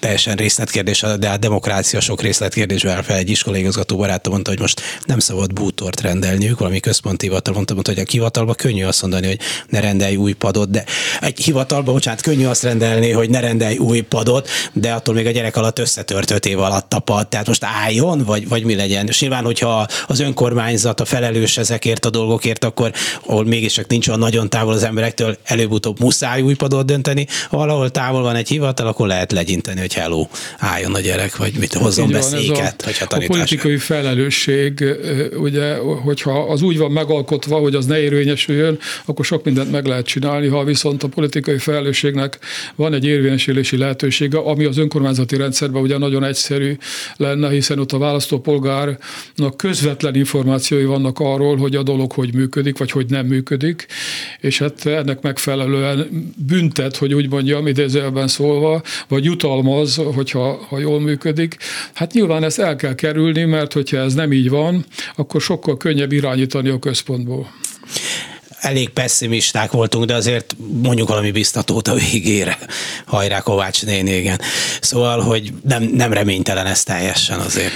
teljesen 0.00 0.36
részletkérdés, 0.36 1.04
de 1.18 1.28
a 1.28 1.36
demokrácia 1.36 2.00
sok 2.00 2.22
részletkérdésben 2.22 3.02
fel. 3.02 3.16
Egy 3.16 3.30
iskolaigazgató 3.30 3.96
barátom 3.96 4.32
mondta, 4.32 4.50
hogy 4.50 4.60
most 4.60 4.80
nem 5.04 5.18
szabad 5.18 5.52
bútort 5.52 6.00
rendelniük, 6.00 6.58
valami 6.58 6.80
központi 6.80 7.26
hivatal 7.26 7.54
mondta, 7.54 7.74
mondta, 7.74 7.92
hogy 7.92 8.02
a 8.06 8.10
hivatalba 8.10 8.54
könnyű 8.54 8.84
azt 8.84 9.02
mondani, 9.02 9.26
hogy 9.26 9.40
ne 9.68 9.80
rendelj 9.80 10.16
új 10.16 10.32
padot, 10.32 10.70
de 10.70 10.84
egy 11.20 11.38
hivatalba, 11.38 11.92
bocsánat, 11.92 12.20
könnyű 12.20 12.44
azt 12.44 12.62
rendelni, 12.62 13.10
hogy 13.10 13.30
ne 13.30 13.40
rendelj 13.40 13.76
új 13.76 14.00
padot, 14.00 14.48
de 14.72 14.92
attól 14.92 15.14
még 15.14 15.26
a 15.26 15.30
gyerek 15.30 15.56
alatt 15.56 15.78
összetört 15.78 16.30
öt 16.30 16.46
év 16.46 16.60
alatt 16.60 16.94
a 16.94 16.98
pad. 16.98 17.28
Tehát 17.28 17.46
most 17.46 17.64
álljon, 17.64 18.24
vagy, 18.24 18.48
vagy 18.48 18.64
mi 18.64 18.74
legyen? 18.74 19.06
És 19.06 19.20
nyilván, 19.20 19.44
hogyha 19.44 19.86
az 20.06 20.20
önkormányzat 20.20 21.00
a 21.00 21.04
felelős 21.04 21.58
ezekért 21.58 22.04
a 22.04 22.10
dolgokért, 22.10 22.64
akkor 22.64 22.92
ahol 23.26 23.44
mégis 23.44 23.72
csak 23.72 23.86
nincs 23.86 24.08
olyan 24.08 24.20
nagyon 24.20 24.48
távol 24.48 24.72
az 24.72 24.82
emberektől, 24.82 25.36
előbb-utóbb 25.44 26.00
muszáj 26.00 26.40
új 26.40 26.54
padot 26.54 26.86
dönteni, 26.86 27.26
valahol 27.50 27.90
távol 27.90 28.22
van 28.22 28.36
egy 28.36 28.48
hivatal, 28.48 28.86
akkor 28.86 29.06
lehet 29.06 29.32
legyinteni 29.48 29.80
hogy 29.80 29.94
hello, 29.94 30.26
álljon 30.58 30.94
a 30.94 31.00
gyerek, 31.00 31.36
vagy 31.36 31.52
mit 31.58 31.72
hozzon 31.72 32.10
be 32.10 32.20
széket, 32.20 32.82
a, 33.08 33.14
a 33.14 33.24
politikai 33.26 33.76
felelősség, 33.76 34.84
ugye, 35.36 35.76
hogyha 35.76 36.38
az 36.38 36.62
úgy 36.62 36.78
van 36.78 36.90
megalkotva, 36.90 37.58
hogy 37.58 37.74
az 37.74 37.86
ne 37.86 38.00
érvényesüljön, 38.00 38.78
akkor 39.04 39.24
sok 39.24 39.44
mindent 39.44 39.70
meg 39.70 39.86
lehet 39.86 40.06
csinálni, 40.06 40.46
ha 40.46 40.64
viszont 40.64 41.02
a 41.02 41.08
politikai 41.08 41.58
felelősségnek 41.58 42.38
van 42.74 42.94
egy 42.94 43.04
érvényesülési 43.04 43.76
lehetősége, 43.76 44.38
ami 44.38 44.64
az 44.64 44.78
önkormányzati 44.78 45.36
rendszerben 45.36 45.82
ugye 45.82 45.98
nagyon 45.98 46.24
egyszerű 46.24 46.76
lenne, 47.16 47.50
hiszen 47.50 47.78
ott 47.78 47.92
a 47.92 47.98
választópolgárnak 47.98 49.56
közvetlen 49.56 50.14
információi 50.14 50.84
vannak 50.84 51.18
arról, 51.20 51.56
hogy 51.56 51.76
a 51.76 51.82
dolog 51.82 52.12
hogy 52.12 52.34
működik, 52.34 52.78
vagy 52.78 52.90
hogy 52.90 53.06
nem 53.08 53.26
működik, 53.26 53.86
és 54.40 54.58
hát 54.58 54.86
ennek 54.86 55.20
megfelelően 55.20 56.32
büntet, 56.36 56.96
hogy 56.96 57.14
úgy 57.14 57.30
mondjam, 57.30 57.66
idézőjelben 57.66 58.28
szólva, 58.28 58.82
vagy 59.08 59.24
jutalma 59.24 59.36
alkalmaz, 59.42 59.94
hogyha 60.14 60.66
ha 60.68 60.78
jól 60.78 61.00
működik. 61.00 61.56
Hát 61.94 62.12
nyilván 62.12 62.44
ezt 62.44 62.58
el 62.58 62.76
kell 62.76 62.94
kerülni, 62.94 63.44
mert 63.44 63.72
hogyha 63.72 63.96
ez 63.96 64.14
nem 64.14 64.32
így 64.32 64.50
van, 64.50 64.84
akkor 65.16 65.40
sokkal 65.40 65.76
könnyebb 65.76 66.12
irányítani 66.12 66.68
a 66.68 66.78
központból 66.78 67.48
elég 68.60 68.88
pessimisták 68.88 69.70
voltunk, 69.70 70.04
de 70.04 70.14
azért 70.14 70.56
mondjuk 70.82 71.08
valami 71.08 71.30
biztatót 71.30 71.88
a 71.88 71.94
végére. 71.94 72.58
Hajrá 73.06 73.40
Kovács 73.40 73.84
néni, 73.84 74.10
igen. 74.10 74.40
Szóval, 74.80 75.20
hogy 75.20 75.52
nem, 75.68 75.82
nem 75.82 76.12
reménytelen 76.12 76.66
ez 76.66 76.82
teljesen 76.82 77.38
azért. 77.38 77.72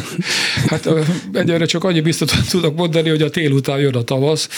hát 0.70 0.88
egyre 1.32 1.64
csak 1.64 1.84
annyi 1.84 2.00
biztosan 2.00 2.42
tudok 2.50 2.76
mondani, 2.76 3.08
hogy 3.08 3.22
a 3.22 3.30
tél 3.30 3.52
után 3.52 3.78
jön 3.78 3.94
a 3.94 4.02
tavasz, 4.02 4.48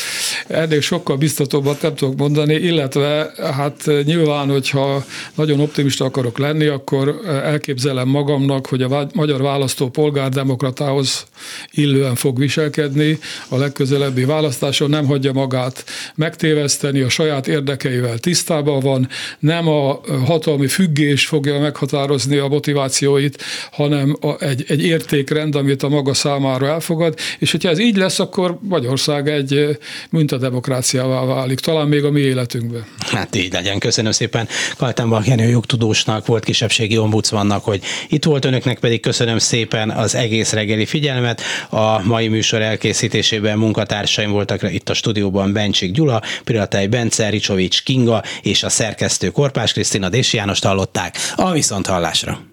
ennél 0.47 0.81
sokkal 0.81 1.17
biztatóbbat 1.17 1.83
nem 1.83 1.95
tudok 1.95 2.17
mondani, 2.17 2.55
illetve 2.55 3.33
hát 3.57 3.91
nyilván, 4.05 4.49
hogyha 4.49 5.05
nagyon 5.35 5.61
optimista 5.61 6.05
akarok 6.05 6.39
lenni, 6.39 6.67
akkor 6.67 7.21
elképzelem 7.27 8.09
magamnak, 8.09 8.67
hogy 8.67 8.83
a 8.83 9.09
magyar 9.15 9.43
választó 9.43 9.89
polgárdemokratához 9.89 11.27
illően 11.71 12.15
fog 12.15 12.39
viselkedni. 12.39 13.19
A 13.49 13.57
legközelebbi 13.57 14.25
választáson, 14.25 14.91
nem 14.91 15.07
hagyja 15.07 15.33
magát 15.33 15.85
megtéveszteni, 16.15 17.01
a 17.01 17.09
saját 17.09 17.49
érdekeivel 17.49 18.19
tisztában 18.19 18.81
van, 18.81 19.09
nem 19.39 19.69
a 19.69 20.01
hatalmi 20.25 20.67
függés 20.67 21.27
fogja 21.27 21.59
meghatározni 21.59 22.37
a 22.37 22.49
motivációit, 22.49 23.43
hanem 23.71 24.17
egy, 24.39 24.65
egy 24.69 24.83
értékrend, 25.25 25.55
amit 25.55 25.83
a 25.83 25.89
maga 25.89 26.15
számára 26.15 26.67
elfogad, 26.67 27.15
és 27.39 27.51
hogyha 27.51 27.69
ez 27.69 27.79
így 27.79 27.97
lesz, 27.97 28.19
akkor 28.19 28.59
Magyarország 28.61 29.29
egy 29.29 29.79
mintademokráciává 30.11 31.25
válik, 31.25 31.61
talán 31.61 31.89
még 31.89 32.05
a 32.05 32.11
mi 32.11 32.21
életünkben. 32.21 32.85
Hát 32.99 33.37
így 33.37 33.53
legyen. 33.53 33.79
Köszönöm 33.79 34.13
szépen 34.13 34.49
Kaltenbach 34.77 35.29
Jenő 35.29 35.49
jogtudósnak, 35.49 36.27
volt 36.27 36.45
kisebbségi 36.45 36.99
ombudsmannak, 36.99 37.65
hogy 37.65 37.83
itt 38.09 38.25
volt 38.25 38.45
önöknek 38.45 38.79
pedig 38.79 39.01
köszönöm 39.01 39.39
szépen 39.39 39.91
az 39.91 40.15
egész 40.15 40.53
reggeli 40.53 40.87
figyelmet. 40.87 41.41
A 41.71 42.03
mai 42.03 42.29
műsor 42.29 42.63
elkészítésében 42.63 43.59
munkatársaim 43.59 44.31
voltak 44.31 44.73
itt 44.73 44.89
a 44.89 44.95
stúdióban 44.95 45.53
Bencsik 45.53 45.93
Gyula, 45.93 46.23
Piratai 46.45 46.87
Bence, 46.87 47.29
Ricsovics 47.29 47.83
Kinga 47.83 48.23
és 48.43 48.63
a 48.63 48.69
szerkesztő 48.69 49.31
Korpás 49.31 49.73
Krisztina 49.73 50.09
Dési 50.09 50.37
Jánost 50.37 50.65
hallották 50.65 51.17
a 51.37 51.53
Viszonthallásra. 51.53 52.53